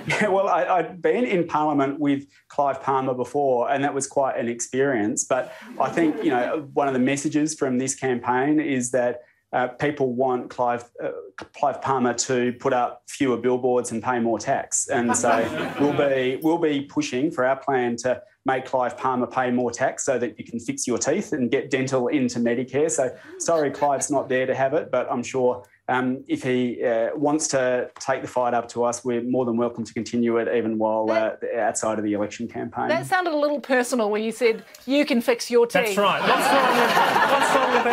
Yeah, 0.07 0.29
well, 0.29 0.47
I, 0.47 0.65
I'd 0.67 1.03
been 1.03 1.25
in 1.25 1.49
Parliament 1.49 1.99
with 1.99 2.29
Clive 2.47 2.81
Palmer 2.81 3.15
before, 3.15 3.69
and 3.69 3.83
that 3.83 3.93
was 3.93 4.07
quite 4.07 4.37
an 4.37 4.47
experience. 4.47 5.25
But 5.25 5.53
I 5.81 5.91
think, 5.91 6.23
you 6.23 6.31
know, 6.31 6.69
one 6.75 6.87
of 6.87 6.95
the 6.95 7.01
messages 7.01 7.57
from 7.57 7.79
this 7.79 7.97
campaign 7.97 8.61
is 8.61 8.93
that 8.93 9.23
uh, 9.53 9.69
people 9.69 10.13
want 10.13 10.49
Clive, 10.49 10.85
uh, 11.03 11.11
Clive 11.55 11.83
Palmer 11.83 12.15
to 12.15 12.53
put 12.55 12.73
up 12.73 13.03
fewer 13.09 13.37
billboards 13.37 13.91
and 13.91 14.03
pay 14.03 14.21
more 14.21 14.39
tax. 14.39 14.89
And 14.89 15.17
so 15.17 15.39
we'll 15.81 15.97
be, 15.97 16.39
we'll 16.43 16.59
be 16.59 16.83
pushing 16.83 17.31
for 17.31 17.45
our 17.45 17.57
plan 17.57 17.97
to 17.97 18.23
make 18.47 18.65
Clive 18.65 18.97
Palmer 18.97 19.27
pay 19.27 19.51
more 19.51 19.71
tax 19.71 20.05
so 20.05 20.19
that 20.19 20.39
you 20.39 20.45
can 20.45 20.61
fix 20.61 20.87
your 20.87 20.99
teeth 20.99 21.33
and 21.33 21.51
get 21.51 21.71
dental 21.71 22.09
into 22.09 22.39
Medicare. 22.39 22.91
So 22.91 23.15
sorry, 23.39 23.71
Clive's 23.71 24.11
not 24.11 24.29
there 24.29 24.47
to 24.47 24.55
have 24.55 24.73
it, 24.75 24.91
but 24.91 25.11
I'm 25.11 25.23
sure 25.23 25.65
um, 25.91 26.25
if 26.29 26.45
he 26.45 26.85
uh, 26.85 27.11
wants 27.17 27.49
to 27.49 27.91
take 27.99 28.23
the 28.23 28.29
fight 28.29 28.55
up 28.55 28.69
to 28.69 28.85
us, 28.85 29.05
we're 29.05 29.23
more 29.23 29.45
than 29.45 29.57
welcome 29.57 29.85
to 29.85 29.93
continue 29.93 30.37
it 30.37 30.47
even 30.57 30.79
while 30.79 31.11
uh, 31.11 31.33
outside 31.59 31.99
of 31.99 32.05
the 32.05 32.13
election 32.13 32.47
campaign. 32.47 32.87
That 32.89 33.07
sounded 33.07 33.33
a 33.33 33.37
little 33.37 33.59
personal 33.59 34.09
when 34.09 34.23
you 34.23 34.31
said 34.31 34.65
you 34.87 35.05
can 35.05 35.21
fix 35.21 35.51
your 35.51 35.67
teeth. 35.67 35.97
That's 35.97 35.99
right. 35.99 36.21
What's 36.21 36.47
wrong 36.47 36.73
with, 36.79 36.91
what's 37.33 37.55
wrong 37.57 37.73
with 37.75 37.85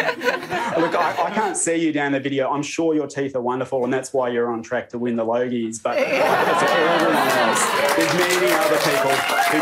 that? 0.00 0.74
Look, 0.80 0.94
I, 0.94 1.24
I, 1.24 1.30
can't 1.30 1.56
see 1.56 1.76
you 1.76 1.92
down 1.92 2.12
the 2.12 2.20
video. 2.20 2.48
I'm 2.48 2.62
sure 2.62 2.94
your 2.94 3.06
teeth 3.06 3.36
are 3.36 3.42
wonderful, 3.42 3.84
and 3.84 3.92
that's 3.92 4.14
why 4.14 4.30
you're 4.30 4.50
on 4.50 4.62
track 4.62 4.88
to 4.90 4.98
win 4.98 5.16
the 5.16 5.24
Logies. 5.24 5.82
But 5.82 5.98
for 5.98 6.04
everyone 6.04 7.16
else, 7.16 7.62
there's 7.94 8.14
many 8.14 8.52
other 8.52 8.78
people 8.78 9.12
who, 9.52 9.60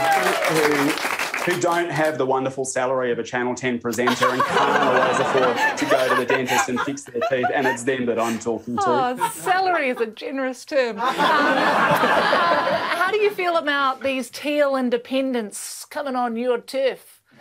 who 0.54 1.13
who 1.44 1.60
don't 1.60 1.90
have 1.90 2.18
the 2.18 2.26
wonderful 2.26 2.64
salary 2.64 3.10
of 3.12 3.18
a 3.18 3.22
Channel 3.22 3.54
10 3.54 3.78
presenter 3.78 4.30
and 4.30 4.42
can't 4.42 4.82
always 4.82 5.18
afford 5.18 5.78
to 5.78 5.86
go 5.86 6.08
to 6.08 6.14
the 6.14 6.26
dentist 6.26 6.68
and 6.68 6.80
fix 6.80 7.02
their 7.04 7.20
teeth, 7.28 7.46
and 7.52 7.66
it's 7.66 7.82
them 7.82 8.06
that 8.06 8.18
I'm 8.18 8.38
talking 8.38 8.76
to. 8.76 8.82
Oh, 8.86 9.30
salary 9.34 9.90
is 9.90 10.00
a 10.00 10.06
generous 10.06 10.64
term. 10.64 10.98
Um, 10.98 11.14
how 11.14 13.10
do 13.10 13.18
you 13.18 13.30
feel 13.30 13.56
about 13.56 14.02
these 14.02 14.30
teal 14.30 14.76
independents 14.76 15.84
coming 15.84 16.16
on 16.16 16.36
your 16.36 16.58
turf? 16.58 17.20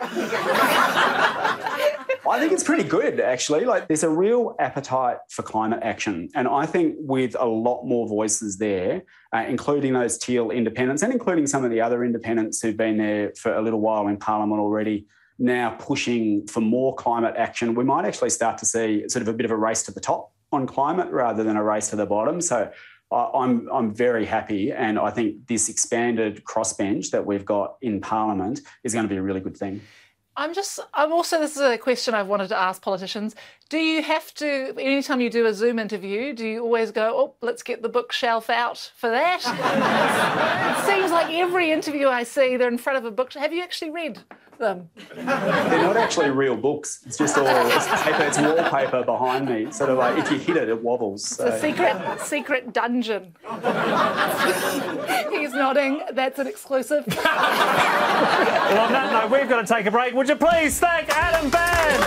I 2.28 2.40
think 2.40 2.52
it's 2.52 2.64
pretty 2.64 2.84
good, 2.84 3.20
actually. 3.20 3.64
Like, 3.64 3.86
there's 3.86 4.02
a 4.02 4.08
real 4.08 4.56
appetite 4.58 5.18
for 5.28 5.42
climate 5.42 5.80
action. 5.82 6.30
And 6.34 6.48
I 6.48 6.64
think 6.64 6.96
with 6.98 7.36
a 7.38 7.44
lot 7.44 7.84
more 7.84 8.08
voices 8.08 8.56
there, 8.56 9.02
uh, 9.32 9.44
including 9.46 9.92
those 9.92 10.16
teal 10.16 10.50
independents 10.50 11.02
and 11.02 11.12
including 11.12 11.46
some 11.46 11.64
of 11.64 11.70
the 11.70 11.80
other 11.80 12.02
independents 12.02 12.62
who've 12.62 12.76
been 12.76 12.96
there 12.96 13.32
for 13.36 13.54
a 13.54 13.60
little 13.62 13.80
while 13.80 14.08
in 14.08 14.16
Parliament 14.16 14.60
already, 14.60 15.06
now 15.38 15.76
pushing 15.78 16.46
for 16.46 16.60
more 16.60 16.94
climate 16.94 17.34
action, 17.36 17.74
we 17.74 17.84
might 17.84 18.04
actually 18.04 18.30
start 18.30 18.56
to 18.58 18.64
see 18.64 19.08
sort 19.08 19.22
of 19.22 19.28
a 19.28 19.32
bit 19.32 19.44
of 19.44 19.50
a 19.50 19.56
race 19.56 19.82
to 19.82 19.92
the 19.92 20.00
top 20.00 20.32
on 20.52 20.66
climate 20.66 21.10
rather 21.10 21.42
than 21.42 21.56
a 21.56 21.62
race 21.62 21.88
to 21.90 21.96
the 21.96 22.06
bottom. 22.06 22.40
So 22.40 22.70
I'm, 23.12 23.68
I'm 23.72 23.94
very 23.94 24.24
happy, 24.24 24.72
and 24.72 24.98
I 24.98 25.10
think 25.10 25.46
this 25.46 25.68
expanded 25.68 26.42
crossbench 26.44 27.10
that 27.10 27.24
we've 27.24 27.44
got 27.44 27.76
in 27.80 28.00
Parliament 28.00 28.60
is 28.82 28.92
going 28.92 29.04
to 29.04 29.08
be 29.08 29.16
a 29.16 29.22
really 29.22 29.40
good 29.40 29.56
thing. 29.56 29.82
I'm 30.36 30.52
just, 30.52 30.80
I'm 30.92 31.12
also, 31.12 31.38
this 31.38 31.54
is 31.56 31.62
a 31.62 31.78
question 31.78 32.12
I've 32.14 32.26
wanted 32.26 32.48
to 32.48 32.56
ask 32.58 32.82
politicians. 32.82 33.36
Do 33.70 33.78
you 33.78 34.02
have 34.02 34.32
to, 34.34 34.74
anytime 34.78 35.20
you 35.22 35.30
do 35.30 35.46
a 35.46 35.54
Zoom 35.54 35.78
interview, 35.78 36.34
do 36.34 36.46
you 36.46 36.62
always 36.62 36.90
go, 36.90 37.14
oh, 37.16 37.34
let's 37.40 37.62
get 37.62 37.82
the 37.82 37.88
bookshelf 37.88 38.50
out 38.50 38.90
for 38.94 39.08
that? 39.08 39.40
it 40.84 40.86
seems 40.86 41.10
like 41.10 41.32
every 41.32 41.72
interview 41.72 42.08
I 42.08 42.24
see, 42.24 42.58
they're 42.58 42.68
in 42.68 42.76
front 42.78 42.98
of 42.98 43.06
a 43.06 43.10
bookshelf. 43.10 43.42
Have 43.42 43.54
you 43.54 43.62
actually 43.62 43.90
read 43.90 44.18
them? 44.58 44.90
They're 45.14 45.24
not 45.24 45.96
actually 45.96 46.30
real 46.30 46.56
books. 46.56 47.02
It's 47.06 47.16
just 47.16 47.38
all 47.38 47.46
it's 47.46 47.86
paper, 48.02 48.22
it's 48.22 48.38
wallpaper 48.38 49.02
behind 49.02 49.48
me. 49.48 49.72
Sort 49.72 49.90
of 49.90 49.98
like 49.98 50.18
if 50.18 50.30
you 50.30 50.38
hit 50.38 50.56
it, 50.56 50.68
it 50.68 50.82
wobbles. 50.82 51.26
So. 51.26 51.46
It's 51.46 51.56
a 51.56 51.60
secret, 51.60 52.20
secret 52.20 52.72
dungeon. 52.72 53.34
He's 55.30 55.52
nodding. 55.52 56.02
That's 56.12 56.38
an 56.38 56.46
exclusive. 56.46 57.04
well, 57.06 57.26
on 58.78 58.92
that 58.92 59.10
note, 59.12 59.30
we've 59.30 59.48
got 59.48 59.66
to 59.66 59.74
take 59.74 59.86
a 59.86 59.90
break. 59.90 60.14
Would 60.14 60.28
you 60.28 60.36
please 60.36 60.78
thank 60.78 61.08
Adam 61.10 61.50
Bandt? 61.50 62.04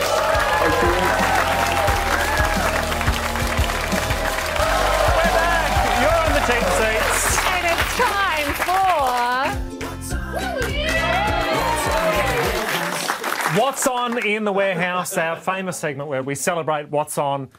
What's 13.58 13.88
on 13.88 14.24
in 14.24 14.43
the 14.43 14.51
warehouse? 14.51 15.18
Our 15.18 15.36
famous 15.36 15.80
segment 15.80 16.10
where 16.10 16.22
we 16.22 16.36
celebrate 16.36 16.89
what's 16.89 17.18
on. 17.18 17.49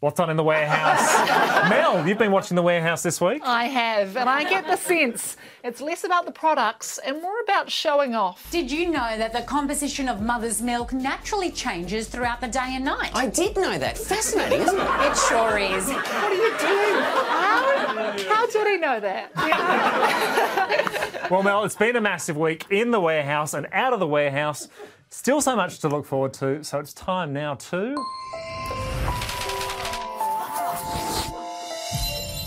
What's 0.00 0.18
on 0.18 0.28
in 0.28 0.36
the 0.36 0.42
warehouse? 0.42 1.68
Mel, 1.70 2.06
you've 2.06 2.18
been 2.18 2.32
watching 2.32 2.56
the 2.56 2.62
warehouse 2.62 3.04
this 3.04 3.20
week. 3.20 3.40
I 3.44 3.66
have, 3.66 4.16
and 4.16 4.28
I 4.28 4.42
get 4.42 4.66
the 4.66 4.76
sense 4.76 5.36
it's 5.62 5.80
less 5.80 6.02
about 6.02 6.26
the 6.26 6.32
products 6.32 6.98
and 6.98 7.22
more 7.22 7.40
about 7.44 7.70
showing 7.70 8.16
off. 8.16 8.50
Did 8.50 8.70
you 8.70 8.90
know 8.90 9.16
that 9.16 9.32
the 9.32 9.42
composition 9.42 10.08
of 10.08 10.20
mother's 10.20 10.60
milk 10.60 10.92
naturally 10.92 11.52
changes 11.52 12.08
throughout 12.08 12.40
the 12.40 12.48
day 12.48 12.72
and 12.74 12.84
night? 12.84 13.12
I 13.14 13.28
did 13.28 13.56
know 13.56 13.78
that. 13.78 13.96
Fascinating, 13.96 14.60
isn't 14.60 14.76
it? 14.76 14.82
It 14.82 15.16
sure 15.16 15.56
is. 15.56 15.88
What 15.88 16.08
are 16.08 16.34
you 16.34 16.50
doing? 16.58 17.00
How, 17.00 18.16
how 18.28 18.46
did 18.48 18.66
he 18.66 18.76
know 18.76 19.00
that? 19.00 19.30
well, 21.30 21.42
Mel, 21.44 21.64
it's 21.64 21.76
been 21.76 21.96
a 21.96 22.00
massive 22.00 22.36
week 22.36 22.66
in 22.70 22.90
the 22.90 23.00
warehouse 23.00 23.54
and 23.54 23.68
out 23.72 23.92
of 23.92 24.00
the 24.00 24.06
warehouse. 24.06 24.68
Still 25.16 25.40
so 25.40 25.54
much 25.54 25.78
to 25.78 25.88
look 25.88 26.04
forward 26.04 26.34
to, 26.34 26.64
so 26.64 26.80
it's 26.80 26.92
time 26.92 27.32
now 27.32 27.54
to. 27.54 27.94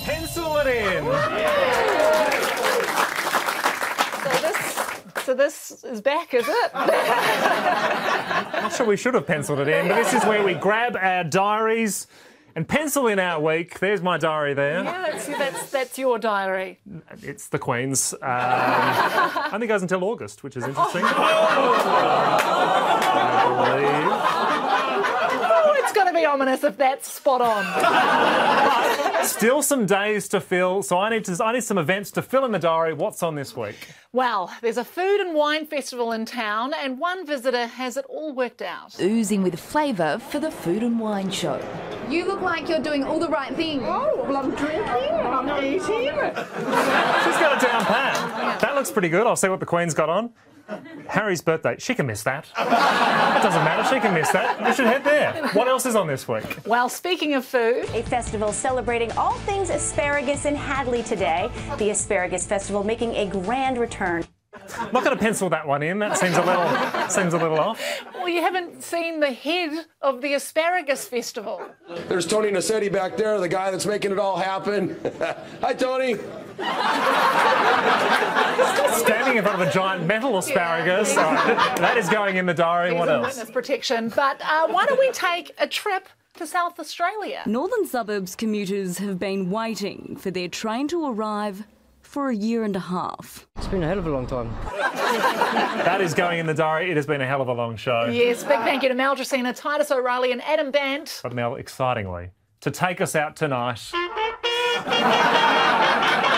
Pencil 0.04 0.58
it 0.58 0.68
in! 0.68 1.04
So 4.22 4.30
this, 4.42 4.80
so 5.24 5.34
this 5.34 5.84
is 5.86 6.02
back, 6.02 6.34
is 6.34 6.46
it? 6.48 6.72
I'm 6.74 8.52
not 8.64 8.74
sure 8.74 8.86
we 8.86 8.98
should 8.98 9.14
have 9.14 9.26
penciled 9.26 9.62
it 9.62 9.70
in, 9.70 9.88
but 9.88 9.96
this 9.96 10.14
is 10.14 10.24
where 10.26 10.44
we 10.44 10.54
grab 10.54 10.98
our 10.98 11.24
diaries 11.24 12.06
and 12.58 12.68
pencil 12.68 13.06
in 13.06 13.20
our 13.20 13.40
week. 13.40 13.80
There's 13.80 14.02
my 14.02 14.18
diary 14.18 14.56
there. 14.56 14.84
Yeah, 14.84 15.12
that's, 15.12 15.28
that's, 15.28 15.70
that's 15.70 16.00
your 16.00 16.18
diary. 16.18 16.80
It's 17.22 17.50
the 17.50 17.60
Queen's. 17.60 18.16
Um, 18.20 19.32
only 19.54 19.68
goes 19.68 19.84
until 19.84 20.04
August, 20.04 20.44
which 20.44 20.58
is 20.58 20.64
interesting. 20.66 21.04
Oh, 23.50 23.76
it's 23.76 24.47
going 26.12 26.16
to 26.16 26.22
be 26.22 26.26
ominous 26.26 26.64
if 26.64 26.78
that's 26.78 27.12
spot 27.12 27.42
on. 27.42 29.26
Still 29.26 29.62
some 29.62 29.86
days 29.86 30.30
to 30.30 30.40
fill, 30.40 30.82
so 30.82 30.98
I 30.98 31.10
need 31.10 31.26
to. 31.26 31.44
I 31.44 31.52
need 31.54 31.64
some 31.64 31.78
events 31.78 32.12
to 32.12 32.22
fill 32.22 32.46
in 32.46 32.52
the 32.52 32.60
diary. 32.60 32.94
What's 32.94 33.22
on 33.24 33.36
this 33.36 33.56
week? 33.58 33.76
Well, 34.14 34.54
there's 34.62 34.78
a 34.78 34.86
food 34.86 35.20
and 35.20 35.36
wine 35.36 35.66
festival 35.66 36.14
in 36.14 36.24
town, 36.26 36.74
and 36.74 36.98
one 37.00 37.26
visitor 37.26 37.68
has 37.68 37.98
it 37.98 38.06
all 38.08 38.34
worked 38.34 38.62
out. 38.62 38.96
Oozing 39.02 39.44
with 39.44 39.60
flavour 39.60 40.20
for 40.30 40.40
the 40.40 40.50
food 40.50 40.82
and 40.82 41.00
wine 41.00 41.30
show. 41.30 41.62
You 42.10 42.26
look 42.26 42.40
like 42.42 42.70
you're 42.70 42.80
doing 42.80 43.04
all 43.04 43.20
the 43.20 43.28
right 43.28 43.54
things. 43.54 43.84
Oh, 43.86 44.24
well, 44.28 44.38
I'm 44.38 44.52
drinking, 44.56 44.86
I'm 44.86 45.64
eating. 45.64 45.82
She's 45.82 47.38
got 47.38 47.62
it 47.62 47.68
down 47.68 47.86
pat. 47.86 48.62
That 48.62 48.76
looks 48.76 48.92
pretty 48.92 49.10
good. 49.10 49.28
I'll 49.28 49.36
see 49.36 49.50
what 49.50 49.60
the 49.60 49.66
Queen's 49.66 49.94
got 49.94 50.08
on. 50.08 50.32
Harry's 51.08 51.42
birthday. 51.42 51.76
She 51.80 51.96
can 51.96 52.06
miss 52.06 52.24
that. 52.24 52.48
It 52.58 53.44
doesn't 53.44 53.64
matter. 53.64 53.84
She 53.94 54.00
can 54.02 54.14
miss 54.14 54.30
that. 54.32 54.64
We 54.64 54.74
should 54.74 54.86
head 54.88 55.04
there. 55.04 55.48
What 55.54 55.68
else 55.68 55.86
is 55.86 55.96
on 55.96 56.08
this 56.08 56.28
week? 56.28 56.58
Well, 56.66 56.90
speaking 56.90 57.34
of 57.36 57.46
food, 57.46 57.86
a 57.94 58.04
festival 58.04 58.52
celebrating 58.52 59.12
all 59.14 59.38
things 59.40 59.70
asparagus 59.70 60.46
in 60.46 60.56
Hadley 60.56 61.04
today. 61.04 61.50
The 61.78 61.90
Asparagus 61.90 62.46
Festival 62.46 62.84
making 62.84 63.16
a 63.16 63.26
grand 63.28 63.78
return. 63.78 64.26
I'm 64.78 64.92
not 64.92 65.04
going 65.04 65.16
to 65.16 65.22
pencil 65.24 65.50
that 65.50 65.68
one 65.68 65.84
in. 65.84 66.00
That 66.00 66.18
seems 66.18 66.36
a 66.36 66.42
little 66.44 67.10
seems 67.10 67.34
a 67.34 67.38
little 67.38 67.60
off. 67.60 67.82
Well, 68.16 68.28
you 68.28 68.42
haven't 68.42 68.84
seen 68.84 69.20
the 69.20 69.32
head 69.32 69.86
of 70.02 70.22
the 70.22 70.34
Asparagus 70.34 71.08
Festival. 71.08 71.62
There's 72.08 72.26
Tony 72.26 72.50
Nassetti 72.50 72.92
back 72.92 73.18
there, 73.18 73.40
the 73.40 73.48
guy 73.48 73.72
that's 73.72 73.86
making 73.86 74.12
it 74.12 74.20
all 74.20 74.38
happen. 74.38 74.98
Hi, 75.62 75.74
Tony. 75.74 76.16
Standing 78.98 79.38
in 79.38 79.44
front 79.44 79.62
of 79.62 79.68
a 79.68 79.72
giant 79.72 80.06
metal 80.06 80.38
asparagus. 80.38 81.14
Yeah. 81.14 81.54
Right. 81.54 81.78
That 81.78 81.98
is 81.98 82.10
going 82.10 82.38
in 82.38 82.46
the 82.46 82.54
diary. 82.54 82.92
He's 82.92 83.00
what 83.00 83.10
else? 83.10 83.36
Witness 83.36 83.52
protection. 83.52 84.10
But 84.10 84.42
uh, 84.42 84.68
why 84.68 84.86
don't 84.86 85.00
we 85.00 85.12
take 85.12 85.54
a 85.60 85.68
trip 85.68 86.08
to 86.36 86.48
South 86.48 86.80
Australia? 86.80 87.42
Northern 87.46 87.86
suburbs 87.86 88.36
commuters 88.36 88.98
have 89.00 89.20
been 89.20 89.50
waiting 89.50 90.18
for 90.20 90.32
their 90.32 90.48
train 90.48 90.88
to 90.90 91.06
arrive 91.06 91.64
for 92.02 92.30
a 92.30 92.36
year 92.36 92.64
and 92.64 92.76
a 92.76 92.80
half. 92.80 93.48
It's 93.58 93.68
been 93.68 93.84
a 93.84 93.88
hell 93.88 94.00
of 94.00 94.08
a 94.08 94.10
long 94.10 94.26
time. 94.26 94.50
that 95.84 96.00
is 96.02 96.14
going 96.14 96.40
in 96.40 96.46
the 96.46 96.54
diary. 96.54 96.90
It 96.90 96.96
has 96.96 97.06
been 97.06 97.22
a 97.22 97.28
hell 97.28 97.42
of 97.42 97.50
a 97.50 97.54
long 97.54 97.76
show. 97.76 98.06
Yes, 98.06 98.44
big 98.44 98.60
thank 98.60 98.82
you 98.82 98.90
to 98.90 98.96
Mel 98.96 99.16
Tracina, 99.16 99.54
Titus 99.54 99.92
O'Reily, 99.92 100.32
and 100.32 100.42
Adam 100.44 100.72
Bandt. 100.72 101.20
But 101.22 101.34
Mel, 101.34 101.56
excitingly, 101.56 102.30
to 102.62 102.72
take 102.72 103.02
us 103.02 103.16
out 103.16 103.36
tonight. 103.36 103.92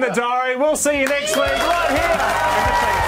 Madari. 0.00 0.58
We'll 0.58 0.76
see 0.76 1.00
you 1.00 1.06
next 1.06 1.36
week 1.36 1.44
right 1.44 1.90
here. 1.90 2.99